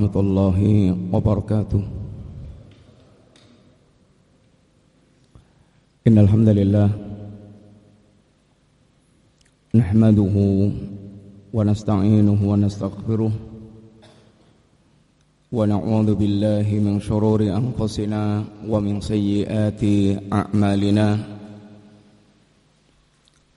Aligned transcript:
ورحمة 0.00 0.15
الله 0.15 0.59
وبركاته 1.11 1.81
إن 6.07 6.15
الحمد 6.17 6.49
لله 6.49 6.89
نحمده 9.75 10.35
ونستعينه 11.53 12.39
ونستغفره 12.39 13.31
ونعوذ 15.51 16.09
بالله 16.15 16.67
من 16.87 16.95
شرور 17.03 17.43
أنفسنا 17.43 18.23
ومن 18.71 18.95
سيئات 19.03 19.83
أعمالنا 20.31 21.07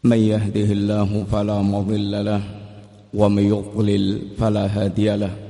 من 0.05 0.19
يهده 0.19 0.69
الله 0.79 1.11
فلا 1.31 1.63
مضل 1.63 2.13
له 2.27 2.43
ومن 3.15 3.43
يضلل 3.55 4.05
فلا 4.35 4.65
هادي 4.67 5.15
له 5.17 5.43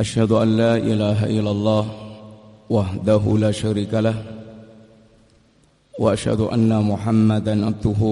أشهد 0.00 0.32
أن 0.32 0.56
لا 0.56 0.76
إله 0.76 1.24
إلا 1.24 1.50
الله 1.50 1.84
وحده 2.70 3.22
لا 3.38 3.50
شريك 3.50 3.94
له 3.94 4.22
وأشهد 5.98 6.40
أن 6.40 6.68
محمدا 6.68 7.66
عبده 7.66 8.02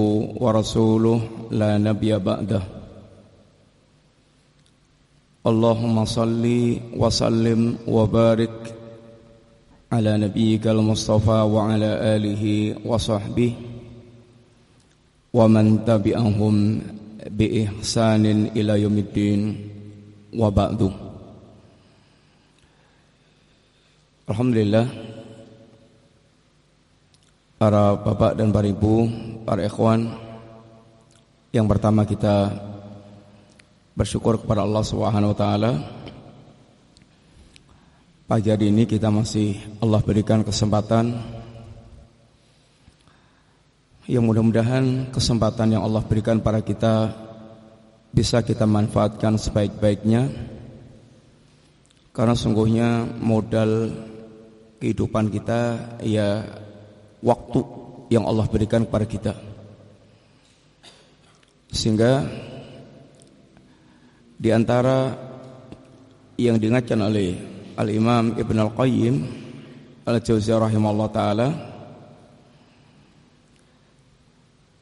ورسوله 0.40 1.20
لا 1.50 1.78
نبي 1.78 2.18
بعده. 2.18 2.62
اللهم 5.46 6.04
صل 6.04 6.44
وسلم 6.96 7.76
وبارك 7.88 8.74
على 9.92 10.12
نبيك 10.16 10.66
المصطفى 10.66 11.40
وعلى 11.54 11.90
آله 12.16 12.74
وصحبه 12.88 13.52
ومن 15.34 15.84
تبعهم 15.84 16.80
بإحسان 17.28 18.24
إلى 18.56 18.72
يوم 18.82 18.96
الدين. 18.98 19.40
وبعد. 20.32 21.13
Alhamdulillah. 24.24 24.88
Para 27.60 27.92
bapak 27.92 28.40
dan 28.40 28.48
para 28.56 28.64
ibu 28.64 29.04
Para 29.44 29.62
ikhwan 29.62 30.10
Yang 31.52 31.66
pertama 31.68 32.08
kita 32.08 32.56
Bersyukur 33.92 34.40
kepada 34.40 34.64
Allah 34.64 34.80
Subhanahu 34.80 35.36
Wa 35.36 35.38
Taala. 35.38 35.72
Pagi 38.24 38.48
hari 38.48 38.72
ini 38.72 38.88
kita 38.88 39.12
masih 39.12 39.60
Allah 39.84 40.00
berikan 40.00 40.40
kesempatan. 40.40 41.14
Yang 44.08 44.24
mudah-mudahan 44.24 45.12
kesempatan 45.12 45.76
yang 45.76 45.84
Allah 45.84 46.00
berikan 46.00 46.40
pada 46.40 46.64
kita 46.64 47.12
Bisa 48.08 48.40
kita 48.40 48.64
manfaatkan 48.64 49.36
sebaik-baiknya. 49.36 50.32
Karena 52.10 52.34
sungguhnya 52.34 53.06
modal 53.22 53.94
kehidupan 54.84 55.32
kita 55.32 55.60
ya 56.04 56.44
waktu 57.24 57.60
yang 58.12 58.28
Allah 58.28 58.44
berikan 58.44 58.84
kepada 58.84 59.08
kita. 59.08 59.32
Sehingga 61.72 62.20
di 64.36 64.52
antara 64.52 65.16
yang 66.36 66.60
diingatkan 66.60 67.00
oleh 67.00 67.32
Al-Imam 67.80 68.36
Ibn 68.36 68.56
Al-Qayyim 68.68 69.14
Al-Jauziyah 70.04 70.60
rahimahullah 70.68 71.08
taala 71.08 71.48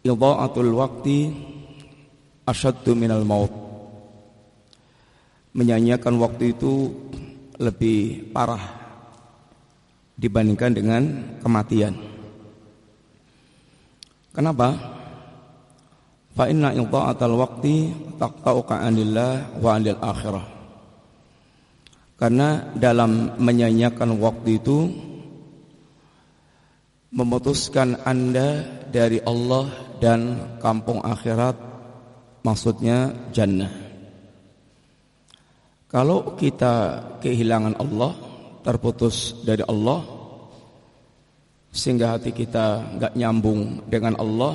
Idha'atul 0.02 0.72
waqti 0.74 1.30
asyaddu 2.42 2.98
minal 2.98 3.22
maut 3.22 3.54
Menyanyiakan 5.54 6.18
waktu 6.18 6.58
itu 6.58 6.90
lebih 7.62 8.32
parah 8.34 8.81
dibandingkan 10.22 10.70
dengan 10.70 11.02
kematian. 11.42 11.98
Kenapa? 14.30 14.68
Fa 16.32 16.48
inna 16.48 16.72
idha'atal 16.72 17.34
waqti 17.34 17.92
taqta'uka 18.16 18.80
'anillah 18.80 19.58
wa 19.58 19.76
'anil 19.76 19.98
akhirah. 19.98 20.46
Karena 22.16 22.70
dalam 22.78 23.34
menyanyiakan 23.42 24.16
waktu 24.22 24.62
itu 24.62 24.78
memutuskan 27.12 27.98
Anda 28.06 28.62
dari 28.88 29.18
Allah 29.26 29.68
dan 29.98 30.54
kampung 30.62 31.02
akhirat 31.02 31.58
maksudnya 32.46 33.10
jannah. 33.34 33.74
Kalau 35.92 36.38
kita 36.40 37.04
kehilangan 37.20 37.76
Allah, 37.76 38.16
terputus 38.64 39.42
dari 39.44 39.60
Allah 39.66 40.00
sehingga 41.72 42.14
hati 42.14 42.36
kita 42.36 42.84
nggak 43.00 43.16
nyambung 43.16 43.80
dengan 43.88 44.12
Allah. 44.20 44.54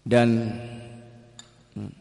Dan 0.00 0.48
hmm, 1.76 1.92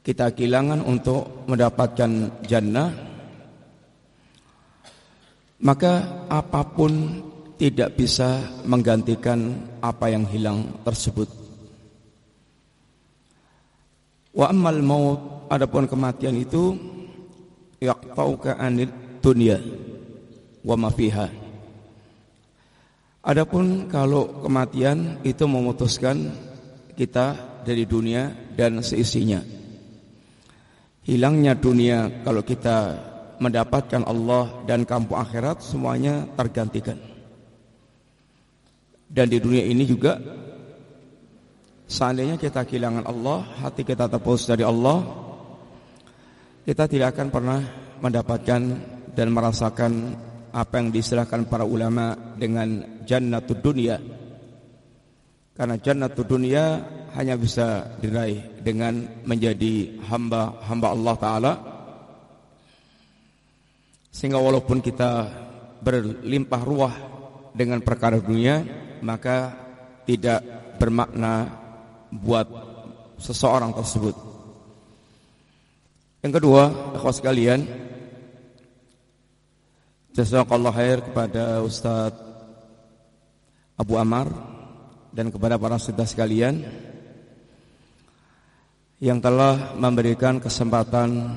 kita 0.00 0.32
kehilangan 0.32 0.80
untuk 0.80 1.44
mendapatkan 1.44 2.40
jannah. 2.48 2.88
Maka 5.60 6.24
apa 6.32 6.60
pun 6.64 7.22
tidak 7.60 7.94
bisa 7.94 8.42
menggantikan 8.64 9.54
apa 9.84 10.10
yang 10.10 10.24
hilang 10.26 10.64
tersebut. 10.82 11.28
Wa 14.34 14.50
ammal 14.50 14.82
maut 14.82 15.20
adapun 15.46 15.86
kematian 15.86 16.34
itu 16.34 16.74
yaqtauka 17.78 18.58
anid 18.58 18.90
dunya 19.22 19.62
wa 20.64 20.76
ma. 20.80 20.90
Adapun 23.24 23.88
kalau 23.88 24.44
kematian 24.44 25.20
itu 25.24 25.44
memutuskan 25.48 26.28
kita 26.92 27.60
dari 27.64 27.88
dunia 27.88 28.52
dan 28.52 28.84
seisinya. 28.84 29.40
Hilangnya 31.04 31.56
dunia 31.56 32.20
kalau 32.24 32.44
kita 32.44 32.76
mendapatkan 33.40 34.04
Allah 34.04 34.64
dan 34.68 34.84
kampung 34.84 35.16
akhirat 35.16 35.64
semuanya 35.64 36.28
tergantikan. 36.36 37.00
Dan 39.08 39.32
di 39.32 39.40
dunia 39.40 39.64
ini 39.68 39.84
juga 39.88 40.20
seandainya 41.88 42.36
kita 42.36 42.64
kehilangan 42.64 43.04
Allah, 43.08 43.44
hati 43.64 43.88
kita 43.88 44.08
terputus 44.08 44.48
dari 44.48 44.64
Allah, 44.64 45.00
kita 46.64 46.88
tidak 46.88 47.16
akan 47.16 47.28
pernah 47.32 47.60
mendapatkan 48.00 48.60
dan 49.12 49.28
merasakan 49.30 49.92
apa 50.54 50.78
yang 50.78 50.94
diistilahkan 50.94 51.50
para 51.50 51.66
ulama 51.66 52.14
dengan 52.38 53.02
jannatud 53.02 53.58
dunia. 53.58 53.98
Karena 55.54 55.74
jannatud 55.82 56.22
dunia 56.22 56.78
hanya 57.18 57.34
bisa 57.34 57.98
diraih 57.98 58.62
dengan 58.62 59.22
menjadi 59.26 59.98
hamba-hamba 60.06 60.88
Allah 60.94 61.14
taala. 61.18 61.52
Sehingga 64.14 64.38
walaupun 64.38 64.78
kita 64.78 65.26
berlimpah 65.82 66.62
ruah 66.62 66.94
dengan 67.50 67.82
perkara 67.82 68.22
dunia, 68.22 68.62
maka 69.02 69.50
tidak 70.06 70.42
bermakna 70.78 71.50
buat 72.14 72.46
seseorang 73.18 73.74
tersebut. 73.74 74.14
Yang 76.22 76.32
kedua, 76.40 76.62
akhwas 76.94 77.20
sekalian, 77.20 77.83
jazakallah 80.14 80.70
khair 80.70 81.02
kepada 81.02 81.58
Ustadz 81.66 82.22
Abu 83.74 83.98
Amar 83.98 84.30
dan 85.10 85.34
kepada 85.34 85.58
para 85.58 85.74
saudara 85.74 86.06
sekalian 86.06 86.62
yang 89.02 89.18
telah 89.18 89.74
memberikan 89.74 90.38
kesempatan 90.38 91.34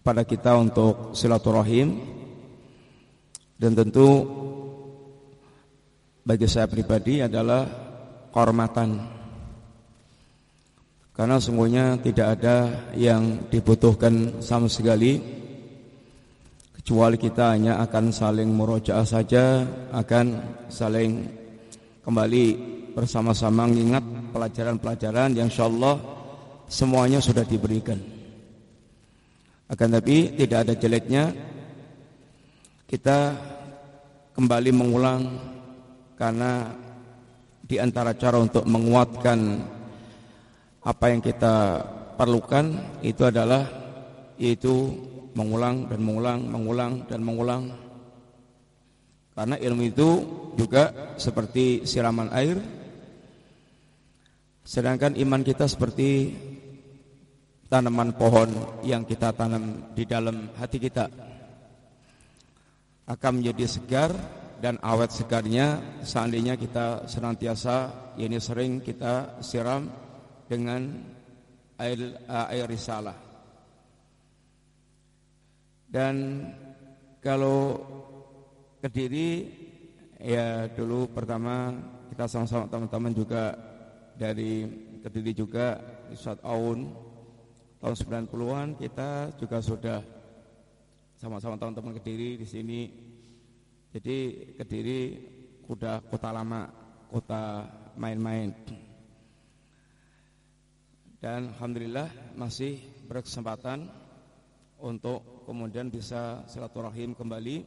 kepada 0.00 0.24
kita 0.24 0.56
untuk 0.56 1.12
silaturahim. 1.12 2.16
Dan 3.56 3.72
tentu 3.72 4.20
bagi 6.24 6.48
saya 6.48 6.68
pribadi 6.68 7.20
adalah 7.20 7.68
kehormatan. 8.32 9.00
Karena 11.16 11.36
sungguhnya 11.40 11.96
tidak 12.00 12.40
ada 12.40 12.56
yang 12.92 13.48
dibutuhkan 13.48 14.44
sama 14.44 14.68
sekali 14.68 15.36
Kecuali 16.86 17.18
kita 17.18 17.50
hanya 17.50 17.82
akan 17.82 18.14
saling 18.14 18.46
merojaah 18.46 19.02
saja 19.02 19.66
Akan 19.90 20.38
saling 20.70 21.26
kembali 22.06 22.46
bersama-sama 22.94 23.66
mengingat 23.66 24.06
pelajaran-pelajaran 24.30 25.34
yang 25.34 25.50
insyaAllah 25.50 25.98
semuanya 26.70 27.18
sudah 27.18 27.42
diberikan. 27.42 27.98
Akan 29.66 29.98
tapi 29.98 30.30
tidak 30.38 30.62
ada 30.62 30.78
jeleknya 30.78 31.34
Kita 32.86 33.34
kembali 34.38 34.70
mengulang 34.70 35.22
Karena 36.14 36.70
di 37.66 37.82
antara 37.82 38.14
cara 38.14 38.38
untuk 38.38 38.62
menguatkan 38.62 39.38
apa 40.86 41.04
yang 41.10 41.18
kita 41.18 41.82
perlukan 42.14 42.78
itu 43.02 43.26
adalah 43.26 43.66
yaitu 44.38 44.94
mengulang 45.36 45.84
dan 45.86 46.00
mengulang, 46.00 46.40
mengulang 46.48 46.92
dan 47.04 47.20
mengulang. 47.20 47.64
Karena 49.36 49.60
ilmu 49.60 49.82
itu 49.84 50.08
juga 50.56 51.12
seperti 51.20 51.84
siraman 51.84 52.32
air. 52.32 52.56
Sedangkan 54.64 55.12
iman 55.20 55.44
kita 55.44 55.68
seperti 55.68 56.32
tanaman 57.68 58.16
pohon 58.16 58.48
yang 58.80 59.04
kita 59.04 59.36
tanam 59.36 59.92
di 59.92 60.08
dalam 60.08 60.48
hati 60.56 60.80
kita. 60.80 61.06
Akan 63.06 63.38
menjadi 63.38 63.68
segar 63.68 64.10
dan 64.58 64.80
awet 64.80 65.12
segarnya 65.12 66.00
seandainya 66.00 66.56
kita 66.56 67.04
senantiasa 67.06 67.92
ini 68.16 68.40
sering 68.40 68.80
kita 68.80 69.38
siram 69.44 69.86
dengan 70.48 70.96
air 71.76 72.16
air 72.26 72.66
risalah. 72.66 73.25
Dan 75.96 76.44
kalau 77.24 77.80
Kediri 78.84 79.48
ya 80.20 80.68
dulu 80.68 81.08
pertama 81.08 81.72
kita 82.12 82.28
sama-sama 82.28 82.68
teman-teman 82.68 83.16
juga 83.16 83.56
dari 84.12 84.68
Kediri 85.00 85.32
juga 85.32 85.80
saat 86.12 86.44
Aun 86.44 86.92
tahun 87.80 87.96
90-an 88.28 88.76
kita 88.76 89.40
juga 89.40 89.64
sudah 89.64 90.04
sama-sama 91.16 91.56
teman-teman 91.56 91.96
Kediri 91.96 92.36
di 92.36 92.44
sini. 92.44 92.80
Jadi 93.96 94.16
Kediri 94.60 95.00
udah 95.64 96.04
kota 96.12 96.28
lama, 96.28 96.68
kota 97.08 97.64
main-main. 97.96 98.52
Dan 101.24 101.56
alhamdulillah 101.56 102.36
masih 102.36 102.84
berkesempatan 103.08 103.88
untuk 104.76 105.35
kemudian 105.46 105.86
bisa 105.86 106.42
silaturahim 106.50 107.14
kembali 107.14 107.62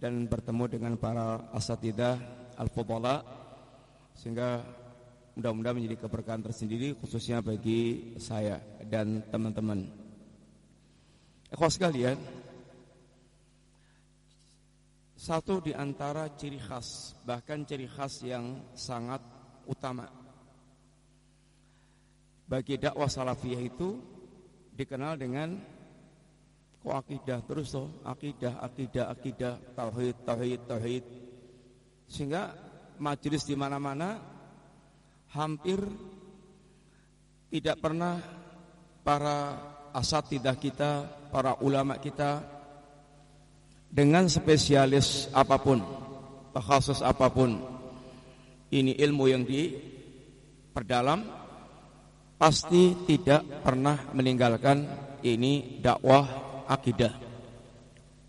dan 0.00 0.24
bertemu 0.24 0.64
dengan 0.72 0.92
para 0.96 1.52
asatidah 1.52 2.16
al-fudala 2.56 3.20
sehingga 4.16 4.64
mudah-mudahan 5.36 5.76
menjadi 5.76 6.08
keberkahan 6.08 6.40
tersendiri 6.40 6.96
khususnya 6.96 7.44
bagi 7.44 8.16
saya 8.16 8.56
dan 8.88 9.20
teman-teman. 9.28 9.84
Ikhwas 11.52 11.76
sekalian, 11.76 12.16
satu 15.20 15.60
di 15.60 15.76
antara 15.76 16.32
ciri 16.32 16.56
khas, 16.56 17.12
bahkan 17.28 17.68
ciri 17.68 17.84
khas 17.84 18.24
yang 18.24 18.72
sangat 18.72 19.20
utama 19.68 20.08
bagi 22.50 22.82
dakwah 22.82 23.06
salafiyah 23.06 23.62
itu 23.62 23.94
dikenal 24.74 25.14
dengan 25.14 25.54
Kok 26.80 26.96
akidah 26.96 27.44
terus 27.44 27.76
toh, 27.76 28.00
akidah, 28.08 28.56
akidah, 28.64 29.12
akidah, 29.12 29.54
tauhid, 29.76 30.16
tauhid, 30.24 30.60
tauhid. 30.64 31.04
Sehingga 32.08 32.56
majelis 32.96 33.44
di 33.44 33.52
mana-mana 33.52 34.16
hampir 35.36 35.76
tidak 37.52 37.76
pernah 37.84 38.16
para 39.04 39.38
asatidah 39.92 40.56
kita, 40.56 41.04
para 41.28 41.60
ulama 41.60 42.00
kita 42.00 42.40
dengan 43.90 44.24
spesialis 44.30 45.28
apa 45.36 45.60
pun, 45.60 45.84
khusus 46.56 47.04
apa 47.04 47.28
pun. 47.28 47.60
Ini 48.70 48.96
ilmu 49.02 49.24
yang 49.28 49.42
diperdalam 49.44 51.26
pasti 52.38 52.96
tidak 53.04 53.66
pernah 53.66 54.14
meninggalkan 54.14 54.86
ini 55.26 55.82
dakwah 55.82 56.49
akidah 56.70 57.30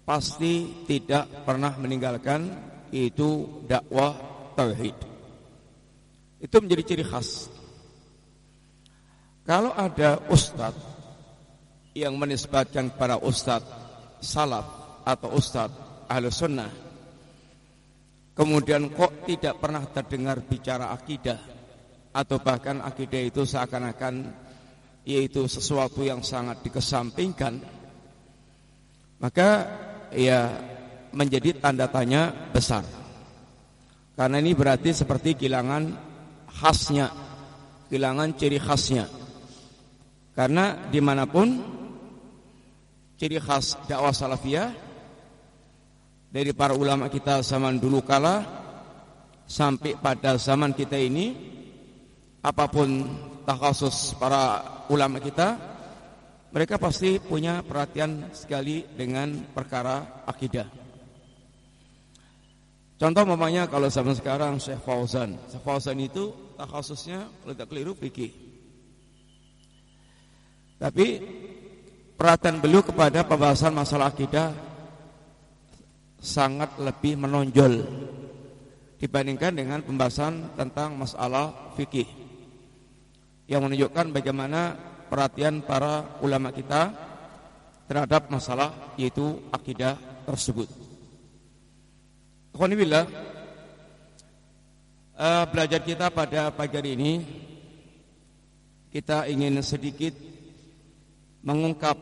pasti 0.01 0.83
tidak 0.89 1.45
pernah 1.45 1.77
meninggalkan 1.77 2.49
itu 2.91 3.63
dakwah 3.69 4.11
tauhid. 4.59 4.97
Itu 6.41 6.55
menjadi 6.59 6.83
ciri 6.83 7.05
khas. 7.05 7.47
Kalau 9.45 9.71
ada 9.71 10.19
ustadz 10.27 10.83
yang 11.95 12.17
menisbatkan 12.17 12.91
para 12.97 13.15
ustadz 13.21 13.71
salaf 14.19 14.67
atau 15.07 15.31
ustadz 15.37 16.09
ahlu 16.11 16.27
sunnah, 16.27 16.71
kemudian 18.35 18.91
kok 18.91 19.23
tidak 19.29 19.63
pernah 19.63 19.85
terdengar 19.87 20.43
bicara 20.43 20.91
akidah 20.91 21.39
atau 22.11 22.37
bahkan 22.43 22.83
akidah 22.83 23.21
itu 23.23 23.47
seakan-akan 23.47 24.27
yaitu 25.07 25.47
sesuatu 25.47 26.03
yang 26.05 26.21
sangat 26.21 26.61
dikesampingkan 26.61 27.80
maka 29.21 29.69
ya 30.09 30.49
menjadi 31.13 31.61
tanda 31.61 31.85
tanya 31.87 32.33
besar. 32.51 32.81
Karena 34.17 34.41
ini 34.41 34.51
berarti 34.57 34.91
seperti 34.91 35.37
kehilangan 35.37 35.93
khasnya, 36.49 37.07
kehilangan 37.87 38.35
ciri 38.35 38.59
khasnya. 38.59 39.05
Karena 40.33 40.89
di 40.89 40.99
mana 40.99 41.29
pun 41.29 41.47
ciri 43.15 43.37
khas 43.37 43.77
dakwah 43.85 44.11
salafiyah 44.11 44.73
dari 46.31 46.55
para 46.57 46.73
ulama 46.73 47.05
kita 47.11 47.45
zaman 47.45 47.77
dulu 47.77 48.01
kala 48.01 48.41
sampai 49.45 49.99
pada 49.99 50.39
zaman 50.39 50.71
kita 50.71 50.95
ini 50.95 51.35
apa 52.41 52.65
pun 52.71 53.05
takhasus 53.45 54.15
para 54.15 54.63
ulama 54.89 55.19
kita 55.19 55.70
mereka 56.51 56.75
pasti 56.75 57.15
punya 57.15 57.63
perhatian 57.63 58.27
sekali 58.35 58.83
dengan 58.91 59.31
perkara 59.55 60.27
akidah. 60.27 60.67
Contoh 62.99 63.23
mamanya 63.25 63.65
kalau 63.65 63.89
zaman 63.89 64.13
sekarang 64.13 64.59
Syekh 64.59 64.83
Fauzan. 64.83 65.39
Syekh 65.47 65.63
Fauzan 65.63 65.97
itu 65.97 66.53
khususnya 66.59 67.25
kalau 67.41 67.55
tidak 67.55 67.69
keliru 67.71 67.91
fikih. 67.97 68.29
Tapi 70.77 71.07
perhatian 72.19 72.61
beliau 72.61 72.85
kepada 72.85 73.25
pembahasan 73.25 73.73
masalah 73.73 74.13
akidah 74.13 74.53
sangat 76.21 76.77
lebih 76.77 77.17
menonjol 77.17 77.81
dibandingkan 79.01 79.57
dengan 79.57 79.81
pembahasan 79.81 80.53
tentang 80.53 80.93
masalah 80.93 81.73
fikih 81.73 82.05
yang 83.49 83.65
menunjukkan 83.65 84.13
bagaimana 84.13 84.90
perhatian 85.11 85.59
para 85.59 86.23
ulama 86.23 86.55
kita 86.55 86.95
terhadap 87.91 88.31
masalah 88.31 88.95
yaitu 88.95 89.43
akidah 89.51 89.99
tersebut. 90.23 90.71
Alhamdulillah 92.55 93.03
uh, 95.19 95.43
belajar 95.51 95.83
kita 95.83 96.07
pada 96.07 96.55
pagi 96.55 96.79
hari 96.79 96.95
ini 96.95 97.13
kita 98.95 99.27
ingin 99.27 99.59
sedikit 99.59 100.15
mengungkap 101.43 101.99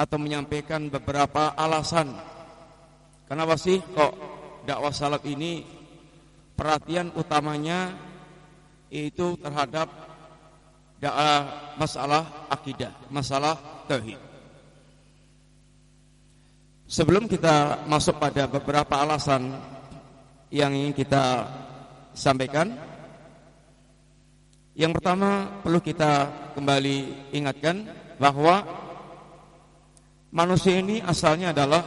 atau 0.00 0.16
menyampaikan 0.16 0.88
beberapa 0.88 1.52
alasan 1.52 2.08
kenapa 3.28 3.60
sih 3.60 3.84
kok 3.92 4.16
dakwah 4.64 4.92
salaf 4.96 5.22
ini 5.28 5.60
perhatian 6.56 7.12
utamanya 7.12 7.92
itu 8.88 9.36
terhadap 9.42 10.13
masalah 11.76 12.48
akidah, 12.48 12.92
masalah 13.10 13.58
tauhid. 13.90 14.16
Sebelum 16.84 17.26
kita 17.26 17.84
masuk 17.88 18.20
pada 18.20 18.46
beberapa 18.46 19.00
alasan 19.00 19.56
yang 20.52 20.70
ingin 20.70 20.94
kita 20.94 21.48
sampaikan, 22.14 22.76
yang 24.78 24.94
pertama 24.94 25.60
perlu 25.64 25.80
kita 25.82 26.30
kembali 26.54 27.30
ingatkan 27.34 27.88
bahwa 28.20 28.62
manusia 30.30 30.78
ini 30.78 31.02
asalnya 31.02 31.50
adalah 31.50 31.82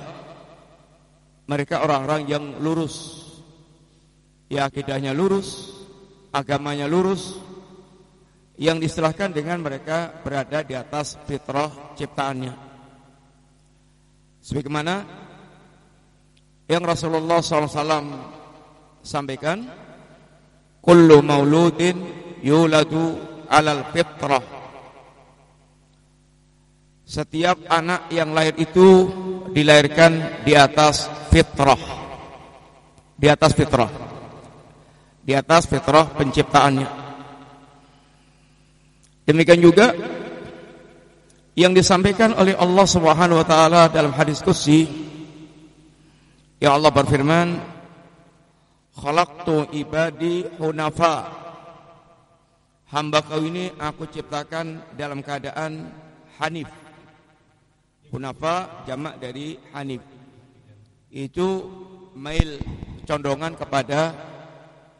mereka 1.47 1.83
orang-orang 1.83 2.27
yang 2.27 2.43
lurus. 2.59 3.23
Ya 4.47 4.67
akidahnya 4.67 5.11
lurus, 5.11 5.75
agamanya 6.31 6.87
lurus, 6.87 7.39
yang 8.57 8.81
disilahkan 8.81 9.29
dengan 9.29 9.61
mereka 9.61 10.09
berada 10.25 10.65
di 10.65 10.73
atas 10.73 11.17
fitrah 11.29 11.93
ciptaannya. 11.93 12.53
Sebagaimana 14.41 15.05
yang 16.67 16.83
Rasulullah 16.83 17.39
SAW 17.39 17.79
sampaikan, 19.05 19.87
Kullu 20.87 21.19
mauludin 21.19 21.99
yuladu 22.39 23.19
alal 23.51 23.91
fitrah. 23.91 24.39
Setiap 27.03 27.67
anak 27.67 28.07
yang 28.11 28.31
lahir 28.31 28.55
itu 28.55 29.07
dilahirkan 29.51 30.43
di 30.47 30.55
atas 30.55 31.11
fitrah. 31.27 31.79
Di 33.19 33.27
atas 33.27 33.51
fitrah. 33.51 33.91
Di 35.27 35.35
atas 35.35 35.67
fitrah 35.67 36.07
penciptaannya. 36.15 37.06
Demikian 39.27 39.59
juga 39.59 39.91
yang 41.59 41.75
disampaikan 41.75 42.31
oleh 42.31 42.55
Allah 42.55 42.87
Subhanahu 42.87 43.43
wa 43.43 43.47
taala 43.47 43.91
dalam 43.91 44.15
hadis 44.15 44.39
qudsi 44.39 44.87
ya 46.63 46.79
Allah 46.79 46.87
berfirman 46.95 47.59
khalaqtu 48.95 49.75
ibadi 49.75 50.47
hunafa. 50.55 51.43
Hamba 52.87 53.19
kau 53.19 53.43
ini 53.43 53.67
aku 53.75 54.07
ciptakan 54.07 54.95
dalam 54.95 55.19
keadaan 55.19 55.91
hanif. 56.39 56.71
Hunafa 58.07 58.87
jamak 58.87 59.19
dari 59.19 59.59
hanif. 59.75 59.99
Itu 61.11 61.67
mail 62.15 62.63
condongan 63.03 63.59
kepada 63.59 64.15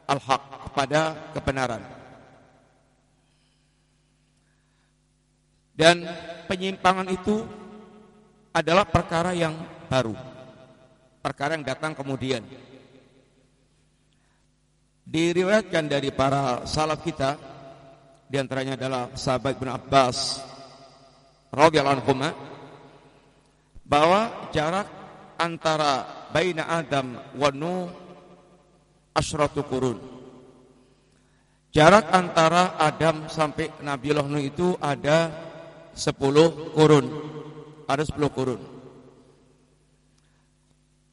al-haq 0.03 0.67
kepada 0.67 1.31
kebenaran 1.31 1.97
Dan 5.77 6.01
penyimpangan 6.50 7.05
itu 7.13 7.46
adalah 8.50 8.89
perkara 8.89 9.38
yang 9.38 9.53
baru. 9.86 10.17
Perkara 11.22 11.53
yang 11.53 11.62
datang 11.62 11.93
kemudian. 11.93 12.41
Diriwayatkan 15.07 15.86
dari 15.86 16.10
para 16.10 16.65
salaf 16.65 17.05
kita 17.05 17.38
di 18.27 18.36
antaranya 18.36 18.75
adalah 18.75 19.13
sahabat 19.15 19.55
bin 19.55 19.72
Abbas 19.72 20.43
radhiyallahu 21.48 22.03
anhu 22.03 22.36
bahwa 23.88 24.51
jarak 24.51 24.89
antara 25.39 26.27
baina 26.36 26.67
Adam 26.67 27.15
wa 27.39 27.50
Nuh 27.55 27.88
asyratu 29.15 29.63
qurun. 29.63 29.96
Jarak 31.72 32.12
antara 32.12 32.75
Adam 32.75 33.31
sampai 33.31 33.72
Nabi 33.79 34.12
Nuh 34.12 34.43
itu 34.43 34.75
ada 34.84 35.47
sepuluh 35.98 36.77
kurun. 36.77 37.06
Ada 37.89 38.06
sepuluh 38.06 38.30
kurun. 38.30 38.62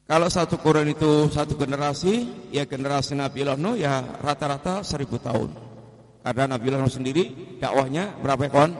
Kalau 0.05 0.29
satu 0.29 0.61
kurun 0.61 0.85
itu 0.85 1.33
satu 1.33 1.57
generasi, 1.57 2.29
ya 2.53 2.69
generasi 2.69 3.17
Nabi 3.17 3.41
Nuh 3.57 3.73
ya 3.73 4.05
rata-rata 4.21 4.85
seribu 4.85 5.17
tahun. 5.17 5.49
Karena 6.21 6.45
Nabi 6.53 6.69
Nuh 6.69 6.85
sendiri 6.85 7.57
dakwahnya 7.57 8.13
berapa 8.21 8.45
kawan? 8.45 8.71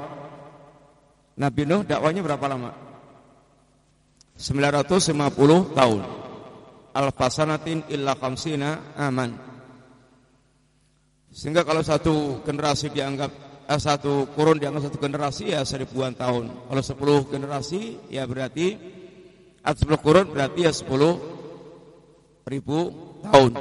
Nabi 1.41 1.61
Nuh 1.65 1.81
dakwahnya 1.81 2.21
berapa 2.21 2.45
lama? 2.45 2.71
950 4.37 5.73
tahun. 5.73 6.01
Al-fasanatin 6.95 7.89
illa 7.89 8.13
khamsina 8.13 8.93
aman. 8.95 9.33
Sehingga 11.33 11.67
kalau 11.67 11.83
satu 11.83 12.39
generasi 12.47 12.93
dianggap 12.93 13.44
eh, 13.65 13.79
satu 13.81 14.29
kurun 14.33 14.61
dianggap 14.61 14.89
satu 14.89 14.97
generasi 15.01 15.53
ya 15.53 15.65
seribuan 15.65 16.13
tahun. 16.13 16.69
Kalau 16.69 16.83
sepuluh 16.85 17.25
generasi 17.25 18.09
ya 18.13 18.25
berarti 18.29 18.77
atau 19.65 19.77
sepuluh 19.81 20.01
kurun 20.01 20.27
berarti 20.29 20.59
ya 20.65 20.71
sepuluh 20.73 21.13
ribu 22.45 22.93
tahun. 23.25 23.57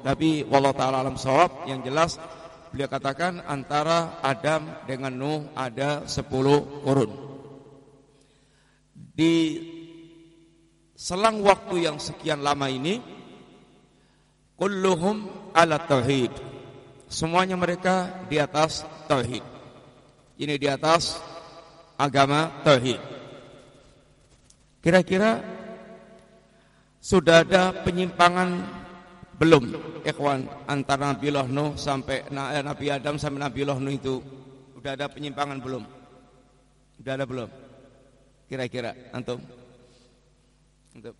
Tapi 0.00 0.48
wallah 0.48 0.72
taala 0.72 1.04
alam 1.04 1.18
sawab 1.18 1.66
yang 1.68 1.82
jelas 1.84 2.16
beliau 2.70 2.88
katakan 2.88 3.42
antara 3.44 4.22
Adam 4.22 4.86
dengan 4.86 5.12
Nuh 5.12 5.40
ada 5.58 6.06
sepuluh 6.06 6.86
kurun. 6.86 7.10
Di 8.94 9.34
selang 10.94 11.44
waktu 11.44 11.90
yang 11.90 11.96
sekian 12.00 12.40
lama 12.40 12.68
ini 12.70 13.00
kulluhum 14.60 15.24
ala 15.56 15.80
tauhid 15.80 16.49
Semuanya 17.10 17.58
mereka 17.58 18.22
di 18.30 18.38
atas 18.38 18.86
tauhid. 19.10 19.42
Ini 20.38 20.54
di 20.54 20.70
atas 20.70 21.18
agama 21.98 22.62
tauhid. 22.62 23.02
Kira-kira 24.78 25.42
sudah 27.02 27.42
ada 27.42 27.74
penyimpangan 27.82 28.62
belum 29.42 29.74
ikhwan 30.06 30.46
antara 30.70 31.10
Nabi 31.16 31.32
Nuh 31.32 31.74
sampai 31.74 32.30
eh, 32.30 32.62
Nabi 32.62 32.86
Adam 32.94 33.18
sampai 33.18 33.40
Nabi 33.42 33.66
Nuh 33.66 33.90
itu 33.90 34.22
sudah 34.78 34.94
ada 34.94 35.10
penyimpangan 35.10 35.58
belum? 35.58 35.82
Sudah 36.94 37.12
ada 37.18 37.26
belum? 37.26 37.50
Kira-kira 38.46 38.94
antum? 39.10 39.42
Antum. 40.94 41.14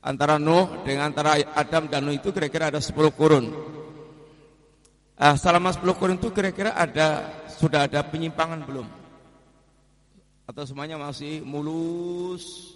Antara 0.00 0.40
Nuh 0.40 0.88
dengan 0.88 1.12
antara 1.12 1.36
Adam 1.36 1.84
dan 1.92 2.08
Nuh 2.08 2.16
itu 2.16 2.32
kira-kira 2.32 2.72
ada 2.72 2.80
10 2.80 2.96
kurun. 3.12 3.73
Uh, 5.14 5.38
selama 5.38 5.70
10 5.70 5.94
kurun 5.94 6.18
itu 6.18 6.34
kira-kira 6.34 6.74
ada 6.74 7.30
sudah 7.46 7.86
ada 7.86 8.02
penyimpangan 8.02 8.66
belum? 8.66 8.86
Atau 10.44 10.66
semuanya 10.66 10.98
masih 10.98 11.40
mulus, 11.46 12.74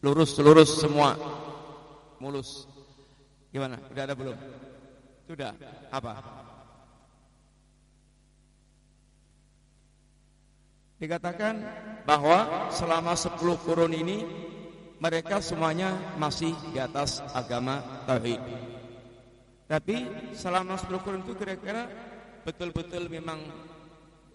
lurus, 0.00 0.32
lurus 0.40 0.80
semua, 0.80 1.14
mulus. 2.16 2.64
Gimana? 3.52 3.76
Sudah 3.92 4.02
ada 4.08 4.14
belum? 4.16 4.36
Sudah. 5.28 5.52
Apa? 5.92 6.12
Dikatakan 10.98 11.62
bahwa 12.02 12.72
selama 12.74 13.14
10 13.14 13.38
kurun 13.62 13.94
ini 13.94 14.26
mereka 14.98 15.38
semuanya 15.38 15.94
masih 16.18 16.50
di 16.74 16.82
atas 16.82 17.22
agama 17.30 17.78
tauhid. 18.08 18.67
Tapi 19.68 20.08
selama 20.32 20.80
10 20.80 21.04
kurun 21.04 21.22
itu 21.28 21.36
kira-kira 21.36 21.84
betul-betul 22.40 23.12
memang 23.12 23.36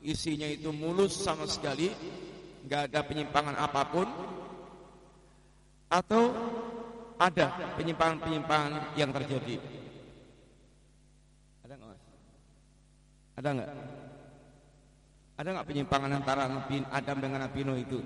isinya 0.05 0.45
itu 0.45 0.69
mulus 0.69 1.17
sama 1.17 1.49
sekali, 1.49 1.89
nggak 2.69 2.93
ada 2.93 3.01
penyimpangan 3.01 3.57
apa 3.57 3.81
pun, 3.89 4.07
atau 5.89 6.23
ada 7.17 7.73
penyimpangan-penyimpangan 7.81 8.93
yang 8.93 9.09
terjadi. 9.09 9.57
Ada 11.65 11.73
nggak? 11.81 11.99
Ada 13.33 13.49
nggak? 13.57 13.69
Ada 15.33 15.47
nggak 15.49 15.67
penyimpangan 15.73 16.11
antara 16.13 16.45
Nabi 16.45 16.85
Adam 16.93 17.17
dengan 17.17 17.39
Nabi 17.49 17.59
Nuh 17.65 17.77
itu? 17.81 17.99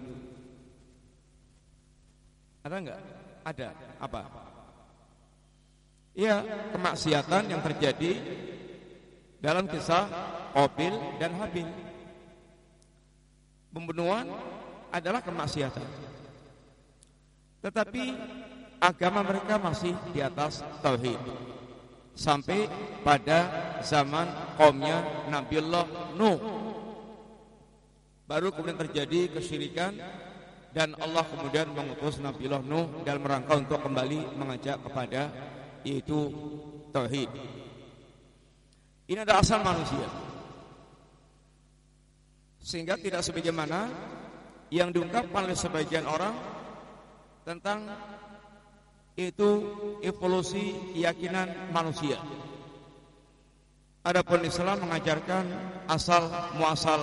Ada 2.64 2.76
nggak? 2.80 3.00
Ada. 3.44 3.68
Apa? 4.00 4.47
Ya, 6.18 6.42
kemaksiatan 6.74 7.46
yang 7.46 7.62
terjadi 7.62 8.18
dalam 9.38 9.70
kisah 9.70 10.10
Qabil 10.50 10.90
dan 11.22 11.38
Habil. 11.38 11.70
Pembunuhan 13.70 14.26
adalah 14.90 15.22
kemaksiatan. 15.22 15.86
Tetapi 17.62 18.04
agama 18.82 19.22
mereka 19.22 19.62
masih 19.62 19.94
di 20.10 20.18
atas 20.26 20.66
tauhid. 20.82 21.22
Sampai 22.18 22.66
pada 23.06 23.78
zaman 23.86 24.58
kaumnya 24.58 25.30
Nabiullah 25.30 26.18
Nuh. 26.18 26.42
Baru 28.26 28.50
kemudian 28.58 28.82
terjadi 28.90 29.38
kesyirikan 29.38 29.94
dan 30.74 30.98
Allah 30.98 31.22
kemudian 31.30 31.70
mengutus 31.78 32.18
Nabiullah 32.18 32.66
Nuh 32.66 33.06
dalam 33.06 33.22
rangka 33.22 33.54
untuk 33.54 33.86
kembali 33.86 34.34
mengajak 34.34 34.82
kepada 34.82 35.30
yaitu 35.88 36.28
tauhid. 36.92 37.32
Ini 39.08 39.24
adalah 39.24 39.40
asal 39.40 39.64
manusia. 39.64 40.08
Sehingga 42.60 43.00
tidak 43.00 43.24
sebagaimana 43.24 43.88
yang 44.68 44.92
diungkapkan 44.92 45.48
oleh 45.48 45.56
sebagian 45.56 46.04
orang 46.04 46.36
tentang 47.48 47.88
itu 49.16 49.50
evolusi 50.04 50.76
keyakinan 50.92 51.72
manusia. 51.72 52.20
Adapun 54.04 54.44
Islam 54.44 54.84
mengajarkan 54.84 55.46
asal 55.88 56.28
muasal 56.60 57.00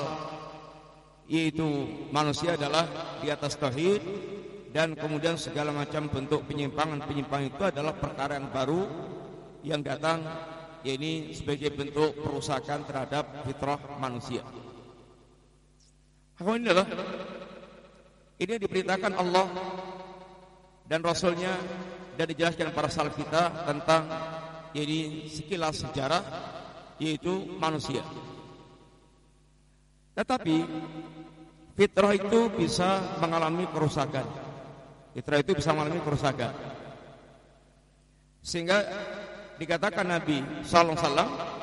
yaitu 1.25 1.89
manusia 2.13 2.61
adalah 2.61 2.85
di 3.25 3.33
atas 3.33 3.57
tauhid 3.57 4.05
dan 4.75 4.99
kemudian 4.99 5.39
segala 5.39 5.71
macam 5.71 6.11
bentuk 6.11 6.51
penyimpangan-penyimpangan 6.51 7.47
itu 7.47 7.63
adalah 7.63 7.95
perkara 7.95 8.43
yang 8.43 8.51
baru 8.51 8.83
yang 9.63 9.81
datang 9.87 10.27
ya 10.83 10.99
ini 10.99 11.31
sebagai 11.31 11.71
bentuk 11.71 12.19
perusakan 12.19 12.83
terhadap 12.83 13.47
fitrah 13.47 13.79
manusia. 14.03 14.43
Apa 16.35 16.59
ini 16.59 16.67
adalah 16.67 16.91
ini 18.43 18.55
diberitakan 18.59 19.15
Allah 19.15 19.47
dan 20.91 21.07
Rasulnya 21.07 21.55
dan 22.19 22.27
dijelaskan 22.35 22.75
para 22.75 22.91
salaf 22.91 23.15
kita 23.15 23.71
tentang 23.71 24.11
ini 24.75 25.31
sekilas 25.31 25.87
sejarah 25.87 26.23
yaitu 26.99 27.31
manusia. 27.63 28.03
Tetapi 30.19 30.57
fitrah 31.79 32.13
itu 32.19 32.51
bisa 32.59 33.23
mengalami 33.23 33.71
kerusakan. 33.71 34.44
Fitrah 35.15 35.41
itu 35.41 35.55
bisa 35.55 35.71
mengalami 35.71 36.03
kerusakan. 36.03 36.51
Sehingga 38.43 38.83
dikatakan 39.57 40.05
Nabi 40.11 40.43
sallallahu 40.67 40.99
alaihi 40.99 41.55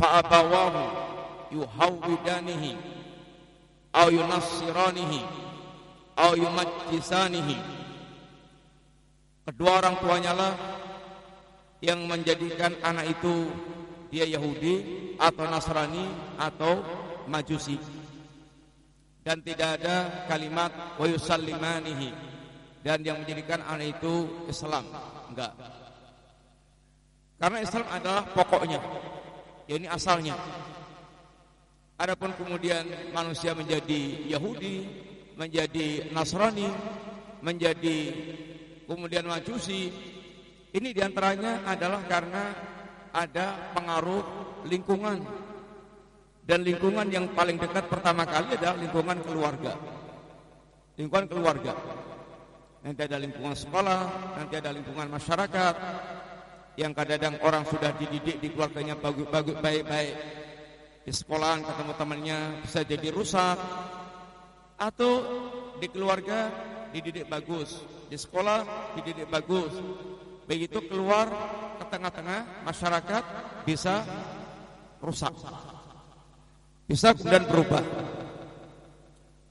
fa'abawahu 0.00 0.84
yuhawwidanihi 1.52 2.72
au 3.92 4.08
yunassiranihi 4.08 5.20
au 6.16 6.32
yumajjisanihi 6.32 7.56
kedua 9.44 9.84
orang 9.84 10.00
tuanya 10.00 10.32
lah 10.32 10.52
yang 11.84 12.00
menjadikan 12.08 12.72
anak 12.80 13.12
itu 13.12 13.52
dia 14.08 14.24
Yahudi 14.24 14.74
atau 15.20 15.44
Nasrani 15.48 16.08
atau 16.40 16.80
Majusi 17.28 17.78
dan 19.22 19.38
tidak 19.42 19.78
ada 19.78 20.26
kalimat 20.26 20.70
wa 20.98 21.06
dan 22.82 22.98
yang 23.06 23.22
menjadikan 23.22 23.62
anak 23.62 23.94
itu 23.98 24.46
Islam. 24.50 24.82
Enggak. 25.30 25.54
Karena 27.38 27.58
Islam 27.62 27.86
adalah 27.86 28.22
pokoknya. 28.34 28.80
Ya 29.70 29.74
ini 29.78 29.86
asalnya. 29.86 30.34
Adapun 31.94 32.34
kemudian 32.34 32.82
manusia 33.14 33.54
menjadi 33.54 34.26
Yahudi 34.26 34.90
menjadi 35.38 36.10
Nasrani 36.10 36.66
menjadi 37.42 37.98
kemudian 38.90 39.26
Majusi 39.26 39.90
ini 40.72 40.88
di 40.90 41.00
antaranya 41.02 41.62
adalah 41.62 42.02
karena 42.10 42.44
ada 43.12 43.70
pengaruh 43.76 44.24
lingkungan 44.66 45.20
dan 46.52 46.68
lingkungan 46.68 47.08
yang 47.08 47.32
paling 47.32 47.56
dekat 47.56 47.88
pertama 47.88 48.28
kali 48.28 48.60
adalah 48.60 48.76
lingkungan 48.76 49.24
keluarga. 49.24 49.72
Lingkungan 51.00 51.24
keluarga. 51.24 51.72
Nanti 52.84 53.00
ada 53.08 53.16
lingkungan 53.16 53.56
sekolah, 53.56 54.00
nanti 54.36 54.60
ada 54.60 54.68
lingkungan 54.68 55.08
masyarakat 55.08 55.74
yang 56.76 56.92
kadang-kadang 56.92 57.40
orang 57.40 57.64
sudah 57.64 57.96
dididik 57.96 58.36
di 58.36 58.52
keluarganya 58.52 59.00
bagus-bagus 59.00 59.56
baik-baik. 59.64 60.16
Di 61.08 61.12
sekolah 61.16 61.64
ketemu 61.64 61.92
temannya 61.96 62.38
bisa 62.68 62.80
jadi 62.84 63.08
rusak 63.08 63.56
atau 64.76 65.12
di 65.80 65.88
keluarga 65.88 66.52
dididik 66.92 67.32
bagus, 67.32 67.80
di 68.12 68.20
sekolah 68.20 68.92
dididik 69.00 69.24
bagus, 69.32 69.72
begitu 70.44 70.84
keluar 70.84 71.32
ke 71.80 71.84
tengah-tengah 71.88 72.68
masyarakat 72.68 73.24
bisa 73.64 74.04
rusak 75.00 75.32
bisa 76.92 77.16
kemudian 77.16 77.48
berubah. 77.48 77.80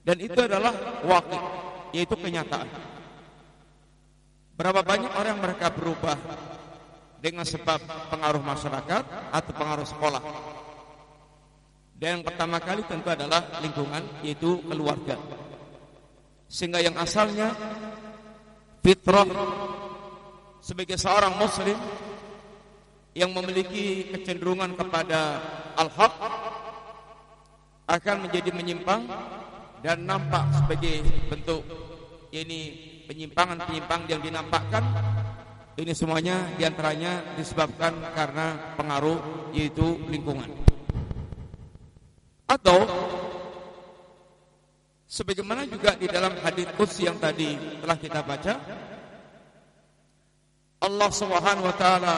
Dan 0.06 0.22
itu 0.22 0.38
adalah 0.38 1.02
wakil 1.02 1.42
yaitu 1.90 2.14
kenyataan. 2.14 2.70
Berapa 4.54 4.86
banyak 4.86 5.10
orang 5.18 5.42
mereka 5.42 5.74
berubah 5.74 6.14
dengan 7.18 7.42
sebab 7.42 7.82
pengaruh 8.14 8.46
masyarakat 8.46 9.34
atau 9.34 9.52
pengaruh 9.58 9.88
sekolah? 9.90 10.22
Dan 11.98 12.22
yang 12.22 12.24
pertama 12.26 12.62
kali 12.62 12.86
tentu 12.86 13.10
adalah 13.10 13.58
lingkungan 13.58 14.22
yaitu 14.22 14.62
keluarga. 14.62 15.18
Sehingga 16.46 16.78
yang 16.78 16.94
asalnya 17.02 17.58
fitrah 18.86 19.26
sebagai 20.62 20.98
seorang 21.02 21.42
muslim 21.42 21.78
yang 23.18 23.34
memiliki 23.34 24.14
kecenderungan 24.14 24.78
kepada 24.78 25.42
al-haq 25.74 26.14
akan 27.90 28.28
menjadi 28.28 28.50
menyimpang 28.54 29.06
dan 29.82 30.06
nampak 30.06 30.46
sebagai 30.54 31.02
bentuk 31.30 31.62
ini 32.32 32.60
penyimpangan-penyimpangan 33.10 34.08
yang 34.08 34.22
dinampakkan. 34.24 34.84
Ini 35.76 35.92
semuanya 35.96 36.52
di 36.56 36.64
antaranya 36.68 37.36
disebabkan 37.36 37.96
karena 38.14 38.76
pengaruh 38.78 39.52
yaitu 39.56 39.98
lingkungan. 40.12 40.48
Atau 42.46 42.84
sebagaimana 45.08 45.64
juga 45.68 45.96
di 45.96 46.08
dalam 46.12 46.36
hadis 46.44 46.68
yang 47.00 47.16
tadi 47.18 47.56
telah 47.80 47.98
kita 47.98 48.20
baca 48.24 48.54
Allah 50.82 51.10
Subhanahu 51.14 51.70
wa 51.70 51.76
taala 51.78 52.16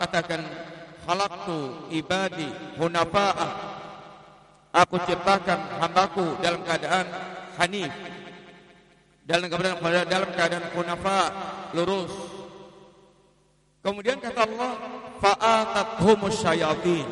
katakan 0.00 0.40
khalaqtu 1.04 1.90
ibadi 1.92 2.48
hunafa'ah 2.80 3.73
aku 4.74 4.98
ciptakan 5.06 5.78
hambaku 5.78 6.34
dalam 6.42 6.60
keadaan 6.66 7.06
hanif. 7.62 7.92
Dalam 9.24 9.48
keadaan 9.48 10.06
dalam 10.10 10.30
keadaan 10.34 10.66
hunafa 10.74 11.18
lurus. 11.72 12.12
Kemudian 13.80 14.20
kata 14.20 14.44
Allah 14.44 14.72
fa'atathumus 15.22 16.36
syayatin 16.42 17.08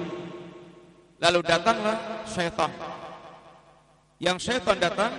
lalu 1.23 1.41
datanglah 1.47 2.27
syaitan. 2.27 2.73
Yang 4.19 4.39
syaitan 4.51 4.77
datang 4.77 5.13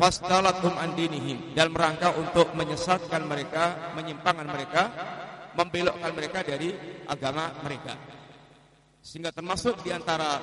fasdalathum 0.00 0.72
andinihim 0.80 1.52
dalam 1.52 1.76
rangka 1.76 2.16
untuk 2.16 2.50
menyesatkan 2.56 3.22
mereka 3.28 3.94
menyimpangkan 3.94 4.48
mereka 4.48 4.82
membelokkan 5.52 6.12
mereka 6.16 6.40
dari 6.40 6.72
agama 7.04 7.52
mereka. 7.60 7.94
Sehingga 9.02 9.34
termasuk 9.34 9.82
di 9.84 9.90
antara 9.92 10.40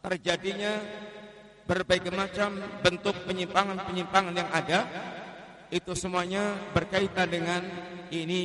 terjadinya 0.00 0.80
berbagai 1.68 2.10
macam 2.10 2.58
bentuk 2.82 3.14
penyimpangan-penyimpangan 3.28 4.34
yang 4.34 4.50
ada 4.50 4.80
itu 5.70 5.94
semuanya 5.94 6.58
berkaitan 6.74 7.30
dengan 7.30 7.62
ini 8.10 8.42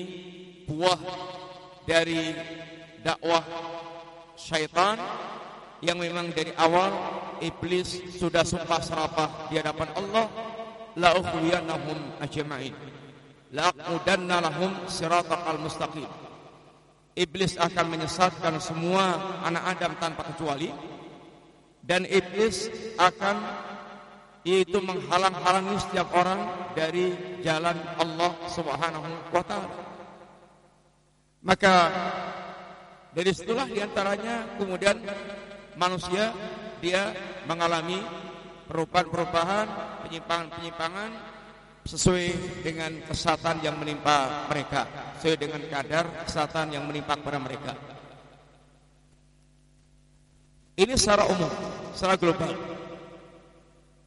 buah 0.69 0.99
dari 1.89 2.35
dakwah 3.01 3.41
syaitan 4.37 4.99
yang 5.81 5.97
memang 5.97 6.29
dari 6.35 6.53
awal 6.59 6.91
iblis 7.41 8.13
sudah 8.13 8.45
sumpah 8.45 8.81
serapah 8.81 9.29
di 9.49 9.57
hadapan 9.57 9.89
Allah 9.97 10.25
la 10.95 11.11
ukhwiyannahum 11.17 12.21
ajma'in 12.21 12.95
laqudanna 13.55 14.43
lahum 14.43 14.71
siratal 14.91 15.59
mustaqim. 15.63 16.07
Iblis 17.15 17.55
akan 17.55 17.95
menyesatkan 17.95 18.59
semua 18.59 19.39
anak 19.47 19.79
Adam 19.79 19.91
tanpa 20.03 20.27
kecuali 20.27 20.67
dan 21.85 22.03
iblis 22.09 22.67
akan 22.97 23.37
yaitu 24.45 24.77
menghalang-halangi 24.77 25.77
setiap 25.81 26.09
orang 26.13 26.69
dari 26.77 27.13
jalan 27.41 27.77
Allah 27.97 28.33
Subhanahu 28.49 29.09
wa 29.33 29.43
taala 29.45 29.69
maka 31.45 31.73
dari 33.13 33.31
situlah 33.31 33.69
di 33.69 33.81
antaranya 33.81 34.57
kemudian 34.57 34.97
manusia 35.77 36.33
dia 36.81 37.13
mengalami 37.45 38.01
perubahan-perubahan 38.65 39.67
penyimpangan-penyimpangan 40.05 41.09
sesuai 41.85 42.27
dengan 42.65 42.97
kesatan 43.05 43.61
yang 43.61 43.77
menimpa 43.77 44.49
mereka, 44.49 44.89
sesuai 45.21 45.37
dengan 45.37 45.61
kadar 45.69 46.25
kesatan 46.25 46.73
yang 46.73 46.89
menimpa 46.89 47.13
kepada 47.13 47.37
mereka. 47.37 47.73
Ini 50.75 50.97
secara 50.97 51.29
umum, 51.29 51.47
secara 51.95 52.19
global. 52.19 52.51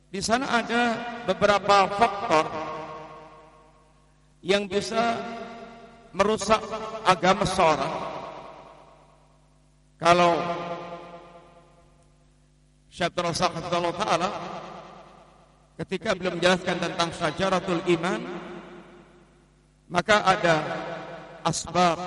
Di 0.08 0.20
sana 0.20 0.46
ada 0.48 0.82
beberapa 1.24 1.88
faktor 1.96 2.44
yang 4.44 4.68
bisa 4.68 5.16
merusak 6.12 6.60
agama 7.04 7.44
seorang. 7.44 7.94
Kalau 9.98 10.32
Syekh 12.88 13.18
Rasul 13.18 13.92
Taala 13.98 14.30
ketika 15.78 16.14
beliau 16.16 16.34
menjelaskan 16.34 16.76
tentang 16.82 17.08
syajaratul 17.14 17.82
iman 17.98 18.20
maka 19.86 20.24
ada 20.24 20.56
asbab 21.46 21.98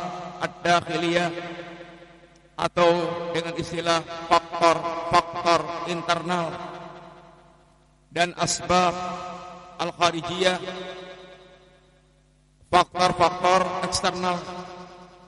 ad-dakhiliyah 0.43 1.60
atau 2.61 2.89
dengan 3.33 3.57
istilah 3.57 4.05
faktor-faktor 4.29 5.89
internal 5.89 6.53
dan 8.13 8.37
asbab 8.37 8.93
al-kharijiyah 9.81 10.61
faktor-faktor 12.69 13.81
eksternal 13.89 14.37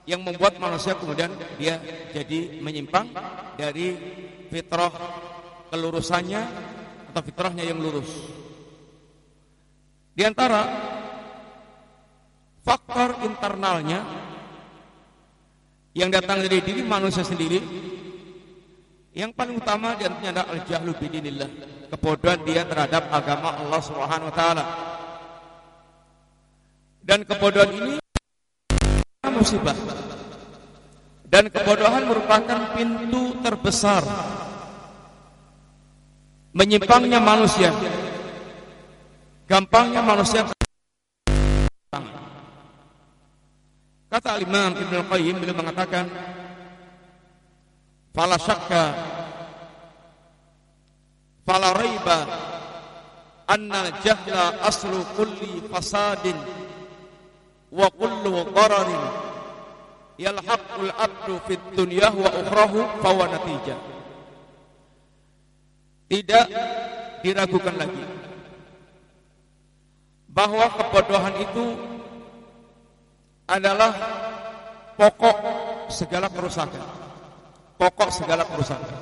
yang 0.05 0.21
membuat 0.21 0.61
manusia 0.61 0.93
kemudian 0.93 1.33
dia 1.57 1.81
jadi 2.13 2.61
menyimpang 2.61 3.09
dari 3.57 3.97
fitrah 4.53 4.93
kelurusannya 5.73 6.41
atau 7.09 7.21
fitrahnya 7.25 7.65
yang 7.65 7.81
lurus. 7.81 8.09
Di 10.13 10.21
antara 10.21 10.61
faktor 12.61 13.25
internalnya 13.25 14.05
yang 15.93 16.09
datang 16.09 16.41
dari 16.41 16.59
diri 16.61 16.81
manusia 16.81 17.21
sendiri 17.21 17.61
yang 19.13 19.29
paling 19.33 19.61
utama 19.61 19.93
di 19.93 20.09
antaranya 20.09 20.41
adalah 20.41 20.47
al-jahlu 20.57 20.91
bidinillah, 20.97 21.49
kebodohan 21.93 22.41
dia 22.41 22.65
terhadap 22.65 23.13
agama 23.13 23.61
Allah 23.61 23.81
Subhanahu 23.85 24.29
wa 24.33 24.35
taala. 24.35 24.65
Dan 27.05 27.21
kebodohan 27.21 27.69
ini 27.77 27.93
musibah. 29.29 29.77
Dan 31.29 31.53
kebodohan 31.53 32.09
merupakan 32.09 32.73
pintu 32.73 33.37
terbesar 33.45 34.01
menyimpangnya 36.53 37.17
manusia 37.17 37.73
gampangnya 39.49 40.05
manusia 40.05 40.45
kata 44.13 44.37
Imam 44.45 44.77
Ibnu 44.77 45.09
Qayyim 45.09 45.41
beliau 45.41 45.57
mengatakan 45.57 46.05
fala 48.13 48.37
syakka 48.37 48.93
fala 51.41 51.73
raiba 51.73 52.19
anna 53.49 53.89
jahla 54.05 54.61
aslu 54.69 55.01
kulli 55.17 55.65
fasadin 55.65 56.37
wa 57.73 57.89
kullu 57.89 58.53
dararin 58.53 59.01
yalhaqul 60.21 60.93
abdu 60.93 61.33
fid 61.49 61.61
dunya 61.73 62.13
wa 62.13 62.29
ukhrahu 62.37 62.85
fawa 63.01 63.25
natijah 63.33 63.81
tidak 66.05 66.53
diragukan 67.25 67.81
lagi 67.81 68.05
bahwa 70.29 70.69
kebodohan 70.69 71.33
itu 71.41 71.92
adalah 73.47 73.91
pokok 74.95 75.37
segala 75.91 76.27
kerusakan. 76.31 76.83
Pokok 77.75 78.09
segala 78.13 78.47
kerusakan. 78.47 78.99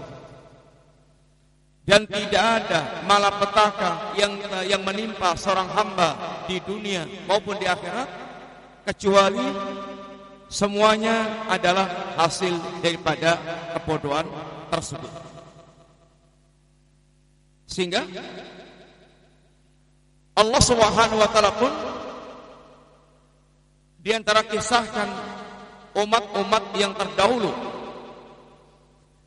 Dan 1.82 2.06
tidak 2.08 2.46
ada 2.62 3.04
malapetaka 3.10 4.16
yang 4.16 4.38
yang 4.70 4.86
menimpa 4.86 5.34
seorang 5.34 5.68
hamba 5.74 6.42
di 6.46 6.62
dunia 6.62 7.04
maupun 7.26 7.58
di 7.58 7.66
akhirat 7.66 8.08
kecuali 8.86 9.44
semuanya 10.46 11.48
adalah 11.50 12.16
hasil 12.22 12.84
daripada 12.86 13.36
kebodohan 13.76 14.30
tersebut. 14.70 15.10
Sehingga 17.66 18.04
Allah 20.38 20.62
Subhanahu 20.64 21.18
wa 21.18 21.30
taala 21.32 21.52
pun 21.56 21.72
di 24.02 24.10
antara 24.10 24.42
kisahkan 24.42 25.08
umat-umat 25.94 26.64
yang 26.78 26.98
terdahulu. 26.98 27.54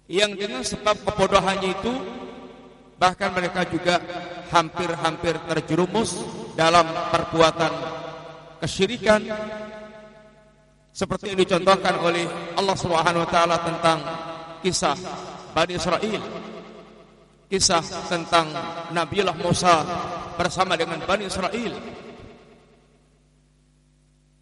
Yang 0.05 0.31
dengan 0.37 0.63
sebab 0.67 1.01
kebodohannya 1.01 1.71
itu 1.81 1.95
bahkan 3.01 3.33
mereka 3.33 3.65
juga 3.65 4.03
hampir-hampir 4.53 5.39
terjerumus 5.49 6.21
dalam 6.53 6.85
perbuatan 7.09 7.73
kesyirikan. 8.61 9.23
Seperti 10.95 11.35
yang 11.35 11.41
dicontohkan 11.43 11.99
oleh 12.05 12.29
Allah 12.55 12.77
Subhanahu 12.79 13.25
wa 13.27 13.31
taala 13.31 13.57
tentang 13.65 13.99
kisah 14.63 14.95
Bani 15.51 15.75
Israel 15.75 16.23
kisah 17.55 17.85
tentang 18.11 18.51
Nabiullah 18.91 19.37
Musa 19.39 19.85
bersama 20.35 20.75
dengan 20.75 20.99
Bani 21.07 21.31
Israel 21.31 21.73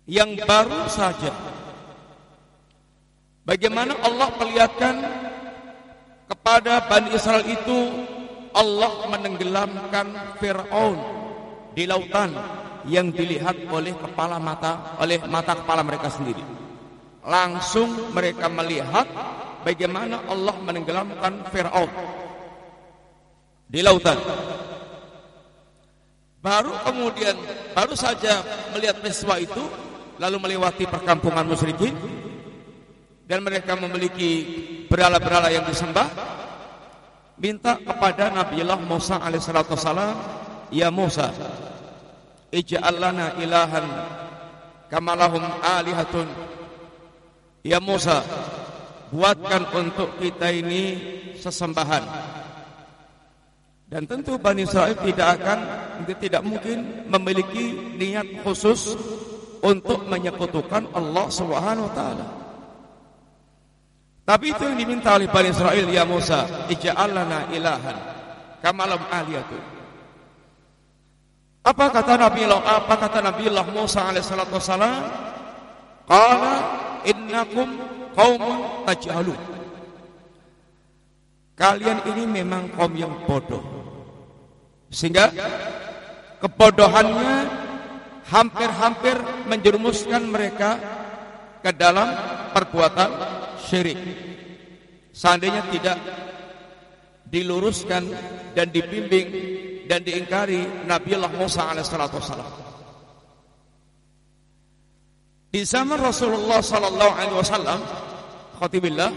yang 0.07 0.35
baru 0.43 0.91
saja. 0.91 1.31
Bagaimana 3.43 3.99
Allah 4.03 4.29
perlihatkan 4.39 4.95
kepada 6.31 6.87
Bani 6.87 7.11
Israel 7.11 7.43
itu 7.47 7.79
Allah 8.55 8.93
menenggelamkan 9.11 10.39
Fir'aun 10.39 10.99
di 11.75 11.89
lautan 11.89 12.31
yang 12.87 13.11
dilihat 13.15 13.67
oleh 13.71 13.95
kepala 13.95 14.39
mata 14.43 14.99
oleh 14.99 15.19
mata 15.27 15.59
kepala 15.59 15.83
mereka 15.83 16.11
sendiri. 16.11 16.43
Langsung 17.23 18.15
mereka 18.15 18.51
melihat 18.51 19.07
bagaimana 19.67 20.27
Allah 20.27 20.55
menenggelamkan 20.63 21.47
Fir'aun 21.51 21.91
di 23.71 23.81
lautan. 23.83 24.19
Baru 26.43 26.75
kemudian 26.83 27.39
baru 27.71 27.95
saja 27.95 28.43
melihat 28.75 28.99
peristiwa 28.99 29.39
itu 29.39 29.63
lalu 30.23 30.39
melewati 30.39 30.87
perkampungan 30.87 31.43
musyrikin 31.43 31.91
dan 33.27 33.43
mereka 33.43 33.75
memiliki 33.75 34.31
berhala-berhala 34.87 35.51
yang 35.51 35.67
disembah. 35.67 36.07
Minta 37.43 37.75
kepada 37.75 38.31
Nabiullah 38.31 38.79
Musa 38.79 39.19
alaihissalatu 39.19 39.75
wassalam 39.75 40.15
ya 40.71 40.95
Musa 40.95 41.35
ij'al 42.55 43.03
lana 43.03 43.35
ilahan 43.43 43.83
kamalahum 44.87 45.43
alihatun. 45.59 46.31
Ya 47.67 47.83
Musa 47.83 48.23
buatkan 49.11 49.75
untuk 49.75 50.23
kita 50.23 50.55
ini 50.55 50.83
sesembahan. 51.35 52.31
Dan 53.91 54.07
tentu 54.07 54.39
Bani 54.39 54.63
Israel 54.63 54.95
tidak 55.03 55.29
akan 55.43 55.59
tidak 56.17 56.43
mungkin 56.47 57.11
memiliki 57.11 57.97
niat 57.99 58.25
khusus 58.47 58.97
untuk 59.63 60.05
menyekutukan 60.11 60.91
Allah 60.93 61.27
Subhanahu 61.31 61.87
wa 61.87 61.95
taala. 61.95 62.27
Tapi 64.23 64.55
itu 64.55 64.63
yang 64.63 64.79
diminta 64.79 65.15
oleh 65.19 65.27
Bani 65.31 65.51
Israel 65.51 65.87
ya 65.91 66.07
Musa, 66.07 66.67
ij'al 66.71 67.11
lana 67.11 67.51
ilahan 67.51 67.99
kama 68.63 68.87
lam 68.87 69.03
aliyatu. 69.11 69.59
Apa 71.63 71.95
kata 71.95 72.19
Nabi 72.19 72.47
Allah? 72.47 72.63
Apa 72.83 72.95
kata 72.99 73.19
Nabi 73.23 73.47
Allah 73.51 73.67
Musa 73.71 74.03
alaihissalatu 74.11 74.59
wassalam? 74.59 75.03
Qala 76.07 76.55
innakum 77.07 77.79
qaumun 78.19 78.87
tajhalun. 78.87 79.39
Kalian 81.55 82.03
ini 82.11 82.27
memang 82.27 82.67
kaum 82.75 82.91
yang 82.99 83.15
bodoh. 83.27 83.63
Sehingga 84.91 85.31
kebodohannya 86.43 87.62
hampir-hampir 88.33 89.17
menjerumuskan 89.45 90.25
mereka 90.25 90.81
ke 91.61 91.71
dalam 91.77 92.09
perbuatan 92.57 93.11
syirik. 93.61 94.01
Seandainya 95.13 95.69
tidak 95.69 95.99
diluruskan 97.29 98.09
dan 98.57 98.73
dibimbing 98.73 99.29
dan 99.85 100.01
diingkari 100.01 100.89
Nabiullah 100.89 101.33
Musa 101.37 101.69
alaihissalam. 101.69 102.65
Di 105.53 105.61
zaman 105.69 106.01
Rasulullah 106.01 106.65
sallallahu 106.65 107.13
alaihi 107.13 107.37
wasallam, 107.37 107.81
khatibillah, 108.57 109.13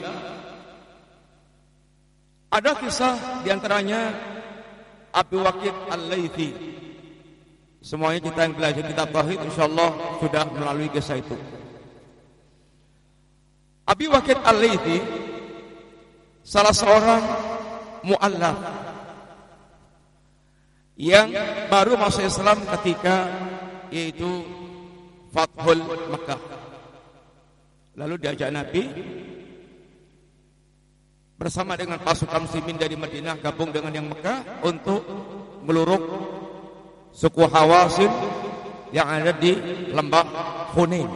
ada 2.52 2.72
kisah 2.76 3.40
di 3.40 3.56
antaranya 3.56 4.12
Abu 5.16 5.40
Waqid 5.40 5.76
Al-Laythi. 5.88 6.75
Semuanya 7.86 8.18
kita 8.18 8.50
yang 8.50 8.58
belajar 8.58 8.82
kitab 8.82 9.14
tauhid 9.14 9.46
insyaallah 9.46 10.18
sudah 10.18 10.50
melalui 10.58 10.90
kisah 10.90 11.22
itu. 11.22 11.38
Abi 13.86 14.10
Waqid 14.10 14.42
Al-Laythi 14.42 14.98
salah 16.42 16.74
seorang 16.74 17.22
muallaf 18.02 18.58
yang 20.98 21.30
baru 21.70 21.94
masuk 21.94 22.26
Islam 22.26 22.66
ketika 22.74 23.30
yaitu 23.94 24.42
Fathul 25.30 25.86
Makkah. 26.10 26.42
Lalu 28.02 28.18
diajak 28.18 28.50
Nabi 28.50 28.82
bersama 31.38 31.78
dengan 31.78 32.02
pasukan 32.02 32.50
muslimin 32.50 32.82
dari 32.82 32.98
Madinah 32.98 33.38
gabung 33.38 33.70
dengan 33.70 33.94
yang 33.94 34.10
Mekah 34.10 34.66
untuk 34.66 35.06
meluruk 35.62 36.35
suku 37.16 37.48
Hawasin 37.48 38.12
yang 38.92 39.08
ada 39.08 39.32
di 39.32 39.56
lembah 39.96 40.28
Hunain. 40.76 41.08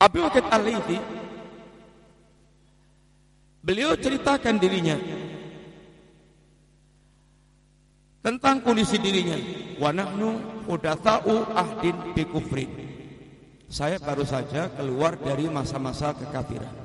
Abu 0.00 0.18
Waqid 0.24 0.44
Al-Laythi 0.50 0.98
beliau 3.62 3.94
ceritakan 3.94 4.58
dirinya 4.58 4.98
tentang 8.18 8.58
kondisi 8.66 8.98
dirinya 8.98 9.38
wa 9.78 9.94
nahnu 9.94 10.42
hudatsa'u 10.66 11.54
ahdin 11.54 11.94
bi 12.18 12.26
kufrin 12.26 12.66
saya 13.70 14.02
baru 14.02 14.26
saja 14.26 14.74
keluar 14.74 15.14
dari 15.22 15.46
masa-masa 15.46 16.10
kekafiran 16.18 16.82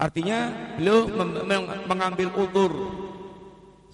Artinya 0.00 0.48
beliau 0.80 1.04
mengambil 1.84 2.32
utur. 2.32 2.72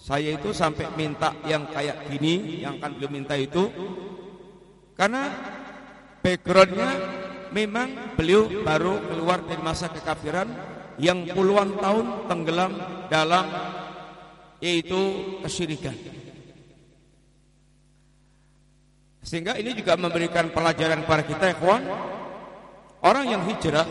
Saya 0.07 0.38
itu 0.38 0.55
sampai 0.55 0.87
minta 0.95 1.35
yang 1.51 1.66
kayak 1.66 2.07
gini, 2.07 2.62
yang 2.62 2.79
akan 2.79 2.95
beliau 2.95 3.11
minta 3.11 3.35
itu 3.35 3.66
karena 4.95 5.35
backgroundnya 6.23 6.90
memang 7.51 8.14
beliau 8.14 8.47
baru 8.62 9.03
keluar 9.03 9.42
dari 9.42 9.59
masa 9.66 9.90
kekafiran 9.90 10.47
yang 11.03 11.27
puluhan 11.35 11.75
tahun 11.83 12.31
tenggelam 12.31 12.73
dalam 13.11 13.51
yaitu 14.62 15.03
kesyirikan. 15.42 15.99
Sehingga 19.27 19.59
ini 19.59 19.75
juga 19.75 19.99
memberikan 19.99 20.55
pelajaran 20.55 21.03
kepada 21.03 21.23
kita, 21.27 21.47
kawan. 21.59 21.83
Orang 23.03 23.27
yang 23.27 23.42
hijrah 23.42 23.90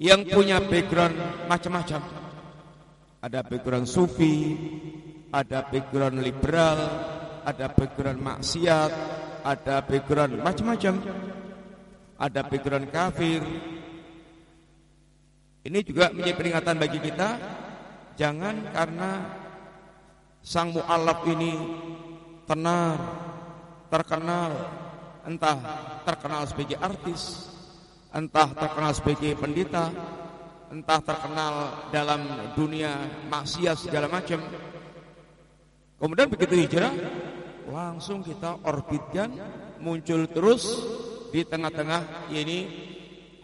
yang 0.00 0.24
punya 0.24 0.56
background 0.56 1.20
macam-macam. 1.52 2.23
Ada 3.24 3.40
background 3.40 3.88
sufi, 3.88 4.52
ada 5.32 5.64
background 5.64 6.20
liberal, 6.20 6.76
ada 7.40 7.72
background 7.72 8.20
maksiat, 8.20 8.92
ada 9.40 9.80
background 9.80 10.44
macam-macam. 10.44 10.94
Ada 12.20 12.40
background 12.44 12.92
kafir. 12.92 13.40
Ini 15.64 15.78
juga 15.80 16.12
menjadi 16.12 16.36
peringatan 16.36 16.76
bagi 16.76 17.00
kita 17.00 17.28
jangan 18.20 18.60
karena 18.76 19.10
sang 20.44 20.76
mualaf 20.76 21.24
ini 21.24 21.56
tenar, 22.44 23.00
terkenal, 23.88 24.52
entah 25.24 25.56
terkenal 26.04 26.44
sebagai 26.44 26.76
artis, 26.76 27.48
entah 28.12 28.52
terkenal 28.52 28.92
sebagai 28.92 29.32
pendeta, 29.40 29.88
entah 30.74 30.98
terkenal 30.98 31.54
dalam 31.94 32.26
dunia 32.58 33.06
maksiat 33.30 33.86
segala 33.86 34.10
macam. 34.10 34.42
Kemudian 36.02 36.26
begitu 36.26 36.58
hijrah, 36.58 36.90
langsung 37.70 38.26
kita 38.26 38.58
orbitkan 38.66 39.30
muncul 39.78 40.26
terus 40.26 40.66
di 41.30 41.46
tengah-tengah 41.46 42.34
ini 42.34 42.58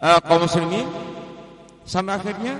uh, 0.03 0.19
kaum 0.19 0.43
muslimin 0.43 0.87
sampai 1.87 2.19
akhirnya 2.19 2.59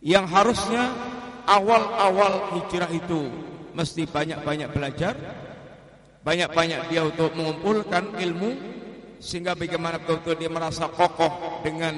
yang 0.00 0.24
harusnya 0.24 0.96
awal-awal 1.44 2.56
hijrah 2.56 2.88
itu 2.88 3.28
mesti 3.76 4.08
banyak-banyak 4.08 4.72
belajar 4.72 5.14
banyak-banyak 6.24 6.90
dia 6.90 7.06
untuk 7.06 7.36
mengumpulkan 7.38 8.18
ilmu 8.18 8.50
sehingga 9.22 9.54
bagaimana 9.54 10.02
betul-betul 10.02 10.34
dia 10.36 10.50
merasa 10.50 10.90
kokoh 10.90 11.62
dengan 11.62 11.94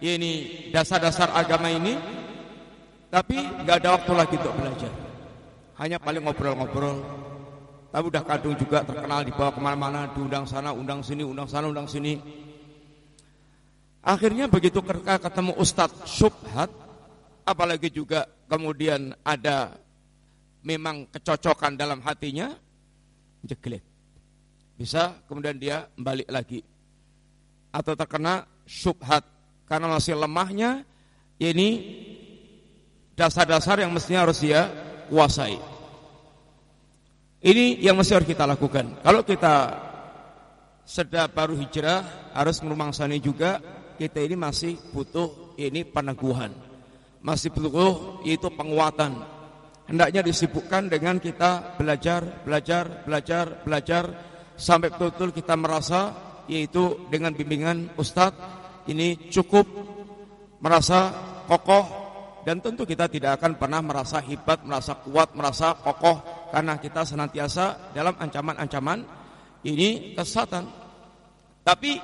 ini 0.00 0.32
dasar-dasar 0.72 1.32
agama 1.32 1.72
ini 1.72 1.96
tapi 3.08 3.38
nggak 3.38 3.76
ada 3.80 3.88
waktu 3.96 4.12
lagi 4.12 4.34
untuk 4.36 4.54
belajar 4.56 4.92
hanya 5.80 5.96
paling 6.00 6.22
ngobrol-ngobrol 6.24 6.96
tapi 7.92 8.04
udah 8.12 8.22
kadung 8.28 8.56
juga 8.60 8.84
terkenal 8.84 9.24
dibawa 9.24 9.50
ke 9.54 9.60
mana-mana 9.62 10.00
diundang 10.12 10.44
sana 10.44 10.74
undang 10.74 11.00
sini 11.00 11.24
undang 11.24 11.48
sana 11.48 11.70
undang 11.70 11.88
sini 11.88 12.20
akhirnya 14.04 14.50
begitu 14.50 14.82
ketemu 14.82 15.56
Ustadz 15.56 16.04
Subhat 16.04 16.68
apalagi 17.46 17.88
juga 17.88 18.26
kemudian 18.50 19.14
ada 19.22 19.78
memang 20.66 21.06
kecocokan 21.14 21.78
dalam 21.78 22.02
hatinya 22.02 22.50
jeglek. 23.46 23.86
Bisa 24.74 25.22
kemudian 25.30 25.56
dia 25.56 25.86
balik 25.94 26.26
lagi. 26.26 26.60
Atau 27.70 27.94
terkena 27.94 28.44
syubhat 28.66 29.22
karena 29.66 29.86
masih 29.90 30.14
lemahnya 30.14 30.86
ini 31.36 31.68
dasar-dasar 33.18 33.82
yang 33.82 33.92
mestinya 33.92 34.24
harus 34.24 34.40
dia 34.40 34.70
kuasai. 35.12 35.58
Ini 37.46 37.84
yang 37.84 37.94
mesti 37.94 38.16
harus 38.16 38.26
kita 38.26 38.48
lakukan. 38.48 39.02
Kalau 39.04 39.22
kita 39.22 39.54
sedang 40.86 41.30
baru 41.30 41.54
hijrah 41.54 42.32
harus 42.34 42.58
merumangsani 42.62 43.18
juga 43.22 43.60
kita 43.98 44.22
ini 44.22 44.34
masih 44.34 44.78
butuh 44.90 45.54
ini 45.58 45.86
peneguhan. 45.86 46.50
Masih 47.22 47.50
butuh 47.50 48.22
itu 48.22 48.46
penguatan 48.54 49.36
hendaknya 49.86 50.22
disibukkan 50.22 50.90
dengan 50.90 51.22
kita 51.22 51.78
belajar, 51.78 52.42
belajar, 52.42 53.06
belajar, 53.06 53.62
belajar 53.62 54.04
sampai 54.58 54.90
betul-betul 54.90 55.30
kita 55.34 55.54
merasa 55.54 56.00
yaitu 56.46 57.06
dengan 57.10 57.34
bimbingan 57.34 57.90
ustadz 57.98 58.65
ini 58.90 59.30
cukup 59.30 59.66
merasa 60.62 61.12
kokoh 61.46 61.84
dan 62.46 62.62
tentu 62.62 62.86
kita 62.86 63.10
tidak 63.10 63.42
akan 63.42 63.58
pernah 63.58 63.82
merasa 63.82 64.22
hebat, 64.22 64.62
merasa 64.62 64.98
kuat, 65.02 65.34
merasa 65.34 65.74
kokoh 65.74 66.48
karena 66.54 66.78
kita 66.78 67.02
senantiasa 67.02 67.92
dalam 67.94 68.14
ancaman-ancaman 68.16 69.02
ini 69.66 70.14
kesesatan. 70.14 70.64
Tapi 71.66 71.98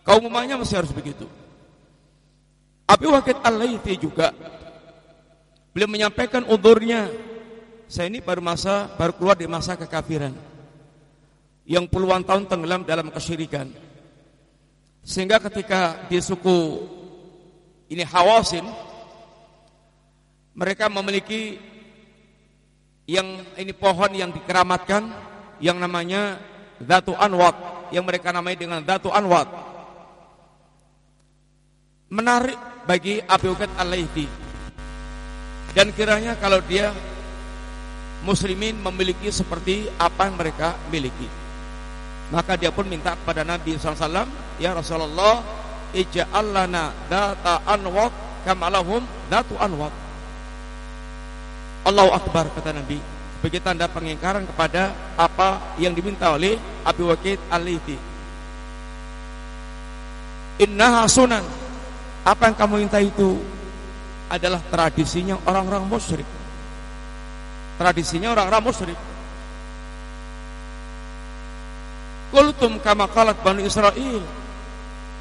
kaum 0.00 0.24
umumnya 0.26 0.56
masih 0.56 0.80
harus 0.80 0.92
begitu. 0.96 1.28
Abi 2.88 3.04
Wakid 3.10 3.44
Al-Laythi 3.44 3.94
juga 4.00 4.32
Beliau 5.76 5.92
menyampaikan 5.92 6.40
udurnya. 6.48 7.04
Saya 7.84 8.08
ini 8.08 8.24
baru 8.24 8.40
masa 8.40 8.88
baru 8.96 9.12
keluar 9.12 9.36
di 9.36 9.44
masa 9.44 9.76
kekafiran. 9.76 10.32
Yang 11.68 11.92
puluhan 11.92 12.24
tahun 12.24 12.48
tenggelam 12.48 12.88
dalam 12.88 13.12
kesyirikan. 13.12 13.68
Sehingga 15.06 15.38
ketika 15.38 16.10
di 16.10 16.18
suku 16.18 16.82
ini 17.86 18.02
Hawasin 18.02 18.66
mereka 20.58 20.90
memiliki 20.90 21.62
yang 23.06 23.38
ini 23.54 23.70
pohon 23.70 24.10
yang 24.10 24.34
dikeramatkan 24.34 25.06
yang 25.62 25.78
namanya 25.78 26.42
Datu 26.82 27.14
Anwat 27.14 27.54
yang 27.94 28.02
mereka 28.02 28.34
namai 28.34 28.58
dengan 28.58 28.82
Datu 28.82 29.14
Anwat. 29.14 29.46
Menarik 32.10 32.58
bagi 32.90 33.22
Abu 33.22 33.54
Bakar 33.54 33.70
Al-Laythi 33.78 34.26
dan 35.70 35.94
kiranya 35.94 36.34
kalau 36.34 36.58
dia 36.66 36.90
muslimin 38.26 38.74
memiliki 38.82 39.30
seperti 39.30 39.86
apa 40.02 40.26
yang 40.26 40.34
mereka 40.34 40.74
miliki. 40.90 41.30
Maka 42.34 42.58
dia 42.58 42.74
pun 42.74 42.90
minta 42.90 43.14
kepada 43.14 43.46
Nabi 43.46 43.78
SAW, 43.78 44.26
Ya 44.56 44.72
Rasulullah, 44.72 45.44
ija'al 45.92 46.48
lana 46.52 46.92
data 47.08 47.60
anwat 47.68 48.12
kamalahum 48.46 49.04
datu 49.28 49.58
anwat. 49.60 49.92
Allahu 51.86 52.10
Akbar 52.14 52.50
kata 52.50 52.74
Nabi 52.74 52.98
sebagai 53.38 53.62
tanda 53.62 53.86
pengingkaran 53.86 54.42
kepada 54.42 54.90
apa 55.14 55.78
yang 55.78 55.94
diminta 55.94 56.34
oleh 56.34 56.58
Abi 56.82 57.02
Waqid 57.06 57.38
Al-Lithi. 57.46 57.94
Innaha 60.66 61.06
sunan. 61.06 61.44
Apa 62.26 62.50
yang 62.50 62.56
kamu 62.58 62.74
minta 62.82 62.98
itu 62.98 63.38
adalah 64.26 64.58
tradisinya 64.66 65.38
orang-orang 65.46 65.86
musyrik. 65.86 66.26
Tradisinya 67.78 68.34
orang-orang 68.34 68.62
musyrik. 68.66 68.98
Kultum 72.34 72.82
kama 72.82 73.06
qalat 73.14 73.38
Bani 73.46 73.62
Israel. 73.62 74.26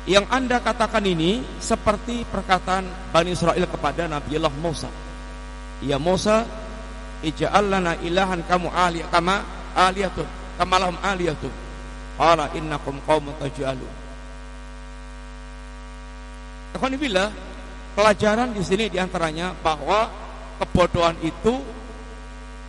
Yang 0.06 0.26
Anda 0.30 0.62
katakan 0.62 1.02
ini 1.02 1.42
seperti 1.58 2.30
perkataan 2.30 2.86
Bani 3.10 3.34
Israel 3.34 3.66
kepada 3.66 4.06
Nabi 4.06 4.38
Allah 4.38 4.54
Musa. 4.62 4.90
Ya 5.82 5.98
Musa, 5.98 6.46
ij'al 7.26 7.66
lana 7.74 7.98
ilahan 8.06 8.46
kamu 8.46 8.70
ali 8.70 9.02
kama 9.10 9.42
aliyatun, 9.74 10.30
kama 10.62 10.76
lahum 10.78 10.98
aliyatun. 11.02 11.54
Qala 12.16 12.54
innakum 12.54 13.02
qaumun 13.04 13.34
taj'alun. 13.42 13.94
Alhamdulillah 16.78 17.56
Pelajaran 17.96 18.52
di 18.52 18.60
sini 18.60 18.92
di 18.92 19.00
antaranya 19.00 19.56
bahwa 19.56 20.12
kebodohan 20.60 21.16
itu 21.24 21.64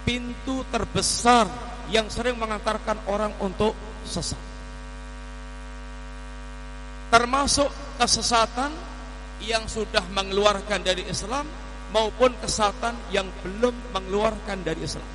pintu 0.07 0.63
terbesar 0.71 1.51
yang 1.91 2.07
sering 2.07 2.39
mengantarkan 2.39 2.95
orang 3.11 3.35
untuk 3.43 3.75
sesat. 4.07 4.46
Termasuk 7.13 7.71
kesesatan 7.97 8.73
yang 9.45 9.65
sudah 9.71 10.03
mengeluarkan 10.11 10.83
dari 10.83 11.07
Islam 11.07 11.47
maupun 11.95 12.35
kesesatan 12.43 12.99
yang 13.15 13.29
belum 13.45 13.75
mengeluarkan 13.95 14.59
dari 14.67 14.83
Islam. 14.83 15.07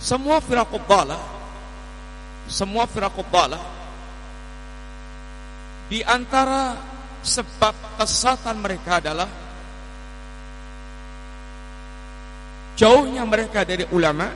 Semua 0.00 0.40
firaqub 0.40 0.84
semua 2.50 2.88
firaqub 2.88 3.28
di 5.90 6.00
antara 6.02 6.90
Sebab 7.20 8.00
kesatan 8.00 8.56
mereka 8.64 8.96
adalah 8.96 9.28
jauhnya 12.80 13.28
mereka 13.28 13.60
dari 13.60 13.84
ulama 13.92 14.32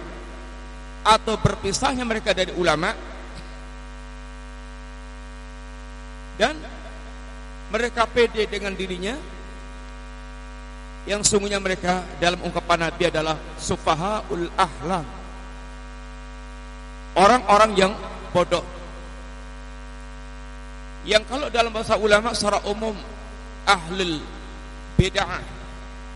atau 1.00 1.40
berpisahnya 1.40 2.04
mereka 2.04 2.36
dari 2.36 2.52
ulama 2.60 2.92
dan 6.34 6.58
mereka 7.70 8.06
pede 8.06 8.46
dengan 8.50 8.74
dirinya. 8.74 9.14
Yang 11.04 11.36
sungguhnya 11.36 11.60
mereka 11.60 12.00
dalam 12.16 12.40
ungkapan 12.40 12.88
Nabi 12.88 13.12
adalah 13.12 13.36
sufahaul 13.60 14.48
ahlam. 14.56 15.04
Orang-orang 17.14 17.70
yang 17.76 17.92
bodoh. 18.32 18.64
Yang 21.04 21.28
kalau 21.28 21.52
dalam 21.52 21.68
bahasa 21.76 22.00
ulama 22.00 22.32
secara 22.32 22.64
umum 22.64 22.96
ahlul 23.68 24.16
bid'ah 24.96 25.44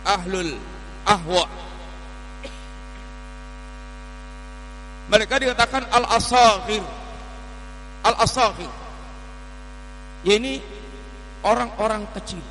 ahlul 0.09 0.57
ahwa. 1.05 1.45
Mereka 5.13 5.37
dikatakan 5.37 5.85
al-asaghir. 5.93 6.81
Al-asaghir 8.09 8.88
Ya 10.27 10.35
ini 10.35 10.59
orang-orang 11.43 12.03
kecil. 12.15 12.43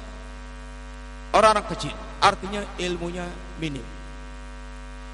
Orang-orang 1.36 1.66
kecil, 1.68 1.92
artinya 2.24 2.64
ilmunya 2.80 3.28
minim. 3.60 3.84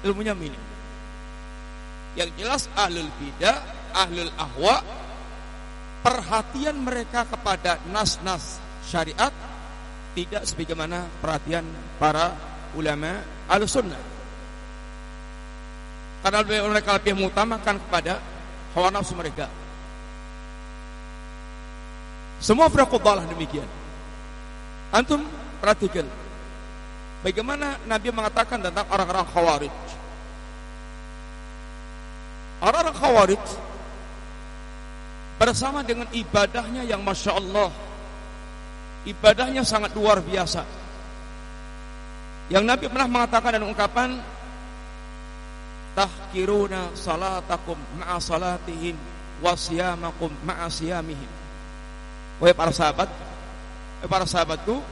Ilmunya 0.07 0.31
minim. 0.31 0.63
Yang 2.15 2.29
jelas 2.39 2.63
ahlul 2.71 3.11
bidah, 3.19 3.59
ahlul 3.91 4.31
ahwa, 4.39 4.79
perhatian 5.99 6.79
mereka 6.79 7.27
kepada 7.27 7.83
nas-nas 7.91 8.63
syariat 8.87 9.33
tidak 10.15 10.47
sebagaimana 10.47 11.03
perhatian 11.19 11.67
para 11.99 12.31
ulama 12.79 13.19
al-sunnah. 13.51 13.99
Karena 16.23 16.39
mereka 16.47 16.95
lebih 16.95 17.13
mengutamakan 17.19 17.75
kepada 17.83 18.23
hawa 18.73 18.89
nafsu 18.89 19.13
mereka. 19.13 19.51
Semua 22.45 22.69
firqah 22.69 23.25
demikian. 23.25 23.65
Antum 24.93 25.25
perhatikan 25.57 26.05
bagaimana 27.25 27.81
Nabi 27.89 28.13
mengatakan 28.13 28.61
tentang 28.61 28.85
orang-orang 28.85 29.25
khawarij. 29.33 29.73
Orang-orang 32.61 32.95
khawarij 33.01 33.45
bersama 35.41 35.81
dengan 35.81 36.05
ibadahnya 36.13 36.85
yang 36.85 37.01
masya 37.01 37.33
Allah 37.33 37.73
ibadahnya 39.09 39.65
sangat 39.65 39.97
luar 39.97 40.21
biasa. 40.21 40.61
Yang 42.53 42.63
Nabi 42.69 42.85
pernah 42.93 43.09
mengatakan 43.09 43.57
dan 43.57 43.65
ungkapan 43.65 44.21
tahkiruna 45.97 46.93
salatakum 46.93 47.77
ma'a 47.97 48.21
salatihim 48.21 48.93
wa. 49.41 49.57
Wahai 52.35 52.51
para 52.51 52.71
sahabat, 52.75 53.07
wahai 53.07 54.09
para 54.11 54.27
sahabatku, 54.27 54.83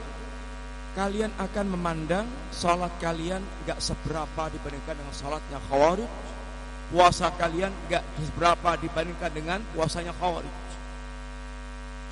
kalian 0.96 1.28
akan 1.36 1.66
memandang 1.76 2.26
salat 2.48 2.88
kalian 3.02 3.44
gak 3.68 3.82
seberapa 3.84 4.48
dibandingkan 4.48 4.96
dengan 4.96 5.12
salatnya 5.12 5.60
khawarij. 5.68 6.08
Puasa 6.88 7.28
kalian 7.36 7.72
gak 7.90 8.04
seberapa 8.16 8.80
dibandingkan 8.80 9.30
dengan 9.34 9.58
puasanya 9.76 10.16
khawarij. 10.16 10.54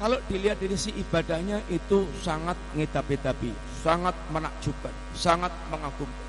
Kalau 0.02 0.18
dilihat 0.26 0.58
dari 0.58 0.74
si 0.74 0.90
ibadahnya 0.98 1.62
itu 1.70 2.10
sangat 2.20 2.58
ngetapi-tapi, 2.74 3.54
sangat 3.86 4.18
menakjubkan, 4.34 4.90
sangat 5.14 5.54
mengagumkan. 5.70 6.28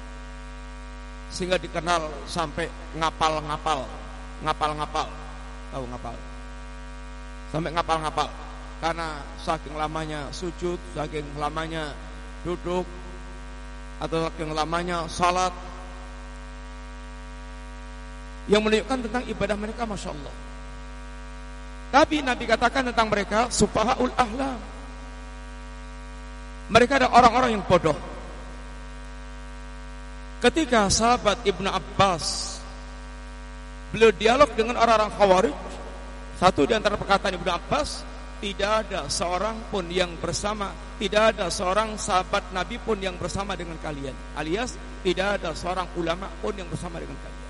Sehingga 1.33 1.57
dikenal 1.57 2.05
sampai 2.29 2.69
ngapal-ngapal, 2.93 3.89
ngapal-ngapal. 4.45 5.09
Tahu 5.73 5.83
ngapal? 5.89 6.15
Sampai 7.49 7.73
ngapal-ngapal. 7.73 8.42
Karena 8.83 9.23
saking 9.39 9.79
lamanya 9.79 10.27
sujud, 10.35 10.75
saking 10.91 11.23
lamanya 11.39 11.95
duduk, 12.43 12.83
atau 14.03 14.27
saking 14.27 14.51
lamanya 14.51 15.07
salat. 15.07 15.55
Yang 18.51 18.61
menunjukkan 18.67 18.99
tentang 19.07 19.23
ibadah 19.31 19.55
mereka 19.55 19.87
Masya 19.87 20.11
Allah 20.11 20.35
tapi 21.93 22.25
Nabi 22.25 22.49
katakan 22.49 22.89
tentang 22.89 23.05
mereka 23.05 23.53
sufahaul 23.53 24.09
ahlam. 24.17 24.57
Mereka 26.73 26.97
ada 26.97 27.13
orang-orang 27.13 27.53
yang 27.53 27.61
bodoh. 27.61 27.93
Ketika 30.41 30.89
sahabat 30.89 31.45
Ibnu 31.45 31.69
Abbas 31.69 32.57
beliau 33.93 34.09
dialog 34.09 34.49
dengan 34.57 34.81
orang-orang 34.81 35.13
Khawarij, 35.13 35.55
satu 36.41 36.65
di 36.65 36.73
antara 36.73 36.97
perkataan 36.97 37.37
Ibnu 37.37 37.51
Abbas, 37.53 38.01
tidak 38.43 38.71
ada 38.83 39.07
seorang 39.07 39.55
pun 39.71 39.87
yang 39.87 40.19
bersama, 40.19 40.75
tidak 40.99 41.31
ada 41.31 41.47
seorang 41.47 41.95
sahabat 41.95 42.51
Nabi 42.51 42.75
pun 42.75 42.99
yang 42.99 43.15
bersama 43.15 43.55
dengan 43.55 43.79
kalian. 43.79 44.11
Alias 44.35 44.75
tidak 44.99 45.39
ada 45.39 45.55
seorang 45.55 45.87
ulama 45.95 46.27
pun 46.43 46.51
yang 46.51 46.67
bersama 46.67 46.99
dengan 46.99 47.15
kalian. 47.23 47.47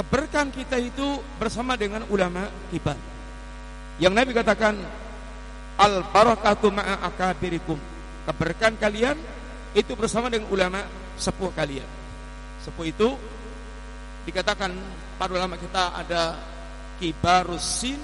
Keberkahan 0.00 0.48
kita 0.56 0.80
itu 0.80 1.20
bersama 1.36 1.76
dengan 1.76 2.08
ulama 2.08 2.48
kibar. 2.72 2.96
Yang 4.00 4.14
Nabi 4.16 4.30
katakan 4.32 4.74
al 5.76 6.00
barakatu 6.08 6.72
ma'a 6.72 7.12
akabirikum. 7.12 7.76
Keberkahan 8.24 8.80
kalian 8.80 9.20
itu 9.76 9.92
bersama 9.92 10.32
dengan 10.32 10.48
ulama 10.48 10.80
sepuh 11.20 11.52
kalian. 11.52 11.84
Sepuh 12.64 12.88
itu 12.88 13.12
dikatakan 14.24 14.72
para 15.20 15.28
ulama 15.36 15.60
kita 15.60 15.92
ada 15.92 16.40
kibarus 16.96 17.84
sin, 17.84 18.00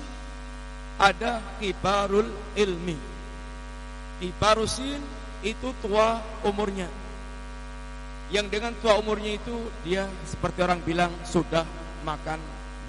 ada 0.96 1.40
kibarul 1.60 2.28
ilmi. 2.56 2.96
Kibarus 4.16 4.80
sin 4.80 5.00
itu 5.44 5.68
tua 5.84 6.16
umurnya, 6.40 6.88
yang 8.32 8.48
dengan 8.48 8.72
tua 8.80 8.98
umurnya 8.98 9.36
itu 9.36 9.70
dia 9.84 10.08
seperti 10.24 10.64
orang 10.64 10.80
bilang 10.82 11.12
sudah 11.22 11.62
makan 12.02 12.40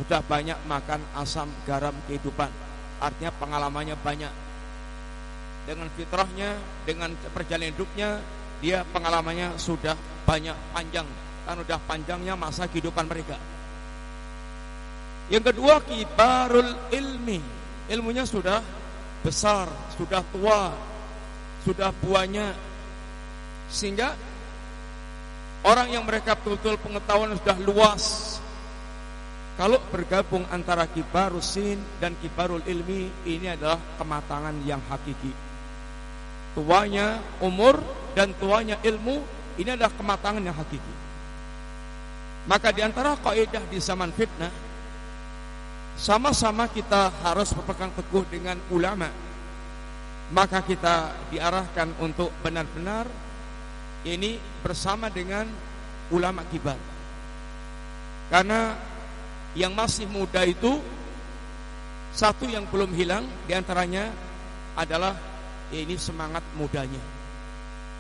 sudah 0.02 0.22
banyak 0.26 0.58
makan 0.66 1.02
asam 1.20 1.50
garam 1.66 1.94
kehidupan. 2.08 2.50
Artinya 2.98 3.34
pengalamannya 3.38 3.98
banyak. 4.02 4.34
Dengan 5.68 5.92
fitrahnya 5.94 6.56
dengan 6.88 7.12
perjalanan 7.36 7.76
hidupnya 7.76 8.10
dia 8.64 8.88
pengalamannya 8.88 9.60
sudah 9.60 9.98
banyak 10.24 10.56
panjang. 10.72 11.06
Kan 11.44 11.60
sudah 11.60 11.80
panjangnya 11.86 12.34
masa 12.40 12.66
kehidupan 12.72 13.06
mereka. 13.10 13.36
Yang 15.28 15.52
kedua 15.52 15.84
kibarul 15.84 16.72
ilmi 16.94 17.57
ilmunya 17.88 18.24
sudah 18.24 18.60
besar 19.24 19.68
sudah 19.98 20.22
tua 20.32 20.72
sudah 21.66 21.90
buahnya 22.04 22.54
sehingga 23.68 24.16
Orang 25.68 25.90
yang 25.92 26.08
mereka 26.08 26.38
betul-betul 26.38 26.78
pengetahuan 26.80 27.36
sudah 27.36 27.58
luas. 27.60 28.04
Kalau 29.60 29.82
bergabung 29.90 30.48
antara 30.54 30.88
kibarusin 30.88 31.76
dan 32.00 32.16
kibarul 32.24 32.64
ilmi, 32.64 33.10
ini 33.28 33.52
adalah 33.52 33.76
kematangan 34.00 34.56
yang 34.64 34.80
hakiki. 34.88 35.34
Tuanya 36.56 37.20
umur 37.44 37.84
dan 38.16 38.32
tuanya 38.40 38.80
ilmu, 38.80 39.20
ini 39.60 39.70
adalah 39.74 39.90
kematangan 39.98 40.46
yang 40.46 40.54
hakiki. 40.54 40.96
Maka 42.48 42.70
di 42.72 42.86
antara 42.86 43.20
kaidah 43.20 43.66
di 43.68 43.82
zaman 43.82 44.14
fitnah, 44.16 44.54
sama-sama 45.98 46.70
kita 46.70 47.10
harus 47.26 47.52
berpegang 47.58 47.92
teguh 47.98 48.24
dengan 48.30 48.58
ulama. 48.70 49.10
Maka 50.28 50.62
kita 50.62 51.16
diarahkan 51.34 51.98
untuk 52.04 52.30
benar-benar 52.44 53.08
ini 54.06 54.38
bersama 54.62 55.10
dengan 55.10 55.48
ulama 56.14 56.44
kibar. 56.48 56.78
Karena 58.28 58.76
yang 59.56 59.72
masih 59.72 60.06
muda 60.06 60.44
itu 60.44 60.78
satu 62.12 62.46
yang 62.46 62.68
belum 62.68 62.92
hilang 62.94 63.24
di 63.48 63.56
antaranya 63.56 64.12
adalah 64.76 65.16
ya 65.72 65.80
ini 65.82 65.96
semangat 65.96 66.44
mudanya. 66.60 67.02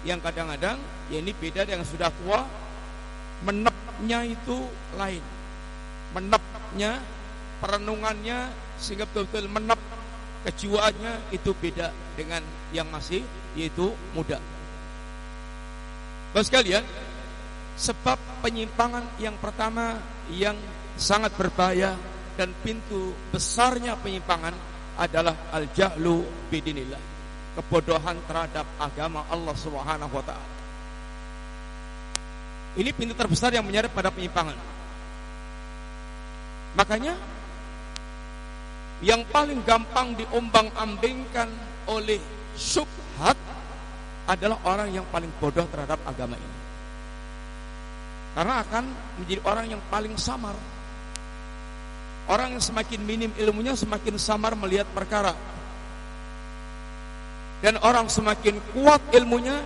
Yang 0.04 0.20
kadang-kadang 0.30 0.78
ya 1.10 1.18
ini 1.24 1.32
beda 1.32 1.64
dengan 1.64 1.88
sudah 1.88 2.12
tua, 2.24 2.44
menepnya 3.48 4.28
itu 4.28 4.68
lain. 5.00 5.24
Menepnya, 6.12 7.00
perenungannya 7.58 8.52
sehingga 8.78 9.10
betul-betul 9.10 9.50
menep 9.50 9.80
kejiwaannya 10.46 11.34
itu 11.34 11.52
beda 11.58 11.91
dengan 12.15 12.41
yang 12.72 12.88
masih 12.88 13.26
yaitu 13.58 13.91
muda. 14.13 14.39
Bapak 16.32 16.43
sekalian, 16.46 16.86
sebab 17.78 18.17
penyimpangan 18.46 19.06
yang 19.18 19.34
pertama 19.41 19.97
yang 20.30 20.55
sangat 20.97 21.34
berbahaya 21.34 21.97
dan 22.38 22.53
pintu 22.62 23.14
besarnya 23.34 23.97
penyimpangan 23.97 24.53
adalah 24.97 25.34
al-jahlu 25.53 26.26
bidinillah. 26.49 27.01
Kebodohan 27.58 28.22
terhadap 28.30 28.70
agama 28.78 29.26
Allah 29.34 29.55
Subhanahu 29.58 30.14
wa 30.14 30.22
taala. 30.22 30.58
Ini 32.78 32.93
pintu 32.93 33.18
terbesar 33.18 33.49
yang 33.49 33.66
menyeret 33.66 33.89
pada 33.89 34.14
penyimpangan. 34.14 34.53
Makanya 36.78 37.18
yang 39.06 39.22
paling 39.30 39.62
gampang 39.62 40.18
diombang-ambingkan 40.18 41.50
oleh 41.86 42.18
subhat 42.58 43.38
adalah 44.26 44.58
orang 44.66 44.89
yang 44.89 45.06
paling 45.14 45.30
bodoh 45.38 45.70
terhadap 45.70 46.02
agama 46.04 46.34
ini. 46.36 46.58
Karena 48.34 48.62
akan 48.62 48.84
menjadi 49.22 49.41
orang 49.45 49.66
yang 49.78 49.82
paling 49.89 50.14
samar. 50.18 50.54
Orang 52.28 52.58
yang 52.58 52.62
semakin 52.62 53.02
minim 53.02 53.32
ilmunya 53.39 53.74
semakin 53.74 54.20
samar 54.20 54.54
melihat 54.58 54.86
perkara. 54.91 55.34
Dan 57.64 57.82
orang 57.82 58.06
semakin 58.12 58.62
kuat 58.76 59.02
ilmunya, 59.16 59.58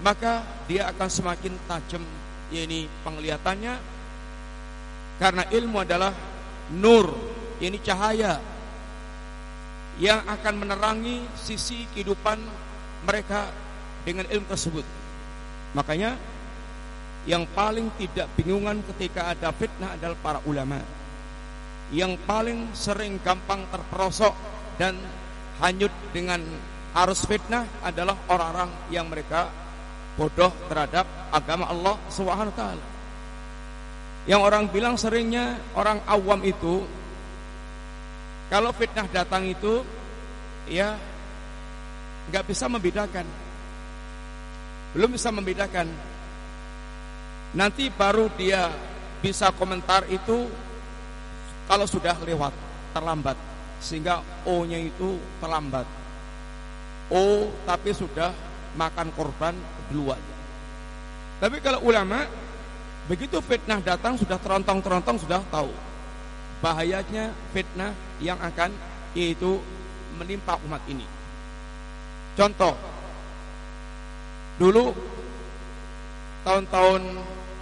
maka 0.00 0.40
dia 0.64 0.88
akan 0.88 1.08
semakin 1.12 1.52
tajam 1.68 2.00
yakni 2.48 2.88
penglihatannya. 3.04 3.74
Karena 5.20 5.44
ilmu 5.48 5.76
adalah 5.82 6.12
nur, 6.72 7.12
ini 7.60 7.76
cahaya 7.80 8.55
yang 9.96 10.20
akan 10.28 10.54
menerangi 10.60 11.24
sisi 11.36 11.88
kehidupan 11.96 12.36
mereka 13.08 13.48
dengan 14.04 14.28
ilmu 14.28 14.46
tersebut. 14.48 14.84
Makanya 15.72 16.16
yang 17.26 17.48
paling 17.56 17.90
tidak 17.98 18.30
bingungan 18.38 18.84
ketika 18.94 19.34
ada 19.34 19.50
fitnah 19.50 19.98
adalah 19.98 20.18
para 20.20 20.40
ulama. 20.46 20.78
Yang 21.90 22.18
paling 22.26 22.70
sering 22.74 23.18
gampang 23.22 23.66
terperosok 23.70 24.34
dan 24.78 24.98
hanyut 25.62 25.90
dengan 26.12 26.42
arus 26.96 27.24
fitnah 27.24 27.66
adalah 27.82 28.16
orang-orang 28.30 28.70
yang 28.92 29.06
mereka 29.06 29.48
bodoh 30.16 30.50
terhadap 30.70 31.04
agama 31.30 31.68
Allah 31.68 31.96
Subhanahu 32.08 32.52
wa 32.52 32.56
taala. 32.56 32.84
Yang 34.26 34.40
orang 34.42 34.64
bilang 34.72 34.94
seringnya 34.98 35.60
orang 35.78 36.02
awam 36.08 36.42
itu 36.42 36.82
kalau 38.46 38.70
fitnah 38.70 39.10
datang 39.10 39.42
itu 39.42 39.82
ya 40.70 40.94
nggak 42.30 42.46
bisa 42.46 42.70
membedakan. 42.70 43.26
Belum 44.94 45.10
bisa 45.10 45.34
membedakan. 45.34 45.90
Nanti 47.58 47.90
baru 47.90 48.30
dia 48.38 48.70
bisa 49.18 49.50
komentar 49.50 50.06
itu 50.06 50.46
kalau 51.66 51.86
sudah 51.86 52.14
lewat, 52.22 52.54
terlambat. 52.94 53.38
Sehingga 53.82 54.22
O-nya 54.46 54.78
itu 54.78 55.18
terlambat. 55.42 55.86
O 57.10 57.50
tapi 57.66 57.90
sudah 57.90 58.30
makan 58.78 59.10
korban 59.14 59.54
duluan. 59.90 60.22
Tapi 61.42 61.58
kalau 61.60 61.82
ulama 61.82 62.24
begitu 63.06 63.38
fitnah 63.42 63.78
datang 63.82 64.18
sudah 64.18 64.38
terontong-terontong 64.38 65.18
sudah 65.22 65.38
tahu 65.46 65.70
bahayanya 66.58 67.30
fitnah 67.54 67.94
yang 68.20 68.40
akan 68.40 68.72
yaitu 69.16 69.60
menimpa 70.16 70.56
umat 70.68 70.80
ini. 70.88 71.04
Contoh, 72.36 72.76
dulu 74.60 74.92
tahun-tahun 76.44 77.02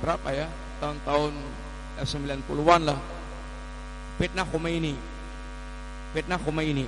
berapa 0.03 0.29
ya? 0.35 0.47
Tahun-tahun 0.83 1.33
90-an 2.03 2.83
lah. 2.83 2.99
Fitnah 4.19 4.47
Khomeini. 4.47 4.95
Fitnah 6.15 6.39
Khomeini 6.39 6.87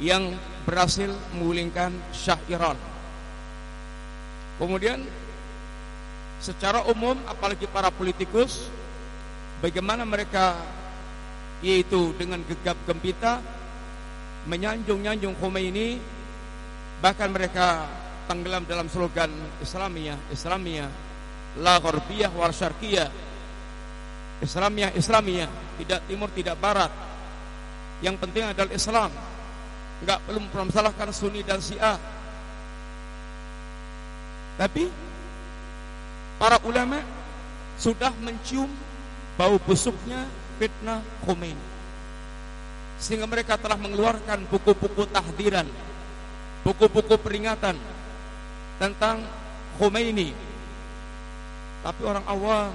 yang 0.00 0.32
berhasil 0.64 1.12
menggulingkan 1.36 1.92
Syah 2.10 2.40
Iran. 2.48 2.74
Kemudian 4.56 5.04
secara 6.40 6.84
umum 6.88 7.16
apalagi 7.28 7.68
para 7.68 7.92
politikus 7.92 8.72
bagaimana 9.60 10.08
mereka 10.08 10.56
yaitu 11.60 12.16
dengan 12.16 12.40
gegap 12.48 12.76
gempita 12.88 13.40
menyanjung-nyanjung 14.48 15.36
Khomeini 15.36 16.00
bahkan 17.04 17.28
mereka 17.28 17.84
tenggelam 18.24 18.64
dalam 18.64 18.88
slogan 18.88 19.28
Islamiyah 19.60 20.32
Islamiyah 20.32 21.10
la 21.58 21.82
gharbiyah 21.82 22.30
war 22.30 22.54
syarqiyah. 22.54 23.10
Islamiyah 24.40 24.94
Islamiyah 24.94 25.50
tidak 25.82 26.00
timur 26.06 26.30
tidak 26.30 26.54
barat. 26.62 26.92
Yang 28.00 28.16
penting 28.22 28.44
adalah 28.46 28.72
Islam. 28.72 29.10
Enggak 30.00 30.18
belum 30.24 30.44
memsalahkan 30.48 31.10
Sunni 31.12 31.42
dan 31.44 31.60
Syiah. 31.60 31.98
Tapi 34.56 34.88
para 36.40 36.60
ulama 36.64 37.00
sudah 37.76 38.12
mencium 38.20 38.68
bau 39.36 39.56
busuknya 39.60 40.24
fitnah 40.60 41.00
Khomeini. 41.24 41.66
Sehingga 43.00 43.24
mereka 43.24 43.56
telah 43.56 43.80
mengeluarkan 43.80 44.44
buku-buku 44.52 45.08
tahdiran, 45.08 45.64
buku-buku 46.60 47.16
peringatan 47.16 47.80
tentang 48.76 49.24
Khomeini. 49.80 50.36
Tapi 51.80 52.00
orang 52.04 52.28
awam 52.28 52.68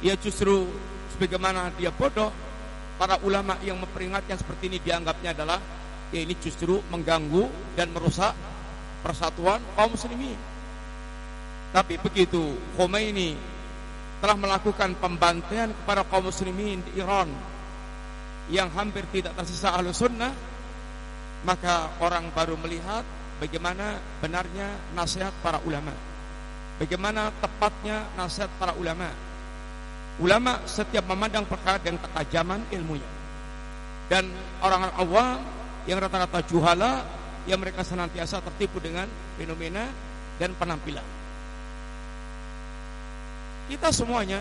ia 0.00 0.16
justru 0.16 0.64
sebagaimana 1.12 1.68
dia 1.76 1.92
bodoh, 1.92 2.32
para 2.96 3.20
ulama 3.20 3.60
yang 3.60 3.76
memperingatkan 3.76 4.40
seperti 4.40 4.72
ini 4.72 4.78
dianggapnya 4.80 5.36
adalah 5.36 5.60
ya 6.08 6.24
ini 6.24 6.32
justru 6.40 6.80
mengganggu 6.88 7.44
dan 7.76 7.92
merusak 7.92 8.32
persatuan 9.04 9.60
kaum 9.76 9.92
muslimin. 9.92 10.40
Tapi 11.76 12.00
begitu 12.00 12.56
Khomeini 12.80 13.36
telah 14.18 14.34
melakukan 14.34 14.98
pembantaian 14.98 15.70
kepada 15.70 16.02
kaum 16.06 16.26
muslimin 16.26 16.82
di 16.82 16.98
Iran 16.98 17.30
yang 18.50 18.66
hampir 18.74 19.06
tidak 19.14 19.36
tersisa 19.38 19.76
ahlu 19.76 19.94
sunnah 19.94 20.32
maka 21.46 21.94
orang 22.02 22.34
baru 22.34 22.58
melihat 22.58 23.06
bagaimana 23.38 24.02
benarnya 24.18 24.74
nasihat 24.98 25.30
para 25.38 25.62
ulama. 25.62 25.94
Bagaimana 26.82 27.30
tepatnya 27.38 28.06
nasihat 28.18 28.50
para 28.58 28.74
ulama. 28.74 29.06
Ulama 30.18 30.66
setiap 30.66 31.06
memandang 31.06 31.46
perkara 31.46 31.78
dengan 31.78 32.02
ketajaman 32.02 32.66
ilmunya. 32.74 33.06
Dan 34.10 34.26
orang-orang 34.66 34.96
awam 34.98 35.38
yang 35.86 36.02
rata-rata 36.02 36.42
juhala 36.50 37.06
yang 37.46 37.62
mereka 37.62 37.86
senantiasa 37.86 38.42
tertipu 38.42 38.82
dengan 38.82 39.06
fenomena 39.38 39.86
dan 40.42 40.58
penampilan 40.58 41.17
kita 43.68 43.92
semuanya 43.92 44.40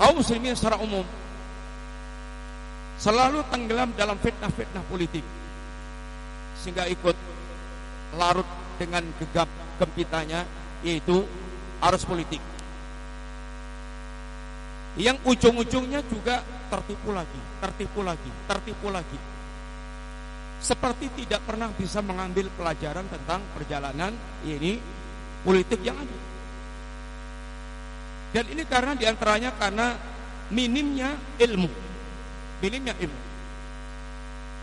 kaum 0.00 0.18
muslimin 0.18 0.56
secara 0.56 0.80
umum 0.80 1.04
selalu 2.96 3.44
tenggelam 3.52 3.92
dalam 3.92 4.16
fitnah-fitnah 4.16 4.84
politik 4.88 5.24
sehingga 6.64 6.88
ikut 6.88 7.16
larut 8.16 8.46
dengan 8.80 9.04
gegap 9.20 9.48
gempitanya 9.76 10.48
yaitu 10.80 11.22
arus 11.82 12.02
politik 12.08 12.40
yang 15.00 15.16
ujung-ujungnya 15.24 16.04
juga 16.04 16.44
tertipu 16.68 17.16
lagi, 17.16 17.40
tertipu 17.64 18.04
lagi, 18.04 18.30
tertipu 18.44 18.92
lagi. 18.92 19.16
Seperti 20.60 21.08
tidak 21.24 21.42
pernah 21.48 21.72
bisa 21.72 22.04
mengambil 22.04 22.52
pelajaran 22.54 23.08
tentang 23.08 23.40
perjalanan 23.56 24.12
ini 24.44 24.76
politik 25.42 25.80
yang 25.80 25.96
ada. 25.96 26.31
Dan 28.32 28.44
ini 28.48 28.64
karena 28.64 28.96
di 28.96 29.04
antaranya 29.04 29.52
karena 29.60 29.92
minimnya 30.48 31.16
ilmu. 31.36 31.68
Minimnya 32.64 32.96
ilmu. 32.96 33.20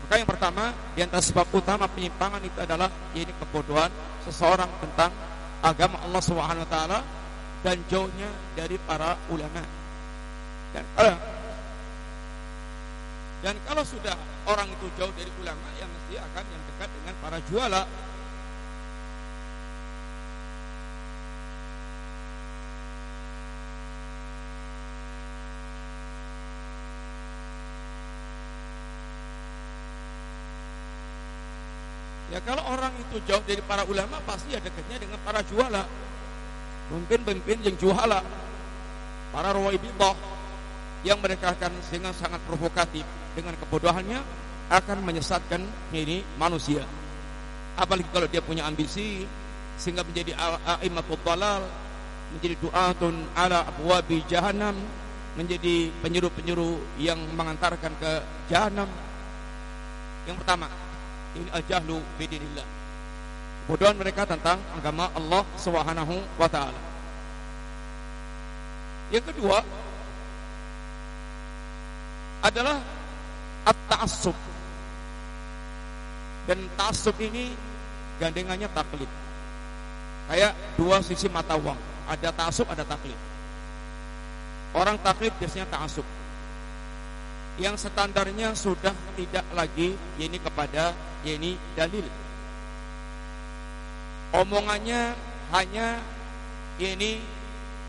Maka 0.06 0.14
yang 0.18 0.26
pertama, 0.26 0.74
di 0.98 1.06
antara 1.06 1.22
sebab 1.22 1.46
utama 1.54 1.86
penyimpangan 1.86 2.42
itu 2.42 2.58
adalah 2.58 2.90
ini 3.14 3.30
kebodohan 3.38 3.94
seseorang 4.26 4.66
tentang 4.82 5.14
agama 5.62 6.02
Allah 6.02 6.66
taala 6.66 6.98
dan 7.62 7.78
jauhnya 7.86 8.26
dari 8.58 8.74
para 8.90 9.14
ulama. 9.30 9.62
Dan 10.74 10.84
kalau 10.98 11.16
dan 13.40 13.56
kalau 13.64 13.84
sudah 13.86 14.16
orang 14.50 14.68
itu 14.68 14.86
jauh 15.00 15.14
dari 15.16 15.32
ulama, 15.40 15.64
yang 15.80 15.88
mesti 15.88 16.20
akan 16.20 16.44
yang 16.44 16.62
dekat 16.74 16.88
dengan 16.90 17.14
para 17.24 17.38
juala 17.48 17.82
Ya 32.30 32.38
kalau 32.46 32.62
orang 32.62 32.94
itu 32.94 33.18
jauh 33.26 33.42
dari 33.42 33.58
para 33.66 33.82
ulama 33.82 34.22
pasti 34.22 34.54
ya 34.54 34.62
dekatnya 34.62 35.02
dengan 35.02 35.18
para 35.26 35.42
juala. 35.42 35.82
Pemimpin-pemimpin 36.90 37.58
yang 37.66 37.76
juala. 37.78 38.22
Para 39.34 39.50
rawaibidah 39.54 40.14
yang 41.06 41.18
mereka 41.18 41.54
akan 41.54 41.72
dengan 41.90 42.14
sangat 42.14 42.38
provokatif 42.46 43.06
dengan 43.34 43.54
kebodohannya 43.58 44.20
akan 44.70 44.98
menyesatkan 45.02 45.62
ini 45.90 46.22
manusia. 46.38 46.86
Apalagi 47.74 48.06
kalau 48.14 48.26
dia 48.30 48.42
punya 48.42 48.66
ambisi 48.66 49.26
sehingga 49.74 50.06
menjadi 50.06 50.36
a'immatul 50.38 51.18
dalal, 51.26 51.66
menjadi 52.36 52.54
du'atun 52.62 53.14
ala 53.34 53.66
abwabi 53.66 54.22
jahannam, 54.30 54.76
menjadi 55.34 55.90
penyuruh-penyuruh 56.04 57.02
yang 57.02 57.18
mengantarkan 57.34 57.90
ke 57.98 58.12
jahanam. 58.52 58.86
Yang 60.28 60.36
pertama, 60.44 60.68
al-jahlu 61.54 62.02
bidinillah. 62.18 62.66
Kebodohan 63.66 63.94
mereka 63.94 64.26
tentang 64.26 64.58
agama 64.74 65.06
Allah 65.14 65.46
Subhanahu 65.54 66.18
wa 66.34 66.48
taala. 66.50 66.80
Yang 69.14 69.30
kedua 69.30 69.62
adalah 72.42 72.82
at-ta'assub. 73.62 74.34
Dan 76.50 76.66
ta'assub 76.74 77.14
ini 77.22 77.54
gandengannya 78.18 78.66
taklid. 78.74 79.10
Kayak 80.26 80.52
dua 80.74 80.98
sisi 81.02 81.30
mata 81.30 81.54
uang, 81.54 81.78
ada 82.10 82.28
ta'assub, 82.34 82.66
ada 82.66 82.82
taklid. 82.82 83.18
Orang 84.74 84.98
taklid 85.02 85.30
biasanya 85.38 85.70
ta'assub. 85.70 86.06
yang 87.60 87.76
standarnya 87.76 88.56
sudah 88.56 88.96
tidak 89.20 89.44
lagi 89.52 89.92
ini 90.16 90.38
kepada 90.40 90.96
ini 91.24 91.56
dalil. 91.76 92.06
Omongannya 94.30 95.12
hanya 95.50 95.98
ini 96.78 97.18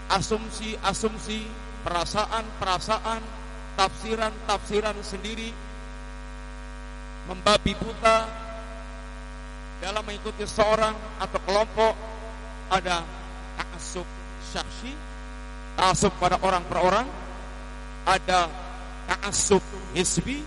asumsi-asumsi, 0.10 1.48
perasaan-perasaan, 1.86 3.22
tafsiran-tafsiran 3.80 4.98
sendiri 5.00 5.54
membabi 7.30 7.78
buta 7.78 8.28
dalam 9.80 10.04
mengikuti 10.06 10.44
seorang 10.46 10.94
atau 11.22 11.40
kelompok 11.46 11.94
ada 12.70 13.02
ta'assub 13.58 14.06
syakhsi 14.54 14.94
ta'assub 15.78 16.14
pada 16.22 16.38
orang 16.46 16.64
per 16.66 16.80
orang 16.82 17.08
ada 18.06 18.50
ta'assub 19.10 19.64
hisbi 19.96 20.42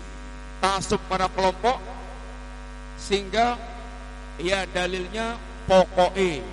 ta'assub 0.63 0.99
pada 1.11 1.27
kelompok 1.31 1.94
sehingga 2.99 3.59
ya 4.39 4.67
dalilnya 4.71 5.39
pokoknya 5.67 6.43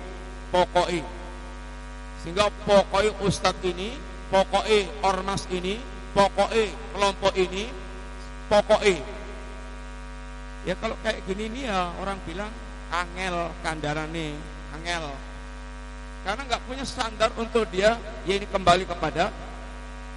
pokoknya. 0.53 1.05
Sehingga 2.23 2.47
pokoknya 2.63 3.11
ustadz 3.25 3.65
ini 3.67 3.97
pokoknya 4.31 4.87
ormas 5.03 5.43
ini 5.51 5.81
pokoknya 6.15 6.71
kelompok 6.95 7.33
ini 7.35 7.67
pokoknya. 8.47 9.03
Ya 10.63 10.73
kalau 10.79 10.95
kayak 11.03 11.19
gini 11.27 11.51
nih 11.51 11.63
ya 11.67 11.91
orang 11.99 12.15
bilang 12.23 12.51
angel 12.93 13.51
kandarane 13.65 14.37
angel. 14.79 15.11
Karena 16.23 16.41
nggak 16.47 16.63
punya 16.63 16.87
standar 16.87 17.35
untuk 17.35 17.67
dia 17.67 17.99
ya 18.23 18.33
ini 18.39 18.47
kembali 18.47 18.87
kepada 18.87 19.27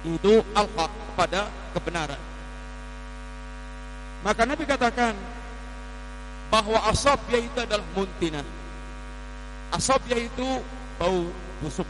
itu 0.07 0.39
al-haq 0.55 0.91
kepada 1.11 1.51
kebenaran. 1.75 2.21
Maka 4.23 4.41
Nabi 4.47 4.63
katakan 4.63 5.13
bahwa 6.47 6.79
asab 6.91 7.19
yaitu 7.31 7.59
adalah 7.59 7.83
muntina. 7.95 8.41
Asab 9.71 9.99
yaitu 10.07 10.45
bau 10.95 11.27
busuk 11.59 11.87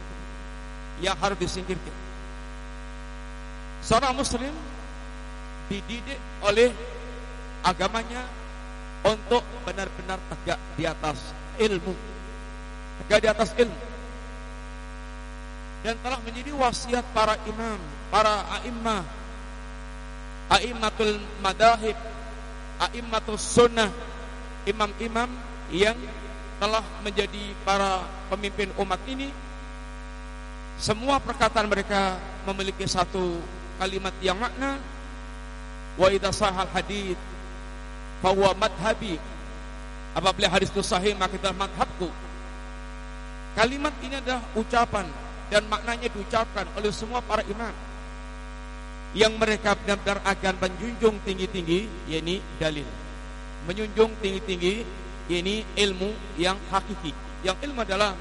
yang 1.01 1.17
harus 1.21 1.37
disingkirkan. 1.37 1.93
Seorang 3.85 4.17
muslim 4.17 4.51
dididik 5.69 6.17
oleh 6.41 6.73
agamanya 7.61 8.25
untuk 9.05 9.45
benar-benar 9.63 10.17
tegak 10.33 10.59
di 10.75 10.83
atas 10.89 11.31
ilmu. 11.61 11.93
Tegak 13.05 13.19
di 13.21 13.27
atas 13.29 13.49
ilmu. 13.53 13.79
Dan 15.85 15.95
telah 16.01 16.19
menjadi 16.25 16.51
wasiat 16.57 17.05
para 17.13 17.37
imam 17.45 17.79
para 18.09 18.43
a'immah 18.59 19.05
a'immatul 20.49 21.21
madahib 21.43 21.95
a'immatul 22.81 23.37
sunnah 23.39 23.91
imam-imam 24.67 25.31
yang 25.71 25.95
telah 26.59 26.83
menjadi 27.01 27.55
para 27.63 28.03
pemimpin 28.27 28.67
umat 28.77 28.99
ini 29.07 29.31
semua 30.77 31.17
perkataan 31.17 31.65
mereka 31.65 32.19
memiliki 32.45 32.85
satu 32.85 33.39
kalimat 33.79 34.13
yang 34.21 34.37
makna 34.37 34.77
wa 35.97 36.07
idza 36.11 36.29
sahal 36.35 36.69
hadith 36.75 37.17
bahwa 38.21 38.53
madhabi 38.57 39.17
apabila 40.13 40.49
hadis 40.51 40.69
itu 40.69 40.83
sahih 40.83 41.15
maka 41.15 41.37
itu 41.39 41.49
madhabku 41.55 42.09
kalimat 43.57 43.93
ini 44.05 44.21
adalah 44.21 44.41
ucapan 44.53 45.07
dan 45.47 45.63
maknanya 45.71 46.11
diucapkan 46.11 46.67
oleh 46.75 46.91
semua 46.91 47.23
para 47.23 47.43
imam. 47.47 47.71
Yang 49.15 49.33
mereka 49.39 49.73
benar-benar 49.79 50.19
akan 50.27 50.53
menjunjung 50.61 51.15
tinggi-tinggi 51.23 51.87
yakni 52.11 52.43
dalil 52.59 52.85
menjunjung 53.65 54.11
tinggi-tinggi 54.21 54.85
yakni 55.27 55.63
ilmu 55.75 56.11
yang 56.39 56.55
hakiki. 56.71 57.11
Yang 57.43 57.57
ilmu 57.69 57.83
adalah 57.83 58.15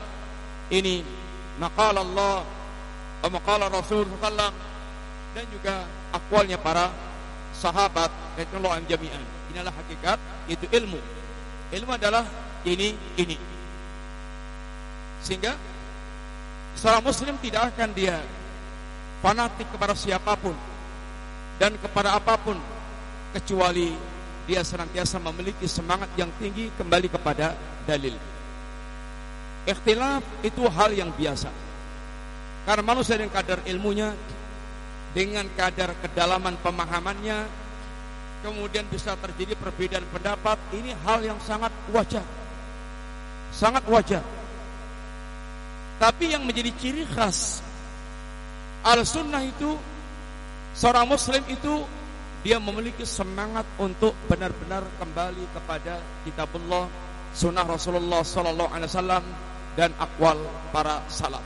ini 0.70 1.02
maqala 1.58 2.02
Allah 2.02 2.42
wa 3.22 3.28
maqala 3.30 3.70
Rasul 3.70 4.06
sallallahu 4.06 4.54
dan 5.36 5.44
juga 5.52 5.74
akwalnya 6.16 6.56
para 6.56 6.90
sahabat 7.54 8.10
dan 8.36 8.46
Allah 8.60 8.82
jami'an. 8.88 9.22
Inilah 9.52 9.72
hakikat 9.72 10.18
itu 10.50 10.66
ilmu. 10.68 11.00
Ilmu 11.72 11.90
adalah 11.92 12.26
ini 12.66 12.94
ini. 13.16 13.38
Sehingga 15.22 15.54
seorang 16.76 17.02
muslim 17.02 17.34
tidak 17.40 17.72
akan 17.74 17.90
dia 17.96 18.20
fanatik 19.24 19.66
kepada 19.72 19.96
siapa 19.96 20.36
pun 20.36 20.54
dan 21.56 21.72
kepada 21.80 22.14
apa 22.20 22.36
pun 22.36 22.60
kecuali 23.32 23.96
dia 24.46 24.62
senantiasa 24.62 25.18
memiliki 25.18 25.66
semangat 25.66 26.08
yang 26.14 26.30
tinggi 26.38 26.70
kembali 26.78 27.10
kepada 27.10 27.52
dalil. 27.82 28.14
Ikhtilaf 29.66 30.22
itu 30.46 30.62
hal 30.70 30.94
yang 30.94 31.10
biasa. 31.10 31.50
Karena 32.66 32.82
manusia 32.86 33.18
dengan 33.18 33.34
kadar 33.34 33.62
ilmunya 33.66 34.14
dengan 35.10 35.46
kadar 35.58 35.96
kedalaman 35.98 36.54
pemahamannya 36.62 37.46
kemudian 38.46 38.86
bisa 38.86 39.18
terjadi 39.18 39.58
perbedaan 39.58 40.06
pendapat 40.14 40.58
ini 40.70 40.94
hal 41.02 41.26
yang 41.26 41.38
sangat 41.42 41.74
wajar. 41.90 42.22
Sangat 43.50 43.82
wajar. 43.90 44.22
Tapi 45.98 46.30
yang 46.30 46.46
menjadi 46.46 46.70
ciri 46.78 47.02
khas 47.10 47.64
al 48.86 49.02
sunnah 49.02 49.42
itu 49.42 49.74
seorang 50.76 51.08
muslim 51.10 51.42
itu 51.50 51.82
dia 52.46 52.62
memiliki 52.62 53.02
semangat 53.02 53.66
untuk 53.74 54.14
benar-benar 54.30 54.86
kembali 55.02 55.50
kepada 55.50 55.98
kitabullah 56.22 56.86
sunnah 57.34 57.66
Rasulullah 57.66 58.22
sallallahu 58.22 58.70
alaihi 58.70 58.86
wasallam 58.86 59.24
dan 59.74 59.90
akwal 59.98 60.38
para 60.70 61.02
salaf 61.10 61.42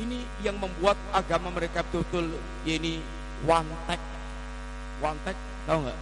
ini 0.00 0.24
yang 0.40 0.56
membuat 0.56 0.96
agama 1.12 1.52
mereka 1.52 1.84
betul-betul 1.92 2.40
ini 2.64 3.04
one 3.44 3.68
tag 3.84 5.36
tahu 5.68 5.84
nggak 5.84 5.98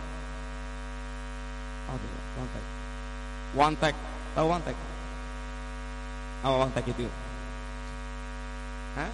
one 1.92 2.48
tag. 2.48 2.64
One 3.52 3.76
tag. 3.76 3.94
Tahu 4.32 4.46
tag? 4.64 4.76
Apa 6.42 6.66
tag 6.72 6.86
itu? 6.88 7.06
Hah? 8.96 9.12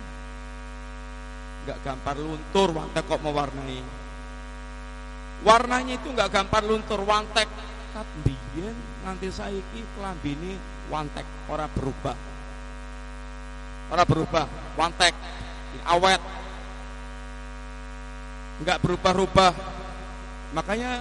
Gak 1.66 1.78
gampar 1.84 2.16
luntur 2.16 2.70
tag 2.94 3.04
kok 3.04 3.20
mewarnai. 3.20 3.82
Warnanya 5.46 5.94
itu 5.98 6.10
gak 6.14 6.34
gampar 6.34 6.66
luntur 6.66 7.06
tag. 7.34 7.46
Kat 7.94 8.08
biyen 8.22 8.74
nganti 9.06 9.30
saiki 9.30 9.80
klambine 9.94 10.58
one 10.90 11.08
tag 11.14 11.26
ora 11.46 11.66
berubah. 11.70 12.16
Ora 13.88 14.04
berubah, 14.04 14.44
tag. 14.98 15.14
Awet. 15.88 16.20
Enggak 18.58 18.78
berubah-ubah. 18.82 19.52
Makanya 20.52 21.00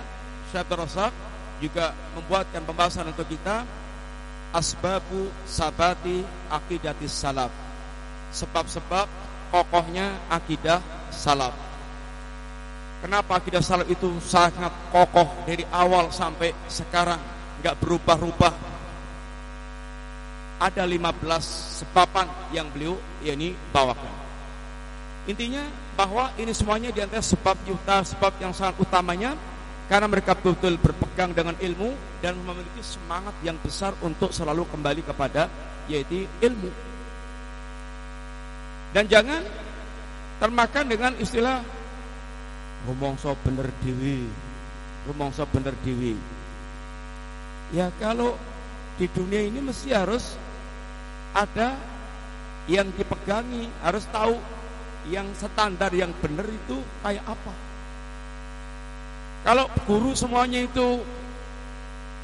saya 0.53 0.63
terasa 0.63 1.09
juga 1.57 1.91
membuatkan 2.13 2.61
pembahasan 2.63 3.09
untuk 3.09 3.25
kita 3.25 3.65
asbabu 4.55 5.27
sabati 5.43 6.23
akidatis 6.47 7.11
salaf 7.11 7.51
sebab-sebab 8.31 9.07
kokohnya 9.51 10.15
akidah 10.31 10.79
salaf 11.11 11.66
kenapa 13.03 13.37
akidah 13.41 13.61
salaf 13.61 13.87
itu 13.89 14.07
sangat 14.23 14.71
kokoh 14.89 15.27
dari 15.45 15.63
awal 15.69 16.09
sampai 16.09 16.53
sekarang? 16.67 17.19
Nggak 17.61 17.75
berubah-ubah. 17.81 18.53
Ada 20.57 20.89
15 20.89 21.83
sebaban 21.85 22.25
yang 22.49 22.65
beliau 22.73 22.97
yakni 23.21 23.53
bawakan. 23.69 24.09
Intinya 25.29 25.61
bahwa 25.93 26.33
ini 26.39 26.49
semuanya 26.55 26.89
di 26.89 27.03
antara 27.03 27.21
sebab 27.21 27.57
yuta 27.67 28.01
sebab 28.01 28.33
yang 28.41 28.55
sangat 28.55 28.79
utamanya 28.81 29.37
karena 29.87 30.07
mereka 30.07 30.35
betul-betul 30.35 30.79
berpegang 30.79 31.31
dengan 31.31 31.55
ilmu 31.57 31.93
dan 32.19 32.35
memiliki 32.41 32.81
semangat 32.83 33.35
yang 33.43 33.55
besar 33.59 33.93
untuk 34.01 34.33
selalu 34.33 34.65
kembali 34.71 35.01
kepada 35.03 35.47
yaitu 35.87 36.27
ilmu. 36.43 36.69
Dan 38.91 39.05
jangan 39.07 39.41
termakan 40.39 40.85
dengan 40.87 41.11
istilah 41.19 41.59
rumongso 42.85 43.33
bener 43.41 43.71
dewi, 43.81 44.27
rumongso 45.09 45.47
bener 45.49 45.73
dewi. 45.81 46.13
Ya 47.73 47.89
kalau 47.97 48.37
di 49.01 49.09
dunia 49.09 49.41
ini 49.47 49.63
mesti 49.63 49.95
harus 49.95 50.37
ada 51.33 51.73
yang 52.69 52.91
dipegangi, 52.93 53.71
harus 53.81 54.05
tahu 54.13 54.37
yang 55.07 55.25
standar 55.33 55.89
yang 55.95 56.13
benar 56.21 56.45
itu 56.45 56.77
kayak 57.01 57.25
apa. 57.25 57.53
Kalau 59.47 59.71
guru 59.87 60.11
semuanya 60.11 60.67
itu 60.67 61.01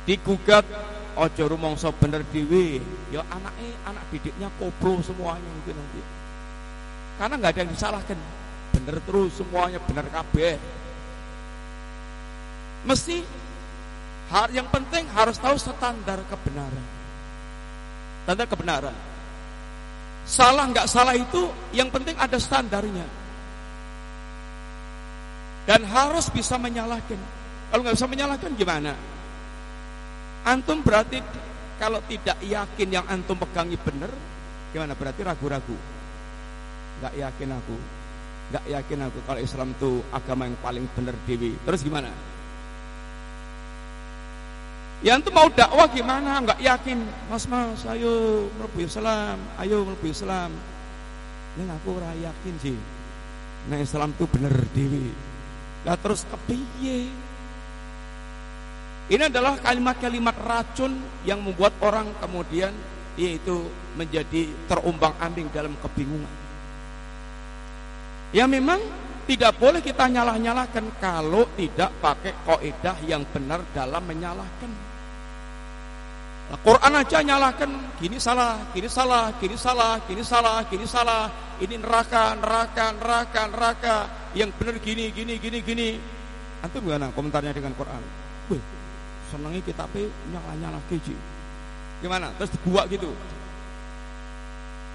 digugat 0.04 0.68
ojo 1.16 1.43
rumongso 1.45 1.93
bener 1.95 2.26
dewi 2.34 2.82
ya 3.14 3.22
anaknya 3.30 3.72
anak 3.86 4.04
didiknya 4.10 4.49
koplo 4.58 4.99
semuanya 5.06 5.49
itu 5.64 5.72
nanti 5.72 6.01
karena 7.22 7.34
nggak 7.38 7.51
ada 7.54 7.60
yang 7.62 7.72
disalahkan 7.72 8.18
bener 8.84 9.00
terus 9.08 9.32
semuanya 9.40 9.80
bener 9.80 10.04
kabeh 10.12 10.60
Mesti 12.84 13.24
yang 14.52 14.68
penting 14.68 15.08
harus 15.16 15.40
tahu 15.40 15.56
standar 15.56 16.20
kebenaran. 16.28 16.86
Standar 18.28 18.48
kebenaran. 18.48 18.96
Salah 20.24 20.68
nggak 20.72 20.88
salah 20.88 21.16
itu 21.16 21.52
yang 21.76 21.88
penting 21.92 22.16
ada 22.20 22.36
standarnya. 22.40 23.08
Dan 25.64 25.88
harus 25.88 26.28
bisa 26.28 26.60
menyalahkan. 26.60 27.20
Kalau 27.72 27.82
nggak 27.88 27.96
bisa 27.96 28.08
menyalahkan 28.12 28.52
gimana? 28.60 28.92
Antum 30.44 30.84
berarti 30.84 31.24
kalau 31.80 32.04
tidak 32.04 32.36
yakin 32.44 32.90
yang 32.92 33.06
antum 33.08 33.40
pegangi 33.40 33.80
benar, 33.80 34.12
gimana? 34.76 34.92
Berarti 34.92 35.24
ragu-ragu. 35.24 35.78
Nggak 37.00 37.14
yakin 37.16 37.50
aku. 37.56 38.03
Nggak 38.54 38.70
yakin 38.70 38.99
aku 39.10 39.20
kalau 39.26 39.41
Islam 39.41 39.74
itu 39.74 40.06
agama 40.14 40.45
yang 40.45 40.54
paling 40.62 40.86
benar 40.93 41.18
dewi. 41.26 41.58
Terus 41.66 41.82
gimana? 41.82 42.14
Yang 45.01 45.26
itu 45.26 45.30
mau 45.34 45.49
dakwah 45.49 45.89
gimana? 45.89 46.38
Enggak 46.38 46.62
yakin. 46.62 47.01
Mas 47.34 47.49
mas, 47.49 47.82
ayo 47.89 48.45
melebu 48.54 48.86
Islam, 48.86 49.41
ayo 49.58 49.82
melebu 49.89 50.06
Islam. 50.06 50.54
Ini 51.58 51.66
aku 51.66 51.97
ora 51.97 52.14
yakin 52.14 52.54
sih. 52.62 52.78
Nah 53.74 53.82
Islam 53.82 54.14
itu 54.14 54.30
bener 54.30 54.54
dewi. 54.70 55.10
Lah 55.82 55.97
terus 55.97 56.22
kepiye? 56.30 57.10
Ini 59.10 59.34
adalah 59.34 59.58
kalimat-kalimat 59.66 60.38
racun 60.45 60.93
yang 61.26 61.41
membuat 61.41 61.74
orang 61.82 62.06
kemudian 62.22 62.70
yaitu 63.18 63.66
menjadi 63.97 64.45
terumbang-ambing 64.70 65.49
dalam 65.49 65.74
kebingungan. 65.82 66.43
Ya 68.34 68.50
memang 68.50 68.82
tidak 69.30 69.56
boleh 69.62 69.80
kita 69.80 70.10
nyalah-nyalahkan 70.10 71.00
kalau 71.00 71.46
tidak 71.56 71.94
pakai 72.02 72.34
kaidah 72.44 72.98
yang 73.08 73.24
benar 73.30 73.62
dalam 73.72 74.04
menyalahkan. 74.04 74.72
Nah, 76.44 76.60
Quran 76.60 76.92
aja 76.92 77.24
nyalakan, 77.24 77.72
gini 78.04 78.20
salah, 78.20 78.60
gini 78.76 78.92
salah, 78.92 79.32
gini 79.40 79.56
salah, 79.56 79.96
gini 80.04 80.24
salah, 80.26 80.58
gini 80.68 80.84
salah. 80.84 81.24
Ini 81.62 81.80
neraka, 81.80 82.36
neraka, 82.36 82.86
neraka, 83.00 83.42
neraka. 83.48 83.96
Yang 84.36 84.50
benar 84.60 84.76
gini, 84.84 85.08
gini, 85.16 85.34
gini, 85.40 85.60
gini. 85.64 85.90
Antum 86.60 86.84
gimana 86.84 87.14
komentarnya 87.16 87.56
dengan 87.56 87.72
Quran? 87.80 88.02
Wih, 88.52 88.60
senangi 89.32 89.64
kitabnya 89.64 90.10
nyala-nyala 90.36 90.84
keji. 90.92 91.16
Gimana? 92.04 92.28
Terus 92.36 92.52
dibuat 92.60 92.92
gitu. 92.92 93.08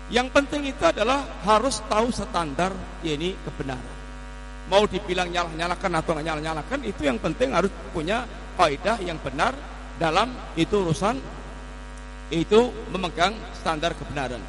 Yang 0.08 0.28
penting 0.32 0.72
itu 0.72 0.82
adalah 0.88 1.20
harus 1.44 1.84
tahu 1.84 2.08
standar 2.08 2.72
ya 3.04 3.12
ini 3.12 3.36
kebenaran. 3.44 3.96
Mau 4.68 4.84
dibilang 4.88 5.28
nyalah-nyalakan 5.28 5.92
atau 6.00 6.10
nggak 6.16 6.26
nyalah-nyalakan 6.28 6.80
itu 6.84 7.00
yang 7.04 7.20
penting 7.20 7.52
harus 7.52 7.72
punya 7.92 8.24
kaidah 8.56 8.96
yang 9.04 9.20
benar 9.20 9.52
dalam 10.00 10.32
itu 10.56 10.80
urusan 10.80 11.16
itu 12.32 12.60
memegang 12.92 13.36
standar 13.56 13.92
kebenaran. 13.96 14.40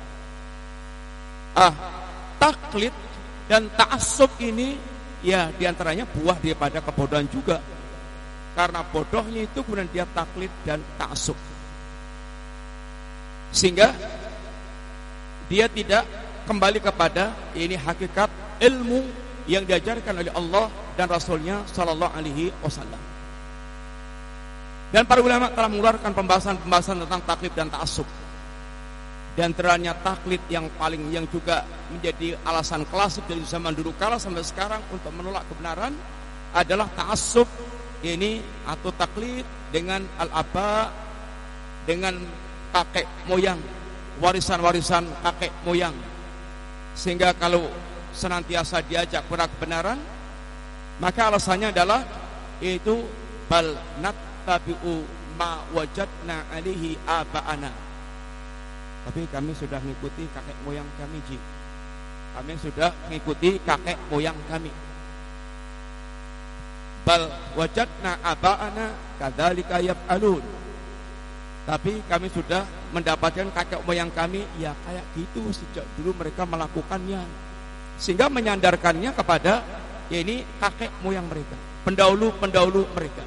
Ah, 1.56 1.74
taklid 2.40 2.92
dan 3.52 3.68
ta'assub 3.76 4.32
ini 4.40 4.76
ya 5.24 5.52
di 5.52 5.68
antaranya 5.68 6.08
buah 6.08 6.40
daripada 6.40 6.80
kebodohan 6.80 7.28
juga. 7.28 7.60
Karena 8.56 8.84
bodohnya 8.84 9.48
itu 9.48 9.64
kemudian 9.64 9.88
dia 9.92 10.04
taklid 10.12 10.52
dan 10.68 10.84
ta'assub. 11.00 11.36
Sehingga 13.56 13.96
dia 15.50 15.66
tidak 15.66 16.06
kembali 16.46 16.78
kepada 16.78 17.34
ini 17.58 17.74
hakikat 17.74 18.30
ilmu 18.62 19.02
yang 19.50 19.66
diajarkan 19.66 20.22
oleh 20.22 20.30
Allah 20.38 20.70
dan 20.94 21.10
Rasulnya 21.10 21.66
Sallallahu 21.66 22.14
Alaihi 22.14 22.54
Wasallam. 22.62 23.02
Dan 24.94 25.06
para 25.10 25.22
ulama 25.22 25.50
telah 25.54 25.70
mengeluarkan 25.70 26.14
pembahasan-pembahasan 26.14 27.06
tentang 27.06 27.22
taklid 27.26 27.54
dan 27.58 27.70
ta'assub. 27.70 28.06
Dan 29.38 29.54
teranya 29.54 29.94
taklid 30.02 30.42
yang 30.50 30.70
paling 30.78 31.10
yang 31.14 31.26
juga 31.30 31.66
menjadi 31.94 32.38
alasan 32.46 32.86
klasik 32.90 33.26
dari 33.30 33.42
zaman 33.46 33.74
dulu 33.74 33.94
kala 33.98 34.22
sampai 34.22 34.46
sekarang 34.46 34.82
untuk 34.94 35.14
menolak 35.14 35.46
kebenaran 35.50 35.94
adalah 36.54 36.90
ta'assub 36.94 37.46
ini 38.02 38.42
atau 38.66 38.90
taklid 38.94 39.46
dengan 39.70 40.02
al-aba 40.18 40.90
dengan 41.86 42.18
kakek 42.74 43.06
moyang 43.30 43.62
warisan-warisan 44.20 45.08
kakek 45.24 45.52
moyang 45.64 45.96
sehingga 46.94 47.32
kalau 47.36 47.68
senantiasa 48.12 48.84
diajak 48.84 49.24
pada 49.32 49.48
kebenaran 49.48 50.00
maka 51.00 51.32
alasannya 51.32 51.72
adalah 51.72 52.04
yaitu 52.60 53.08
bal 53.48 53.76
nat 54.04 54.30
nattabi'u 54.50 55.06
ma 55.38 55.62
wajadna 55.78 56.50
alihi 56.50 56.98
aba'ana. 57.06 57.70
Tapi 59.06 59.30
kami 59.30 59.54
sudah 59.54 59.78
mengikuti 59.78 60.26
kakek 60.34 60.58
moyang 60.66 60.90
kami, 60.98 61.22
Ji. 61.30 61.38
Kami 62.34 62.54
sudah 62.58 62.90
mengikuti 63.06 63.62
kakek 63.62 63.98
moyang 64.10 64.38
kami. 64.50 64.74
Bal 67.06 67.30
wajadna 67.54 68.18
aba'ana 68.26 68.86
kadzalika 69.22 69.78
yaf'alun. 69.86 70.42
Tapi 71.70 72.02
kami 72.10 72.34
sudah 72.34 72.66
mendapatkan 72.90 73.46
kakek 73.54 73.86
moyang 73.86 74.10
kami 74.10 74.42
ya 74.58 74.74
kayak 74.90 75.06
gitu 75.14 75.54
sejak 75.54 75.86
dulu 76.02 76.18
mereka 76.18 76.42
melakukannya. 76.42 77.22
Sehingga 78.02 78.26
menyandarkannya 78.26 79.14
kepada 79.14 79.62
ya 80.10 80.18
ini 80.18 80.42
kakek 80.58 80.90
moyang 81.06 81.30
mereka, 81.30 81.54
pendahulu-pendahulu 81.86 82.90
mereka. 82.98 83.22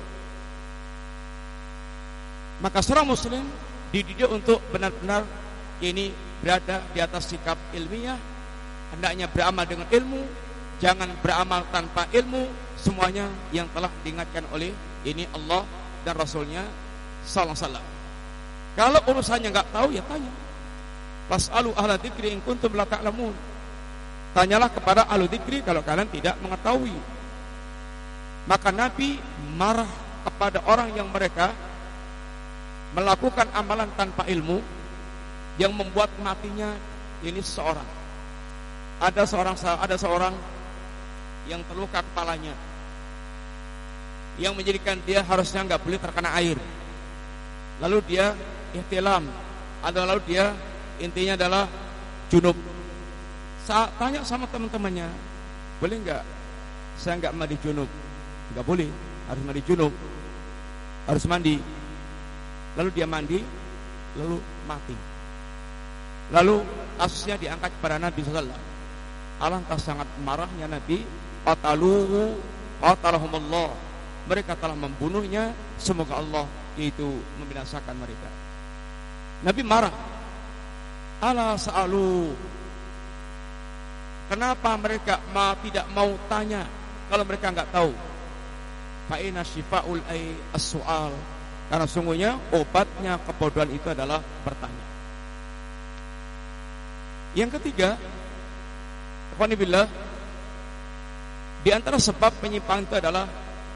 Maka 2.58 2.82
seorang 2.82 3.14
muslim 3.14 3.46
dididik 3.94 4.26
untuk 4.26 4.58
benar-benar 4.74 5.22
ini 5.78 6.10
berada 6.42 6.82
di 6.90 6.98
atas 6.98 7.30
sikap 7.30 7.54
ilmiah, 7.70 8.18
hendaknya 8.90 9.30
beramal 9.30 9.70
dengan 9.70 9.86
ilmu, 9.86 10.18
jangan 10.82 11.14
beramal 11.22 11.62
tanpa 11.70 12.10
ilmu, 12.10 12.50
semuanya 12.74 13.30
yang 13.54 13.70
telah 13.70 13.90
diingatkan 14.02 14.50
oleh 14.50 14.74
ini 15.06 15.30
Allah 15.30 15.62
dan 16.02 16.18
Rasulnya 16.18 16.66
Alaihi 17.22 17.91
Kalau 18.72 19.00
urusannya 19.04 19.48
nggak 19.52 19.68
tahu 19.72 19.92
ya 19.92 20.02
tanya. 20.08 20.32
Fasalu 21.28 21.70
ahla 21.76 22.00
dzikri 22.00 22.32
in 22.32 22.40
kuntum 22.40 22.72
la 22.72 22.88
ta'lamun. 22.88 23.32
Tanyalah 24.32 24.72
kepada 24.72 25.04
ahlu 25.08 25.28
dzikri 25.28 25.60
kalau 25.60 25.84
kalian 25.84 26.08
tidak 26.08 26.36
mengetahui. 26.40 26.96
Maka 28.48 28.72
Nabi 28.72 29.20
marah 29.54 29.88
kepada 30.24 30.64
orang 30.66 30.90
yang 30.96 31.06
mereka 31.12 31.52
melakukan 32.96 33.48
amalan 33.54 33.88
tanpa 33.96 34.24
ilmu 34.28 34.60
yang 35.60 35.72
membuat 35.72 36.08
matinya 36.24 36.72
ini 37.20 37.44
seorang. 37.44 37.86
Ada 39.02 39.28
seorang 39.28 39.56
ada 39.58 39.96
seorang 40.00 40.34
yang 41.50 41.60
terluka 41.66 42.00
kepalanya 42.00 42.54
yang 44.40 44.56
menjadikan 44.56 44.96
dia 45.04 45.20
harusnya 45.20 45.60
nggak 45.66 45.80
boleh 45.82 45.98
terkena 46.00 46.30
air. 46.40 46.56
Lalu 47.84 47.98
dia 48.08 48.32
ihtilam 48.72 49.24
atau 49.82 50.02
lalu 50.04 50.20
dia 50.28 50.52
intinya 50.98 51.34
adalah 51.36 51.64
junub. 52.32 52.56
Saat 53.62 53.94
tanya 53.96 54.26
sama 54.26 54.48
teman-temannya, 54.50 55.06
boleh 55.78 55.96
nggak? 56.02 56.22
Saya 56.98 57.18
nggak 57.22 57.34
mandi 57.34 57.56
junub. 57.62 57.88
Nggak 58.52 58.64
boleh, 58.66 58.88
harus 59.30 59.42
mandi 59.46 59.62
junub. 59.64 59.92
Harus 61.06 61.24
mandi 61.26 61.56
lalu 62.78 62.90
dia 62.94 63.06
mandi, 63.06 63.38
lalu 64.16 64.40
mati. 64.64 64.96
Lalu 66.32 66.64
kasusnya 66.96 67.36
diangkat 67.36 67.70
kepada 67.76 68.00
Nabi 68.00 68.20
SAW. 68.24 68.48
Alangkah 69.42 69.76
sangat 69.76 70.06
marahnya 70.22 70.70
Nabi, 70.70 71.04
qataluhu 71.44 72.38
qatalahumullah. 72.80 73.74
Mereka 74.30 74.54
telah 74.56 74.78
membunuhnya, 74.78 75.50
semoga 75.82 76.22
Allah 76.22 76.46
yaitu 76.78 77.04
membinasakan 77.36 77.92
mereka. 77.98 78.30
Nabi 79.42 79.62
marah. 79.66 79.94
Ala 81.22 81.54
sa'alu. 81.54 82.34
Kenapa 84.26 84.74
mereka 84.80 85.20
ma 85.30 85.54
tidak 85.60 85.86
mau 85.92 86.10
tanya 86.26 86.66
kalau 87.06 87.22
mereka 87.26 87.52
enggak 87.52 87.70
tahu? 87.70 87.92
Fa'ina 89.06 89.44
syifa'ul 89.44 90.00
ay 90.08 90.34
as-su'al 90.56 91.12
karena 91.72 91.88
sungguhnya 91.88 92.36
obatnya 92.52 93.16
kebodohan 93.24 93.72
itu 93.72 93.88
adalah 93.88 94.20
bertanya. 94.44 94.86
Yang 97.32 97.56
ketiga, 97.56 97.96
Alhamdulillah, 99.32 99.88
di 101.64 101.70
antara 101.72 101.96
sebab 101.96 102.28
penyimpangan 102.44 102.84
itu 102.84 102.94
adalah 103.00 103.24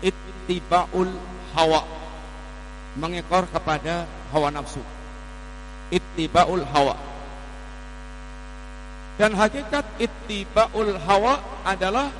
ittibaul 0.04 1.08
hawa. 1.56 1.88
Mengekor 3.00 3.48
kepada 3.48 4.04
hawa 4.28 4.52
nafsu. 4.52 4.80
Ittibaul 5.92 6.66
hawa. 6.66 6.96
Dan 9.16 9.32
hakikat 9.32 9.96
ittibaul 9.96 10.92
hawa 11.08 11.40
adalah 11.64 12.12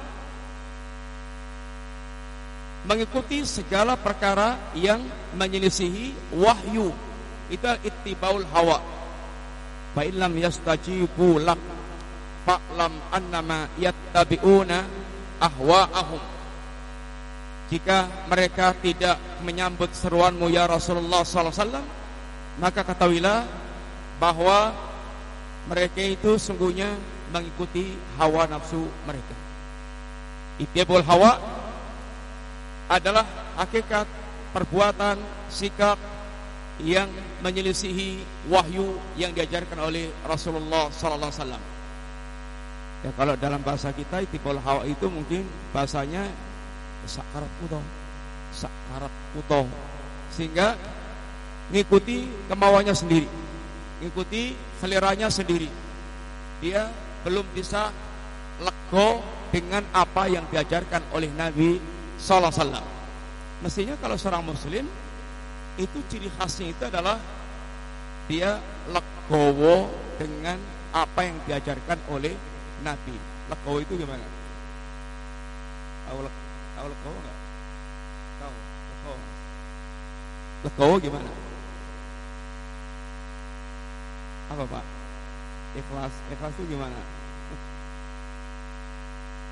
mengikuti 2.88 3.44
segala 3.44 3.98
perkara 4.00 4.72
yang 4.72 5.04
menyelisihi 5.36 6.36
wahyu. 6.40 6.88
Itu 7.52 7.68
ittibaul 7.84 8.46
hawa. 8.48 8.80
Fa 9.92 10.02
illam 10.08 10.32
yastajibu 10.40 11.42
lak 11.42 11.60
fa'lam 12.46 12.94
annama 13.12 13.66
yattabi'una 13.76 14.78
ahwa'ahum. 15.42 16.22
Jika 17.66 18.30
mereka 18.30 18.72
tidak 18.78 19.18
menyambut 19.42 19.90
seruanmu 19.90 20.46
ya 20.54 20.70
Rasulullah 20.70 21.26
SAW, 21.26 21.82
maka 22.56 22.80
ketahuilah 22.84 23.44
bahwa 24.16 24.72
mereka 25.68 26.00
itu 26.00 26.40
sungguhnya 26.40 26.88
mengikuti 27.34 27.98
hawa 28.16 28.46
nafsu 28.48 28.86
mereka. 29.04 29.34
Itibul 30.56 31.04
hawa 31.04 31.36
adalah 32.88 33.26
hakikat 33.60 34.06
perbuatan 34.54 35.20
sikap 35.52 35.98
yang 36.80 37.08
menyelisihi 37.44 38.20
wahyu 38.48 38.96
yang 39.16 39.32
diajarkan 39.32 39.80
oleh 39.80 40.08
Rasulullah 40.24 40.88
sallallahu 40.92 41.28
alaihi 41.28 41.40
wasallam. 41.42 41.62
Ya 43.04 43.10
kalau 43.12 43.34
dalam 43.36 43.60
bahasa 43.60 43.92
kita 43.92 44.24
itibul 44.24 44.56
hawa 44.64 44.88
itu 44.88 45.08
mungkin 45.12 45.44
bahasanya 45.76 46.24
sakarat 47.04 47.50
kuto. 47.60 47.80
Sakarat 48.56 49.12
kuto. 49.36 49.68
Sehingga 50.32 50.76
ngikuti 51.70 52.28
kemauannya 52.50 52.94
sendiri. 52.94 53.28
Ngikuti 54.02 54.54
seliranya 54.78 55.32
sendiri. 55.32 55.70
Dia 56.60 56.88
belum 57.24 57.44
bisa 57.52 57.90
lego 58.62 59.20
dengan 59.50 59.82
apa 59.92 60.28
yang 60.30 60.44
diajarkan 60.52 61.02
oleh 61.12 61.30
Nabi 61.32 61.80
Sallallahu 62.16 62.52
Alaihi 62.52 62.60
Wasallam. 62.60 62.86
Mestinya 63.64 63.94
kalau 64.00 64.16
seorang 64.20 64.44
Muslim 64.44 64.84
itu 65.76 65.98
ciri 66.08 66.28
khasnya 66.36 66.72
itu 66.72 66.82
adalah 66.88 67.20
dia 68.28 68.60
legowo 68.88 69.88
dengan 70.16 70.56
apa 70.92 71.20
yang 71.24 71.36
diajarkan 71.44 71.98
oleh 72.08 72.32
Nabi. 72.84 73.16
Legowo 73.52 73.78
itu 73.80 73.92
gimana? 73.96 74.24
Tahu 76.06 76.18
legowo 76.88 77.16
nggak? 77.16 77.38
Tahu 78.40 78.54
legowo. 78.92 79.16
Legowo 80.64 80.94
gimana? 81.00 81.45
Apa 84.56 84.64
pak? 84.80 84.84
Ikhlas, 85.76 86.14
ikhlas 86.32 86.52
itu 86.56 86.72
gimana? 86.72 86.96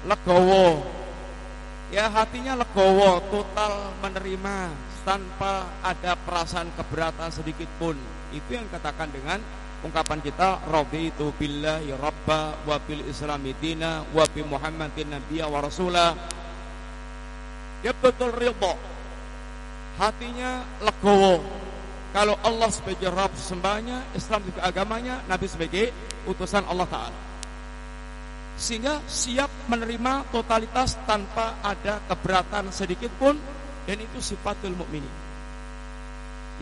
legowo. 0.04 0.84
Ya 1.92 2.08
hatinya 2.08 2.56
legowo 2.58 3.20
total 3.28 3.92
menerima 4.00 4.72
tanpa 5.04 5.68
ada 5.84 6.16
perasaan 6.16 6.72
keberatan 6.74 7.28
sedikit 7.28 7.68
pun. 7.76 7.96
Itu 8.32 8.56
yang 8.56 8.66
katakan 8.72 9.12
dengan 9.12 9.38
ungkapan 9.84 10.24
kita 10.24 10.64
raditu 10.64 11.30
billahi 11.36 11.92
rabba 11.92 12.56
wa 12.64 12.76
bil 12.88 13.04
islami 13.04 13.52
dina 13.60 14.00
wa 14.16 14.24
bi 14.32 14.40
muhammadin 14.40 15.12
nabiyya 15.12 15.46
wa 15.46 15.60
rasulah. 15.60 16.16
Dia 17.84 17.92
betul 17.92 18.32
ridho. 18.32 18.74
Hatinya 20.00 20.64
legowo 20.82 21.44
kalau 22.14 22.38
Allah 22.46 22.70
sebagai 22.70 23.10
Rabb 23.10 23.34
sembahnya 23.34 24.14
Islam 24.14 24.46
sebagai 24.46 24.62
agamanya 24.62 25.18
Nabi 25.26 25.50
sebagai 25.50 25.90
utusan 26.30 26.62
Allah 26.70 26.86
Ta'ala 26.86 27.34
sehingga 28.54 29.02
siap 29.10 29.50
menerima 29.66 30.30
totalitas 30.30 30.94
tanpa 31.10 31.58
ada 31.58 31.98
keberatan 32.06 32.70
sedikit 32.70 33.10
pun 33.18 33.34
dan 33.84 33.98
itu 33.98 34.18
sifatul 34.22 34.78
mukminin. 34.78 35.10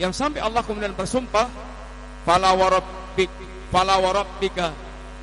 Yang 0.01 0.17
sampai 0.17 0.41
Allah 0.41 0.65
kemudian 0.65 0.97
bersumpah, 0.97 1.47
"Fala 2.25 2.57
warabbik, 2.57 3.29
fala 3.69 4.01
warabbika 4.01 4.73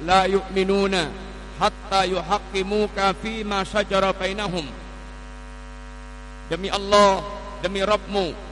la 0.06 0.30
yu'minuna 0.30 1.10
hatta 1.58 2.06
yuhaqqimuka 2.06 3.18
fi 3.18 3.42
ma 3.42 3.66
syajara 3.66 4.14
bainahum." 4.14 4.70
Demi 6.54 6.70
Allah, 6.70 7.26
demi 7.66 7.82
Rabbmu, 7.82 8.49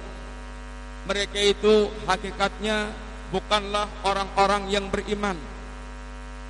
mereka 1.08 1.40
itu 1.40 1.88
hakikatnya 2.04 2.92
bukanlah 3.32 3.88
orang-orang 4.04 4.68
yang 4.68 4.92
beriman. 4.92 5.40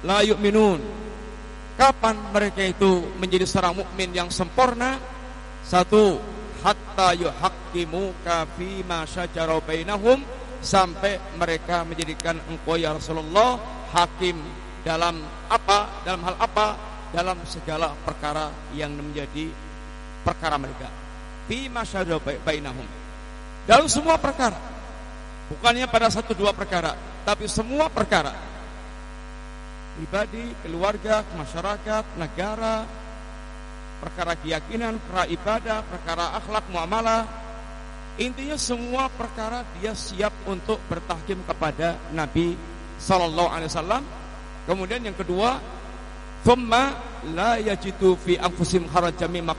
La 0.06 0.22
yu'minun, 0.26 0.82
Kapan 1.78 2.18
mereka 2.34 2.66
itu 2.66 3.06
menjadi 3.22 3.46
seorang 3.46 3.78
mukmin 3.78 4.10
yang 4.10 4.34
sempurna? 4.34 4.98
Satu, 5.62 6.18
hatta 6.66 7.14
yuhaqqimu 7.14 8.18
fi 8.58 8.82
ma 8.82 9.06
syajara 9.06 9.62
bainahum 9.62 10.26
sampai 10.58 11.22
mereka 11.38 11.86
menjadikan 11.86 12.42
engkau 12.50 12.82
ya 12.82 12.98
Rasulullah 12.98 13.62
hakim 13.94 14.42
dalam 14.82 15.22
apa? 15.54 16.02
Dalam 16.02 16.26
hal 16.26 16.36
apa? 16.42 16.68
Dalam 17.14 17.38
segala 17.46 17.94
perkara 18.02 18.50
yang 18.74 18.98
menjadi 18.98 19.46
perkara 20.26 20.58
mereka. 20.58 20.90
Fi 21.46 21.70
ma 21.70 21.86
syajara 21.86 22.18
bainahum. 22.42 22.97
Dalam 23.68 23.92
semua 23.92 24.16
perkara. 24.16 24.56
Bukannya 25.48 25.88
pada 25.88 26.12
satu 26.12 26.36
dua 26.36 26.52
perkara, 26.52 26.96
tapi 27.24 27.48
semua 27.48 27.88
perkara 27.88 28.36
pribadi, 29.98 30.46
keluarga, 30.62 31.26
masyarakat, 31.34 32.04
negara, 32.22 32.86
perkara 33.98 34.38
keyakinan, 34.38 35.02
perkara 35.02 35.26
ibadah, 35.26 35.80
perkara 35.90 36.26
akhlak, 36.38 36.66
muamalah. 36.70 37.26
Intinya 38.22 38.58
semua 38.58 39.10
perkara 39.10 39.66
dia 39.78 39.94
siap 39.98 40.34
untuk 40.46 40.78
bertahkim 40.86 41.42
kepada 41.46 41.98
Nabi 42.14 42.54
sallallahu 43.02 43.50
alaihi 43.50 43.70
wasallam. 43.74 44.04
Kemudian 44.70 45.02
yang 45.06 45.18
kedua, 45.18 45.58
thumma 46.46 46.98
la 47.34 47.58
yajidu 47.58 48.18
fi 48.22 48.38
anfusim 48.38 48.86
harajan 48.90 49.34
mimma. 49.34 49.58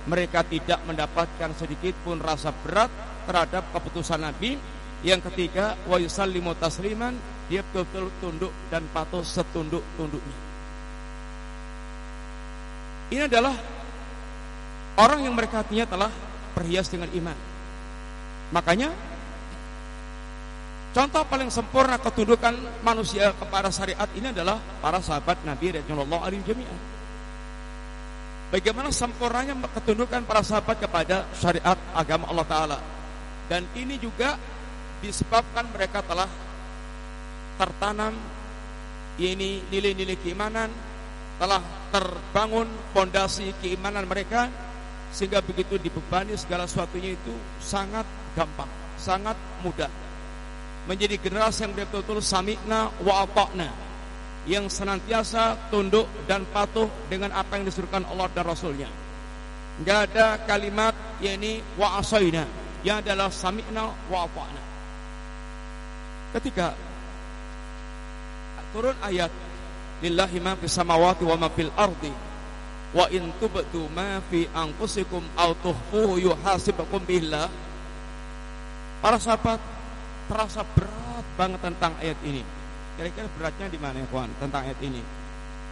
Mereka 0.00 0.46
tidak 0.50 0.80
mendapatkan 0.86 1.50
sedikit 1.58 1.94
pun 2.06 2.18
rasa 2.18 2.50
berat 2.50 3.09
terhadap 3.30 3.70
keputusan 3.70 4.18
Nabi. 4.18 4.58
Yang 5.00 5.32
ketiga, 5.32 5.78
wa 5.88 5.96
yusallimu 5.96 6.52
tasliman 6.60 7.14
dia 7.48 7.64
betul-betul 7.64 8.10
tunduk 8.20 8.52
dan 8.68 8.84
patuh 8.92 9.24
setunduk-tunduknya. 9.24 10.38
Ini 13.10 13.26
adalah 13.26 13.56
orang 15.00 15.24
yang 15.24 15.34
mereka 15.34 15.64
hatinya 15.64 15.88
telah 15.88 16.12
berhias 16.52 16.92
dengan 16.92 17.08
iman. 17.10 17.34
Makanya 18.54 18.92
contoh 20.92 21.22
paling 21.26 21.48
sempurna 21.48 21.96
ketundukan 21.98 22.54
manusia 22.84 23.32
kepada 23.34 23.72
syariat 23.72 24.06
ini 24.14 24.30
adalah 24.30 24.60
para 24.84 25.00
sahabat 25.00 25.42
Nabi 25.42 25.80
radhiyallahu 25.80 26.22
anhum 26.22 26.44
jami'an. 26.44 26.80
Bagaimana 28.52 28.90
sempurnanya 28.92 29.58
ketundukan 29.80 30.22
para 30.28 30.42
sahabat 30.44 30.76
kepada 30.76 31.24
syariat 31.34 31.78
agama 31.96 32.28
Allah 32.28 32.46
taala. 32.46 32.78
Dan 33.50 33.66
ini 33.74 33.98
juga 33.98 34.38
disebabkan 35.02 35.66
mereka 35.74 36.06
telah 36.06 36.30
tertanam 37.58 38.14
ini 39.18 39.66
nilai-nilai 39.74 40.14
keimanan 40.22 40.70
telah 41.42 41.58
terbangun 41.90 42.70
fondasi 42.94 43.50
keimanan 43.58 44.06
mereka 44.06 44.46
sehingga 45.10 45.42
begitu 45.42 45.82
dibebani 45.82 46.38
segala 46.38 46.70
sesuatunya 46.70 47.18
itu 47.18 47.34
sangat 47.58 48.06
gampang, 48.38 48.70
sangat 48.94 49.34
mudah. 49.66 49.90
Menjadi 50.86 51.18
generasi 51.18 51.66
yang 51.66 51.74
betul-betul 51.74 52.22
sami'na 52.22 52.94
wa 53.02 53.26
ata'na 53.26 53.68
yang 54.46 54.70
senantiasa 54.70 55.68
tunduk 55.74 56.06
dan 56.30 56.46
patuh 56.54 56.86
dengan 57.10 57.34
apa 57.34 57.58
yang 57.58 57.66
disuruhkan 57.66 58.06
Allah 58.06 58.30
dan 58.30 58.46
Rasulnya. 58.46 58.88
Enggak 59.82 60.14
ada 60.14 60.38
kalimat 60.46 60.94
yakni 61.18 61.60
wa 61.74 61.98
asaina 61.98 62.59
yang 62.86 63.04
adalah 63.04 63.28
sami'na 63.28 63.84
wa 64.08 64.18
ata'na. 64.24 64.62
Ketika 66.38 66.66
turun 68.70 68.94
ayat 69.02 69.28
lillahi 70.00 70.38
ma 70.38 70.54
fis 70.56 70.72
samawati 70.72 71.26
wa 71.26 71.36
ma 71.36 71.48
fil 71.50 71.74
ardi 71.74 72.12
wa 72.94 73.06
in 73.10 73.34
tubdu 73.42 73.90
ma 73.90 74.22
fi 74.30 74.46
anfusikum 74.54 75.22
aw 75.36 75.52
tuhfuhu 75.58 76.22
yuhasibukum 76.22 77.02
billah. 77.04 77.50
Para 79.00 79.16
sahabat 79.16 79.58
terasa 80.28 80.62
berat 80.76 81.26
banget 81.34 81.60
tentang 81.64 81.92
ayat 81.98 82.20
ini. 82.22 82.44
Kira-kira 83.00 83.26
beratnya 83.32 83.66
di 83.72 83.78
mana 83.80 83.96
ya 84.04 84.06
kawan? 84.12 84.28
Tentang 84.36 84.60
ayat 84.60 84.78
ini. 84.84 85.02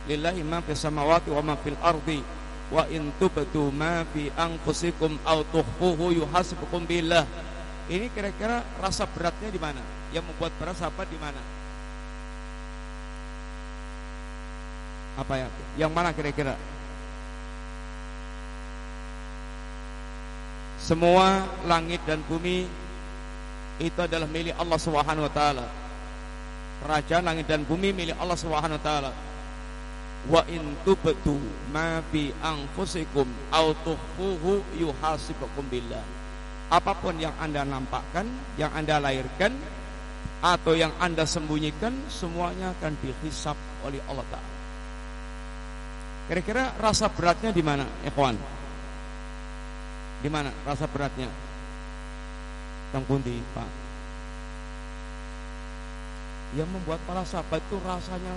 Lillahi 0.09 0.41
ma 0.43 0.65
fis 0.65 0.81
samawati 0.81 1.29
wa 1.29 1.43
ma 1.45 1.55
fil 1.61 1.77
ardi 1.81 2.38
wa 2.69 2.85
in 2.93 3.09
tubdu 3.17 3.73
ma 3.73 4.05
fi 4.13 4.29
anfusikum 4.37 5.17
aw 5.25 5.41
tuhfuhu 5.49 6.13
yuhasibukum 6.13 6.85
billah 6.85 7.25
ini 7.89 8.13
kira-kira 8.13 8.61
rasa 8.81 9.09
beratnya 9.09 9.49
di 9.49 9.61
mana 9.61 9.81
yang 10.13 10.25
membuat 10.25 10.53
berat 10.61 10.77
sahabat 10.77 11.09
di 11.09 11.21
mana 11.21 11.41
Apa 15.19 15.35
ya? 15.35 15.51
Yang 15.75 15.91
mana 15.99 16.15
kira-kira? 16.15 16.55
semua 20.89 21.45
langit 21.69 22.01
dan 22.09 22.25
bumi 22.25 22.65
itu 23.77 24.01
adalah 24.01 24.25
milik 24.25 24.57
Allah 24.57 24.81
Subhanahu 24.81 25.29
wa 25.29 25.33
taala. 25.37 25.67
Kerajaan 26.81 27.29
langit 27.29 27.45
dan 27.45 27.69
bumi 27.69 27.93
milik 27.93 28.17
Allah 28.17 28.39
Subhanahu 28.41 28.81
wa 28.81 28.83
taala. 28.83 29.11
Wa 30.27 30.43
in 30.51 30.75
tubtu 30.83 31.39
ma 31.71 32.03
fi 32.11 32.35
anfusikum 32.43 33.31
aw 33.55 33.71
tukhfuhu 33.87 34.67
yuhasibukum 34.75 35.63
billah. 35.71 36.03
Apa 36.69 36.99
pun 36.99 37.15
yang 37.17 37.33
Anda 37.39 37.63
nampakkan, 37.63 38.27
yang 38.59 38.75
Anda 38.75 38.99
lahirkan 38.99 39.55
atau 40.43 40.75
yang 40.75 40.91
Anda 40.99 41.23
sembunyikan 41.23 42.11
semuanya 42.11 42.75
akan 42.77 42.93
dihisap 42.99 43.57
oleh 43.87 44.03
Allah 44.11 44.27
taala. 44.29 44.51
Kira-kira 46.29 46.77
rasa 46.77 47.09
beratnya 47.09 47.49
di 47.57 47.65
mana, 47.65 47.89
ikhwan? 48.05 48.37
Di 50.21 50.29
mana 50.29 50.53
rasa 50.69 50.85
beratnya? 50.85 51.33
Tang 52.93 53.01
pundi, 53.09 53.41
Pak? 53.57 53.69
Yang 56.53 56.69
membuat 56.69 57.01
para 57.09 57.25
sahabat 57.25 57.65
itu 57.65 57.81
rasanya 57.81 58.37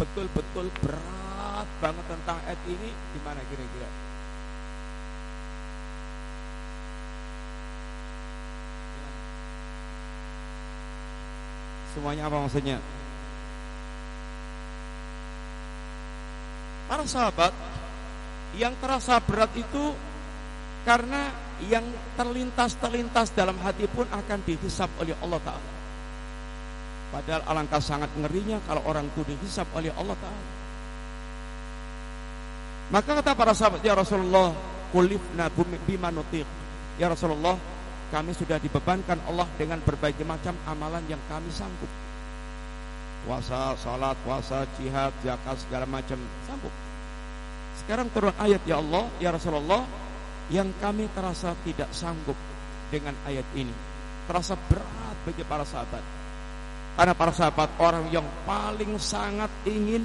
betul-betul 0.00 0.66
berat 0.80 1.68
banget 1.80 2.04
tentang 2.08 2.38
ayat 2.46 2.60
ini 2.68 2.90
di 2.90 3.20
mana 3.20 3.40
kira-kira? 3.48 3.90
Semuanya 11.92 12.24
apa 12.30 12.36
maksudnya? 12.40 12.78
Para 16.88 17.04
sahabat 17.04 17.52
yang 18.56 18.72
terasa 18.80 19.20
berat 19.20 19.52
itu 19.56 19.92
karena 20.88 21.32
yang 21.68 21.84
terlintas-terlintas 22.18 23.36
dalam 23.36 23.54
hati 23.62 23.86
pun 23.86 24.08
akan 24.08 24.38
dihisap 24.42 24.90
oleh 24.98 25.14
Allah 25.20 25.40
Ta'ala. 25.44 25.81
Padahal 27.12 27.44
alangkah 27.44 27.78
sangat 27.78 28.08
ngerinya 28.16 28.58
kalau 28.64 28.80
orang 28.88 29.04
itu 29.12 29.20
dihisap 29.28 29.68
oleh 29.76 29.92
Allah 29.92 30.16
Ta'ala. 30.16 30.44
Maka 32.88 33.10
kata 33.20 33.32
para 33.36 33.52
sahabat, 33.52 33.84
Ya 33.84 33.92
Rasulullah, 33.92 34.56
kulifna 34.90 35.52
bima 35.84 36.08
nutik. 36.08 36.48
Ya 36.96 37.12
Rasulullah, 37.12 37.60
kami 38.08 38.32
sudah 38.32 38.56
dibebankan 38.56 39.20
Allah 39.28 39.48
dengan 39.60 39.80
berbagai 39.84 40.24
macam 40.24 40.56
amalan 40.64 41.04
yang 41.08 41.20
kami 41.28 41.52
sanggup 41.52 41.88
puasa, 43.22 43.78
salat, 43.78 44.16
puasa, 44.26 44.66
jihad, 44.78 45.14
zakat 45.22 45.56
segala 45.62 45.86
macam 45.86 46.18
sambung. 46.46 46.74
Sekarang 47.82 48.10
turun 48.10 48.34
ayat 48.38 48.62
ya 48.66 48.78
Allah, 48.78 49.08
ya 49.18 49.30
Rasulullah 49.34 49.82
yang 50.50 50.70
kami 50.82 51.08
terasa 51.14 51.54
tidak 51.62 51.90
sanggup 51.94 52.36
dengan 52.90 53.14
ayat 53.26 53.46
ini. 53.56 53.72
Terasa 54.26 54.54
berat 54.68 55.16
bagi 55.26 55.42
para 55.46 55.66
sahabat. 55.66 56.02
Karena 56.92 57.16
para 57.16 57.32
sahabat 57.32 57.72
orang 57.80 58.12
yang 58.12 58.24
paling 58.44 59.00
sangat 59.00 59.48
ingin 59.64 60.04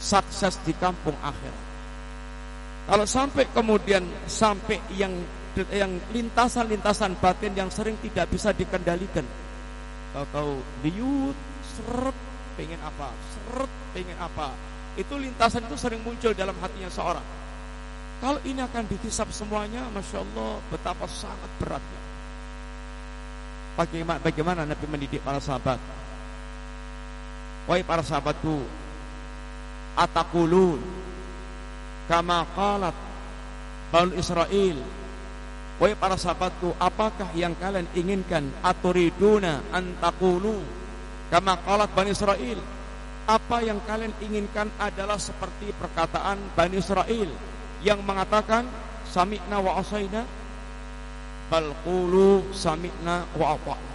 sukses 0.00 0.58
di 0.66 0.74
kampung 0.74 1.14
akhir. 1.22 1.54
Kalau 2.90 3.06
sampai 3.06 3.46
kemudian 3.54 4.02
sampai 4.26 4.82
yang 4.98 5.14
yang 5.70 5.98
lintasan-lintasan 6.14 7.18
batin 7.18 7.54
yang 7.54 7.70
sering 7.70 7.98
tidak 8.02 8.30
bisa 8.30 8.50
dikendalikan. 8.54 9.26
Tahu-tahu 10.10 10.58
liut, 10.86 11.38
seret, 11.62 12.16
pengen 12.58 12.80
apa, 12.82 13.14
seret, 13.34 13.70
pengen 13.94 14.18
apa. 14.18 14.54
Itu 14.98 15.14
lintasan 15.18 15.66
itu 15.70 15.78
sering 15.78 16.02
muncul 16.02 16.34
dalam 16.34 16.54
hatinya 16.58 16.90
seorang. 16.90 17.26
Kalau 18.20 18.42
ini 18.44 18.60
akan 18.60 18.84
dihisap 18.90 19.32
semuanya, 19.32 19.86
masya 19.94 20.20
Allah, 20.20 20.60
betapa 20.68 21.08
sangat 21.08 21.50
beratnya. 21.56 22.02
Bagaimana, 23.78 24.18
bagaimana 24.20 24.60
Nabi 24.68 24.86
mendidik 24.90 25.24
para 25.24 25.40
sahabat? 25.40 25.80
Wahai 27.68 27.84
para 27.84 28.00
sahabatku, 28.00 28.64
atakulun 29.98 30.80
kama 32.08 32.46
qalat 32.56 32.96
Banu 33.90 34.14
Israel 34.14 34.78
Wahai 35.80 35.96
para 35.96 36.20
sahabatku, 36.20 36.76
apakah 36.76 37.32
yang 37.32 37.56
kalian 37.56 37.88
inginkan? 37.96 38.52
Aturiduna 38.60 39.64
antakulu 39.72 40.60
Kama 41.32 41.56
qalat 41.62 41.88
Bani 41.94 42.10
Israel. 42.10 42.58
Apa 43.30 43.62
yang 43.62 43.78
kalian 43.86 44.10
inginkan 44.18 44.66
adalah 44.82 45.14
seperti 45.14 45.70
perkataan 45.78 46.36
Bani 46.58 46.82
Israel 46.82 47.30
yang 47.86 48.02
mengatakan 48.02 48.66
sami'na 49.06 49.62
wa 49.62 49.78
asaina 49.78 50.26
bal 51.46 51.70
sami'na 52.50 53.30
wa 53.38 53.46
ata'na. 53.54 53.89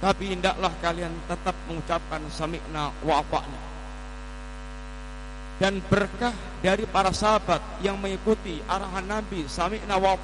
Tapi 0.00 0.32
hendaklah 0.32 0.72
kalian 0.80 1.12
tetap 1.28 1.52
mengucapkan 1.68 2.24
sami'na 2.32 2.88
wa. 3.04 3.20
Dan 5.60 5.84
berkah 5.92 6.32
dari 6.64 6.88
para 6.88 7.12
sahabat 7.12 7.60
yang 7.84 8.00
mengikuti 8.00 8.64
arahan 8.64 9.04
Nabi 9.04 9.44
sami'na 9.44 10.00
wa 10.00 10.16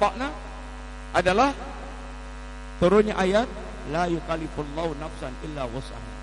adalah 1.13 1.53
turunnya 2.81 3.13
ayat 3.13 3.45
la 3.93 4.09
yukallifullahu 4.09 4.97
nafsan 4.97 5.33
illa 5.45 5.69
wus'aha. 5.69 6.13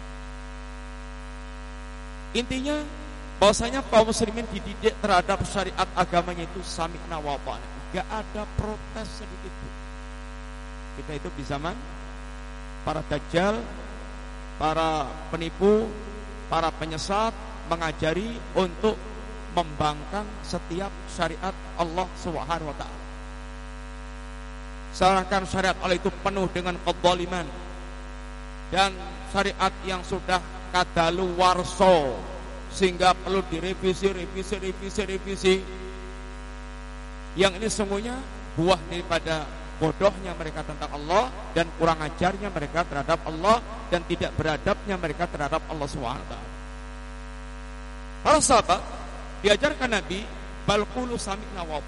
Intinya 2.35 2.83
bahwasanya 3.39 3.87
kaum 3.87 4.11
muslimin 4.11 4.51
dididik 4.51 4.99
terhadap 4.99 5.39
syariat 5.47 5.87
agamanya 5.95 6.43
itu 6.43 6.59
sami'na 6.67 7.23
wa 7.23 7.39
ta'na. 7.47 7.67
Enggak 7.95 8.07
ada 8.11 8.43
protes 8.59 9.23
sedikit 9.23 9.55
pun. 9.55 9.73
Kita 10.99 11.13
itu 11.23 11.29
di 11.39 11.47
zaman 11.47 11.94
para 12.85 13.01
dajjal, 13.09 13.59
para 14.61 15.09
penipu, 15.33 15.89
para 16.53 16.69
penyesat 16.71 17.33
mengajari 17.67 18.37
untuk 18.53 18.95
membangkang 19.57 20.29
setiap 20.45 20.93
syariat 21.09 21.55
Allah 21.81 22.07
Subhanahu 22.21 22.69
wa 22.71 22.77
taala. 22.77 23.03
Sedangkan 24.95 25.43
syariat 25.49 25.75
Allah 25.83 25.99
itu 25.99 26.13
penuh 26.23 26.47
dengan 26.53 26.79
kezaliman 26.85 27.47
dan 28.71 28.95
syariat 29.35 29.73
yang 29.83 30.05
sudah 30.07 30.39
kadalu 30.71 31.35
warso 31.35 32.15
sehingga 32.71 33.15
perlu 33.15 33.43
direvisi, 33.47 34.11
revisi, 34.11 34.55
revisi, 34.59 35.03
revisi. 35.07 35.55
Yang 37.35 37.53
ini 37.59 37.69
semuanya 37.71 38.15
buah 38.55 38.79
daripada 38.91 39.47
bodohnya 39.79 40.33
mereka 40.39 40.63
tentang 40.63 40.91
Allah 40.95 41.31
dan 41.53 41.67
kurang 41.79 41.99
ajarnya 41.99 42.49
mereka 42.51 42.87
terhadap 42.87 43.21
Allah 43.27 43.59
dan 43.91 44.07
tidak 44.07 44.31
beradabnya 44.39 44.95
mereka 44.99 45.27
terhadap 45.27 45.63
Allah 45.67 45.89
SWT. 45.91 46.35
Para 48.25 48.41
sahabat 48.41 48.81
diajarkan 49.45 49.91
Nabi 49.93 50.25
balqulu 50.65 51.19
sami'na 51.21 51.63
wa 51.67 51.81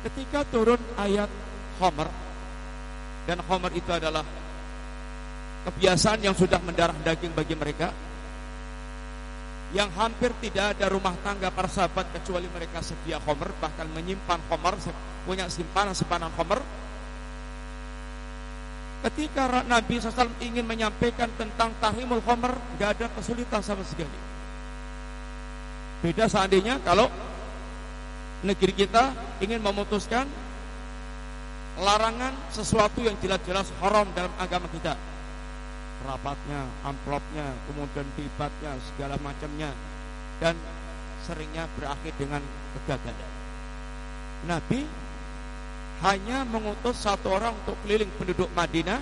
Ketika 0.00 0.48
turun 0.48 0.80
ayat 0.96 1.28
Homer 1.76 2.08
dan 3.28 3.38
Homer 3.44 3.72
itu 3.76 3.92
adalah 3.92 4.24
kebiasaan 5.68 6.24
yang 6.24 6.32
sudah 6.32 6.56
mendarah 6.64 6.96
daging 7.04 7.36
bagi 7.36 7.52
mereka 7.52 7.92
yang 9.76 9.92
hampir 9.94 10.34
tidak 10.42 10.74
ada 10.74 10.90
rumah 10.90 11.14
tangga 11.22 11.52
para 11.52 11.70
sahabat 11.70 12.08
kecuali 12.16 12.48
mereka 12.50 12.82
sedia 12.82 13.22
Homer 13.22 13.52
bahkan 13.60 13.86
menyimpan 13.92 14.40
Homer 14.50 14.74
punya 15.28 15.46
simpanan 15.52 15.94
simpanan 15.96 16.32
Homer 16.34 16.60
ketika 19.00 19.64
Nabi 19.64 19.96
SAW 19.96 20.28
ingin 20.44 20.64
menyampaikan 20.64 21.28
tentang 21.40 21.72
tahrimul 21.80 22.20
Homer 22.24 22.52
gak 22.76 23.00
ada 23.00 23.06
kesulitan 23.16 23.60
sama 23.64 23.84
sekali 23.84 24.18
beda 26.04 26.28
seandainya 26.28 26.80
kalau 26.84 27.08
negeri 28.40 28.72
kita 28.72 29.12
ingin 29.44 29.60
memutuskan 29.60 30.24
larangan 31.80 32.36
sesuatu 32.52 33.00
yang 33.00 33.16
jelas-jelas 33.24 33.72
haram 33.80 34.08
dalam 34.12 34.32
agama 34.36 34.68
kita. 34.68 34.94
Rapatnya, 36.00 36.64
amplopnya, 36.84 37.52
kemudian 37.68 38.08
dibatnya, 38.16 38.72
segala 38.92 39.20
macamnya. 39.20 39.72
Dan 40.40 40.56
seringnya 41.28 41.68
berakhir 41.76 42.16
dengan 42.16 42.40
kegagalan. 42.76 43.30
Nabi 44.48 44.88
hanya 46.00 46.48
mengutus 46.48 46.96
satu 47.04 47.36
orang 47.36 47.52
untuk 47.64 47.76
keliling 47.84 48.08
penduduk 48.16 48.48
Madinah 48.56 49.00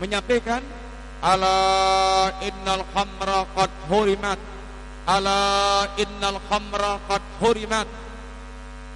menyampaikan 0.00 0.64
ala 1.20 1.56
innal 2.40 2.84
khamra 2.92 3.44
qad 3.52 3.70
hurimat 3.92 4.40
Ala 5.04 5.84
innal 6.00 6.40
khamra 6.48 6.96
qad 7.04 7.20
hurimat. 7.44 7.84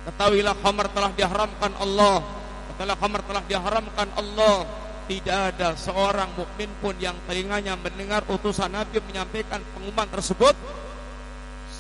Ketahuilah 0.09 0.57
khamar 0.65 0.89
telah 0.97 1.13
diharamkan 1.13 1.73
Allah. 1.77 2.25
Ketahuilah 2.73 2.97
khamar 2.97 3.21
telah 3.29 3.45
diharamkan 3.45 4.09
Allah. 4.17 4.65
Tidak 5.05 5.41
ada 5.53 5.77
seorang 5.77 6.33
mukmin 6.33 6.69
pun 6.81 6.97
yang 6.97 7.17
telinganya 7.29 7.77
mendengar 7.77 8.25
utusan 8.29 8.73
Nabi 8.73 9.05
menyampaikan 9.05 9.61
pengumuman 9.73 10.09
tersebut 10.09 10.53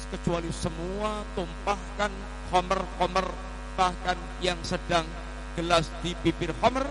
kecuali 0.08 0.48
semua 0.48 1.20
tumpahkan 1.36 2.08
homer-homer 2.48 3.28
bahkan 3.78 4.18
yang 4.42 4.58
sedang 4.66 5.06
gelas 5.54 5.86
di 6.02 6.10
bibir 6.18 6.50
homer 6.58 6.82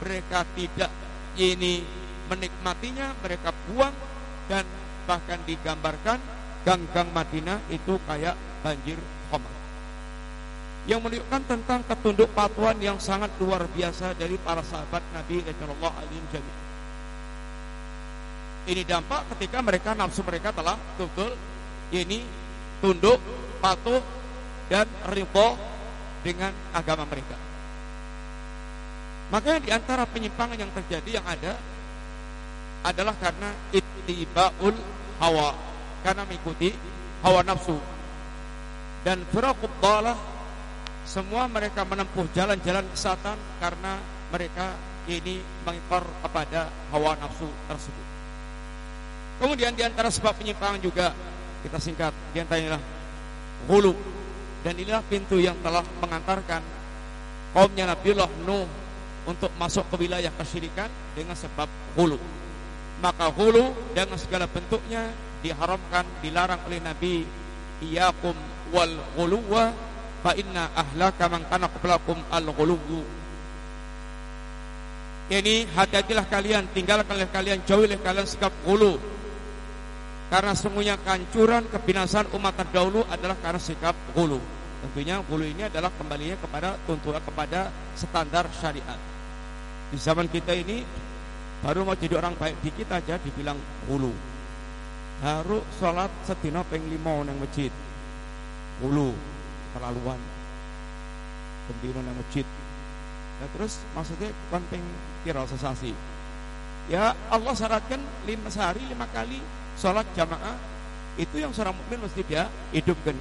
mereka 0.00 0.48
tidak 0.56 0.88
ini 1.36 1.84
menikmatinya 2.32 3.12
mereka 3.20 3.52
buang 3.68 3.92
dan 4.48 4.64
bahkan 5.04 5.36
digambarkan 5.44 6.16
gang-gang 6.64 7.12
Madinah 7.12 7.60
itu 7.68 8.00
kayak 8.08 8.32
banjir 8.64 8.96
homer 9.28 9.52
yang 10.88 11.04
menunjukkan 11.04 11.42
tentang 11.44 11.84
ketunduk 11.84 12.32
patuhan 12.32 12.80
yang 12.80 12.96
sangat 12.96 13.28
luar 13.36 13.68
biasa 13.76 14.16
dari 14.16 14.40
para 14.40 14.64
sahabat 14.64 15.04
Nabi 15.12 15.44
Rasulullah 15.44 15.92
alaihi 15.98 16.40
Ini 18.66 18.82
dampak 18.86 19.34
ketika 19.34 19.62
mereka 19.62 19.94
nafsu 19.98 20.22
mereka 20.22 20.54
telah 20.54 20.78
betul 20.98 21.34
ini 21.90 22.22
tunduk, 22.82 23.18
patuh 23.58 24.02
dan 24.70 24.86
ridho 25.10 25.75
dengan 26.26 26.50
agama 26.74 27.06
mereka. 27.06 27.38
Makanya 29.30 29.60
di 29.62 29.70
antara 29.70 30.02
penyimpangan 30.10 30.58
yang 30.58 30.70
terjadi 30.74 31.22
yang 31.22 31.26
ada 31.26 31.54
adalah 32.82 33.14
karena 33.22 33.54
ittibaul 33.70 34.74
hawa, 35.22 35.54
karena 36.02 36.26
mengikuti 36.26 36.74
hawa 37.22 37.46
nafsu. 37.46 37.78
Dan 39.06 39.22
firaqud 39.30 39.70
dalah 39.78 40.18
semua 41.06 41.46
mereka 41.46 41.86
menempuh 41.86 42.26
jalan-jalan 42.34 42.82
kesatan 42.90 43.38
karena 43.62 44.02
mereka 44.34 44.74
ini 45.06 45.38
mengikor 45.62 46.02
kepada 46.26 46.66
hawa 46.90 47.14
nafsu 47.22 47.46
tersebut. 47.70 48.06
Kemudian 49.38 49.78
di 49.78 49.86
antara 49.86 50.10
sebab 50.10 50.34
penyimpangan 50.34 50.82
juga 50.82 51.14
kita 51.62 51.78
singkat 51.78 52.10
di 52.34 52.42
antaranya 52.42 52.78
hulu 53.70 54.15
dan 54.64 54.74
inilah 54.76 55.02
pintu 55.08 55.36
yang 55.40 55.56
telah 55.60 55.84
mengantarkan 56.00 56.62
kaumnya 57.52 57.88
Nabiullah 57.92 58.30
Nuh 58.44 58.68
untuk 59.26 59.50
masuk 59.58 59.84
ke 59.90 60.06
wilayah 60.06 60.30
kesyirikan 60.38 60.88
dengan 61.18 61.34
sebab 61.34 61.66
hulu. 61.98 62.16
Maka 63.02 63.28
hulu 63.28 63.74
dengan 63.92 64.16
segala 64.16 64.46
bentuknya 64.48 65.10
diharamkan, 65.44 66.06
dilarang 66.24 66.62
oleh 66.64 66.80
Nabi 66.80 67.26
iyakum 67.84 68.32
wal 68.72 68.96
ghuluwa 69.14 69.74
fa 70.24 70.32
inna 70.32 70.72
ahlaka 70.72 71.28
man 71.28 71.44
kana 71.46 71.68
qablakum 71.68 72.16
al 72.32 72.46
ghuluwu 72.50 73.04
ini 75.26 75.66
hati-hatilah 75.74 76.26
kalian 76.30 76.70
tinggalkanlah 76.70 77.28
kalian 77.34 77.58
jauhilah 77.66 77.98
kalian 78.00 78.26
sikap 78.26 78.54
ghulu 78.62 78.96
karena 80.26 80.52
semuanya 80.58 80.98
kehancuran 80.98 81.70
kebinasan 81.70 82.26
umat 82.34 82.58
terdahulu 82.58 83.06
adalah 83.06 83.38
karena 83.38 83.62
sikap 83.62 83.94
ghulu 84.10 84.42
tentunya 84.86 85.18
ghulu 85.24 85.44
ini 85.46 85.66
adalah 85.66 85.90
kembalinya 85.94 86.36
kepada 86.38 86.78
tuntutan 86.84 87.22
kepada 87.24 87.60
standar 87.98 88.46
syariat. 88.54 88.98
Di 89.90 89.98
zaman 89.98 90.30
kita 90.30 90.54
ini 90.54 90.82
baru 91.62 91.82
mau 91.82 91.98
jadi 91.98 92.18
orang 92.20 92.38
baik 92.38 92.58
dikit 92.62 92.90
aja 92.94 93.18
dibilang 93.18 93.56
ghulu 93.88 94.12
harus 95.24 95.64
sholat 95.80 96.12
setino 96.28 96.62
peng 96.68 96.84
nang 96.86 97.38
masjid. 97.40 97.72
Ghulu 98.78 99.10
keterlaluan 99.72 100.20
bendino 101.66 102.00
nang 102.04 102.16
masjid. 102.20 102.46
Ya 103.36 103.46
terus 103.56 103.80
maksudnya 103.96 104.30
penting 104.52 104.82
kira 105.24 105.42
sesasi. 105.48 105.92
Ya 106.86 107.18
Allah 107.32 107.54
syaratkan 107.58 107.98
lima 108.28 108.46
sehari 108.52 108.86
lima 108.86 109.10
kali 109.10 109.42
sholat 109.76 110.04
jamaah 110.16 110.56
itu 111.16 111.40
yang 111.40 111.52
seorang 111.52 111.76
mukmin 111.76 112.04
mesti 112.04 112.20
dia 112.24 112.48
hidupkan. 112.72 113.16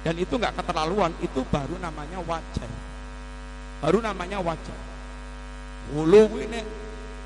Dan 0.00 0.14
itu 0.16 0.34
nggak 0.36 0.56
keterlaluan 0.62 1.12
itu 1.20 1.42
baru 1.50 1.76
namanya 1.78 2.22
wajar. 2.24 2.70
Baru 3.82 3.98
namanya 4.00 4.38
wajar. 4.40 4.78
Hulu 5.90 6.38
ini 6.38 6.60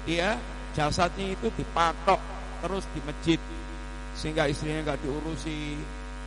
dia 0.08 0.40
jasadnya 0.72 1.36
itu 1.36 1.48
dipatok 1.54 2.18
terus 2.64 2.84
di 2.96 3.00
masjid 3.04 3.40
sehingga 4.16 4.48
istrinya 4.48 4.92
nggak 4.92 5.00
diurusi 5.04 5.76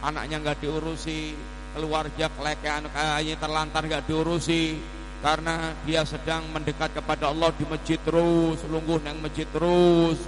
anaknya 0.04 0.38
nggak 0.44 0.60
diurusi 0.62 1.34
keluarga 1.74 2.30
kelekean 2.36 2.84
kayaknya 2.92 3.36
terlantar 3.42 3.82
nggak 3.86 4.06
diurusi 4.06 4.78
karena 5.18 5.74
dia 5.82 6.06
sedang 6.06 6.46
mendekat 6.54 6.94
kepada 6.94 7.34
Allah 7.34 7.50
di 7.58 7.66
masjid 7.66 7.98
terus, 8.06 8.62
lungguh 8.70 9.02
nang 9.02 9.18
masjid 9.18 9.50
terus. 9.50 10.22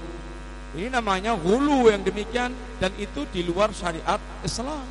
Ini 0.70 0.94
namanya 0.94 1.34
hulu 1.34 1.90
yang 1.90 2.06
demikian 2.06 2.54
dan 2.78 2.94
itu 3.02 3.26
di 3.34 3.42
luar 3.42 3.74
syariat 3.74 4.22
Islam. 4.46 4.86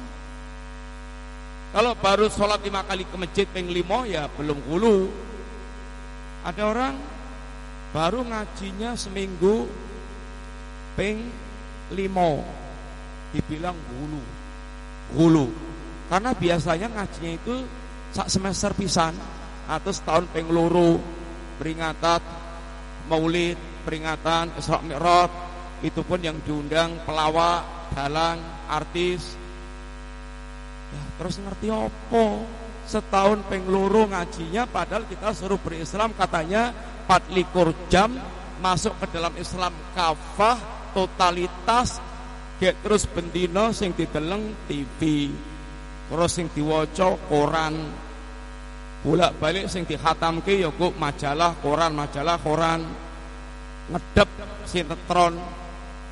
Kalau 1.68 1.93
baru 1.95 2.26
sholat 2.33 2.64
lima 2.64 2.83
kali 2.83 3.07
ke 3.07 3.14
masjid 3.14 3.47
peng 3.47 3.70
limo 3.70 4.03
ya 4.03 4.26
belum 4.26 4.59
hulu. 4.66 5.07
Ada 6.43 6.62
orang 6.66 6.95
baru 7.95 8.26
ngajinya 8.26 8.99
seminggu 8.99 9.70
peng 10.99 11.31
limo 11.95 12.43
dibilang 13.31 13.76
hulu. 13.76 14.22
Hulu. 15.14 15.47
Karena 16.09 16.33
biasanya 16.33 16.89
ngajinya 16.91 17.33
itu 17.37 17.57
sak 18.16 18.33
semester 18.33 18.72
pisan 18.74 19.12
atau 19.68 19.93
setahun 19.93 20.24
pengluru 20.33 20.97
peringatan 21.61 22.24
maulid, 23.12 23.57
peringatan 23.85 24.57
Isra 24.57 24.81
Mi'raj, 24.81 25.47
itu 25.85 26.01
pun 26.03 26.18
yang 26.18 26.39
diundang 26.43 26.99
pelawak, 27.07 27.93
dalang, 27.95 28.39
artis. 28.66 29.39
Ya, 30.89 31.03
terus 31.20 31.37
ngerti 31.39 31.68
apa? 31.70 32.24
Setahun 32.89 33.45
pengluru 33.53 34.09
ngajinya 34.09 34.64
padahal 34.64 35.05
kita 35.05 35.37
suruh 35.37 35.61
berislam 35.61 36.16
katanya 36.16 36.72
24 37.05 37.93
jam 37.93 38.16
masuk 38.64 38.97
ke 38.97 39.07
dalam 39.12 39.37
Islam. 39.37 39.76
Kafah 39.93 40.57
totalitas 40.97 42.01
Gek 42.59 42.83
terus 42.83 43.07
bendino 43.07 43.70
sing 43.70 43.95
dideleng 43.95 44.66
TV 44.66 45.31
terus 46.11 46.31
sing 46.35 46.51
diwaca 46.51 47.14
koran. 47.31 47.74
Bolak-balik 49.07 49.70
sing 49.70 49.87
dihatamke 49.87 50.59
ya 50.59 50.74
majalah 50.74 51.55
koran 51.62 51.95
majalah 51.95 52.35
koran. 52.43 52.83
Ngedep 53.95 54.29
sinetron 54.66 55.39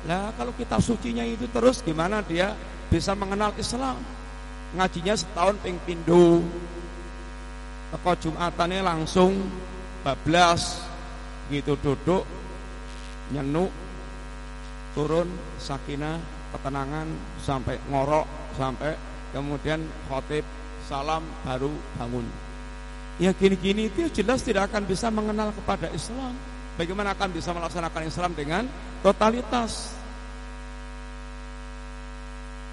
lah 0.07 0.31
kalau 0.39 0.55
kitab 0.55 0.79
sucinya 0.79 1.21
itu 1.27 1.51
terus 1.51 1.83
gimana 1.83 2.23
dia 2.23 2.55
bisa 2.87 3.11
mengenal 3.11 3.51
Islam? 3.59 3.99
Ngajinya 4.79 5.15
setahun 5.19 5.59
ping 5.59 5.75
pindo 5.83 6.39
teko 7.91 8.11
Jumatannya 8.15 8.83
langsung 8.83 9.35
bablas 10.03 10.79
gitu 11.51 11.75
duduk 11.79 12.23
nyenuk 13.31 13.71
turun 14.95 15.27
sakinah 15.59 16.19
ketenangan 16.55 17.07
sampai 17.43 17.75
ngorok 17.91 18.27
sampai 18.55 18.95
kemudian 19.35 19.83
khotib 20.07 20.43
salam 20.87 21.23
baru 21.43 21.71
bangun. 21.99 22.27
Ya 23.19 23.35
gini-gini 23.35 23.91
itu 23.91 24.07
jelas 24.13 24.45
tidak 24.45 24.71
akan 24.71 24.87
bisa 24.87 25.11
mengenal 25.11 25.51
kepada 25.51 25.91
Islam. 25.91 26.31
Bagaimana 26.77 27.17
akan 27.17 27.29
bisa 27.33 27.49
melaksanakan 27.51 28.03
Islam 28.05 28.31
dengan 28.37 28.63
totalitas 29.01 29.96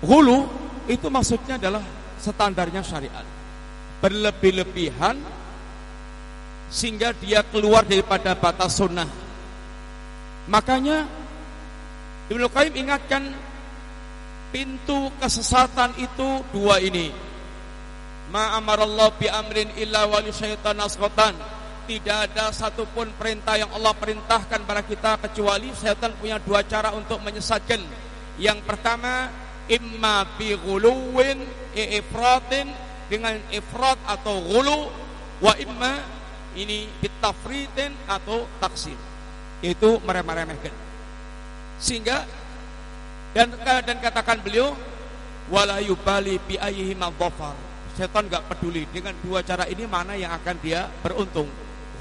hulu 0.05 0.47
itu 0.87 1.09
maksudnya 1.09 1.57
adalah 1.57 1.83
standarnya 2.21 2.85
syariat 2.85 3.25
berlebih-lebihan 4.05 5.17
sehingga 6.69 7.17
dia 7.17 7.41
keluar 7.49 7.89
daripada 7.89 8.37
batas 8.37 8.77
sunnah 8.77 9.09
makanya 10.49 11.09
Ibnu 12.25 12.49
Qayyim 12.49 12.89
ingatkan 12.89 13.21
pintu 14.49 15.13
kesesatan 15.21 15.93
itu 16.01 16.41
dua 16.55 16.81
ini. 16.81 17.13
Ma 18.33 18.57
amarallahu 18.57 19.21
bi 19.21 19.29
amrin 19.29 19.69
illa 19.77 20.09
wali 20.09 20.33
syaitan 20.33 20.79
asqatan. 20.81 21.37
Tidak 21.85 22.33
ada 22.33 22.49
satupun 22.49 23.13
perintah 23.21 23.61
yang 23.61 23.69
Allah 23.77 23.93
perintahkan 23.93 24.65
pada 24.65 24.81
kita 24.81 25.21
kecuali 25.21 25.69
syaitan 25.77 26.17
punya 26.17 26.41
dua 26.41 26.65
cara 26.65 26.97
untuk 26.97 27.21
menyesatkan. 27.21 27.77
Yang 28.41 28.65
pertama, 28.65 29.29
imma 29.69 30.29
bi 30.37 30.53
ghuluwin 30.57 31.41
ifratin 31.75 32.69
dengan 33.09 33.37
ifrat 33.53 33.99
atau 34.09 34.41
ghulu 34.41 34.89
wa 35.41 35.53
imma 35.57 36.01
ini 36.55 36.87
bitafritin 37.03 37.93
atau 38.07 38.47
taksir. 38.63 38.97
Itu 39.65 39.99
meremeh-remehkan. 40.05 40.75
Sehingga 41.81 42.23
dan 43.35 43.51
dan 43.59 43.97
katakan 43.99 44.39
beliau 44.45 44.77
wala 45.51 45.83
yubali 45.83 46.39
bi 46.39 46.55
ayyihi 46.61 46.95
madzafar. 46.95 47.57
Setan 47.95 48.27
enggak 48.27 48.47
peduli 48.51 48.91
dengan 48.91 49.15
dua 49.23 49.47
cara 49.47 49.71
ini 49.71 49.87
mana 49.87 50.19
yang 50.19 50.35
akan 50.35 50.57
dia 50.59 50.91
beruntung. 51.03 51.47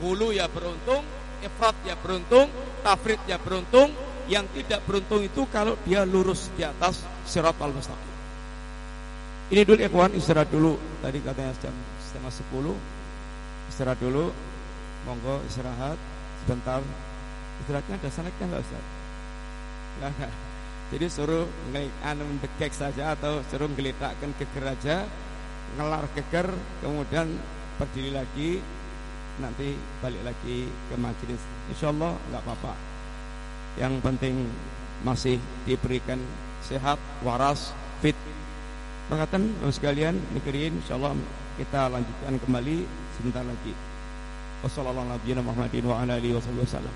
Hulu 0.01 0.33
ya 0.33 0.49
beruntung, 0.49 1.05
ifrat 1.45 1.77
ya 1.85 1.93
beruntung, 1.93 2.49
tafrid 2.81 3.21
ya 3.29 3.37
beruntung, 3.37 3.93
yang 4.25 4.45
tidak 4.51 4.81
beruntung 4.89 5.21
itu 5.21 5.45
kalau 5.53 5.77
dia 5.85 6.01
lurus 6.01 6.49
di 6.57 6.65
atas 6.65 7.12
al 7.23 7.73
mustaqim. 7.73 8.13
Ini 9.51 9.61
dulu 9.67 9.79
ikhwan 9.83 10.11
istirahat 10.15 10.49
dulu. 10.49 10.79
Tadi 11.03 11.19
katanya 11.21 11.53
jam 11.61 11.75
setengah 12.01 12.33
sepuluh. 12.33 12.77
Istirahat 13.69 13.99
dulu. 13.99 14.31
Monggo 15.03 15.43
istirahat 15.51 15.99
sebentar. 16.43 16.79
Istirahatnya 17.63 17.95
ada 17.99 18.09
sanatnya 18.09 18.45
enggak 18.47 18.63
Ustaz? 18.63 18.85
Enggak, 19.99 20.11
enggak. 20.15 20.31
Jadi 20.93 21.05
suruh 21.09 21.45
anu 22.05 22.23
dekek 22.39 22.71
saja 22.75 23.17
atau 23.17 23.41
suruh 23.49 23.65
geletakkan 23.73 24.29
geger 24.37 24.65
aja, 24.67 24.97
ngelar 25.79 26.05
geger, 26.13 26.47
kemudian 26.85 27.33
berdiri 27.81 28.13
lagi, 28.13 28.61
nanti 29.41 29.73
balik 30.03 30.21
lagi 30.21 30.69
ke 30.69 30.95
majelis. 30.99 31.41
Insya 31.73 31.89
Allah 31.89 32.13
nggak 32.29 32.41
apa-apa. 32.45 32.73
Yang 33.81 33.93
penting 34.05 34.35
masih 35.01 35.41
diberikan 35.65 36.21
sehat, 36.63 36.97
waras, 37.21 37.75
fit. 37.99 38.15
Mengatakan 39.11 39.51
sekalian 39.69 40.15
mikirin 40.31 40.79
insyaallah 40.79 41.13
kita 41.59 41.91
lanjutkan 41.91 42.39
kembali 42.39 42.87
sebentar 43.19 43.43
lagi. 43.43 43.75
Wassalamualaikum 44.63 45.43
warahmatullahi 45.43 46.31
wabarakatuh. 46.33 46.93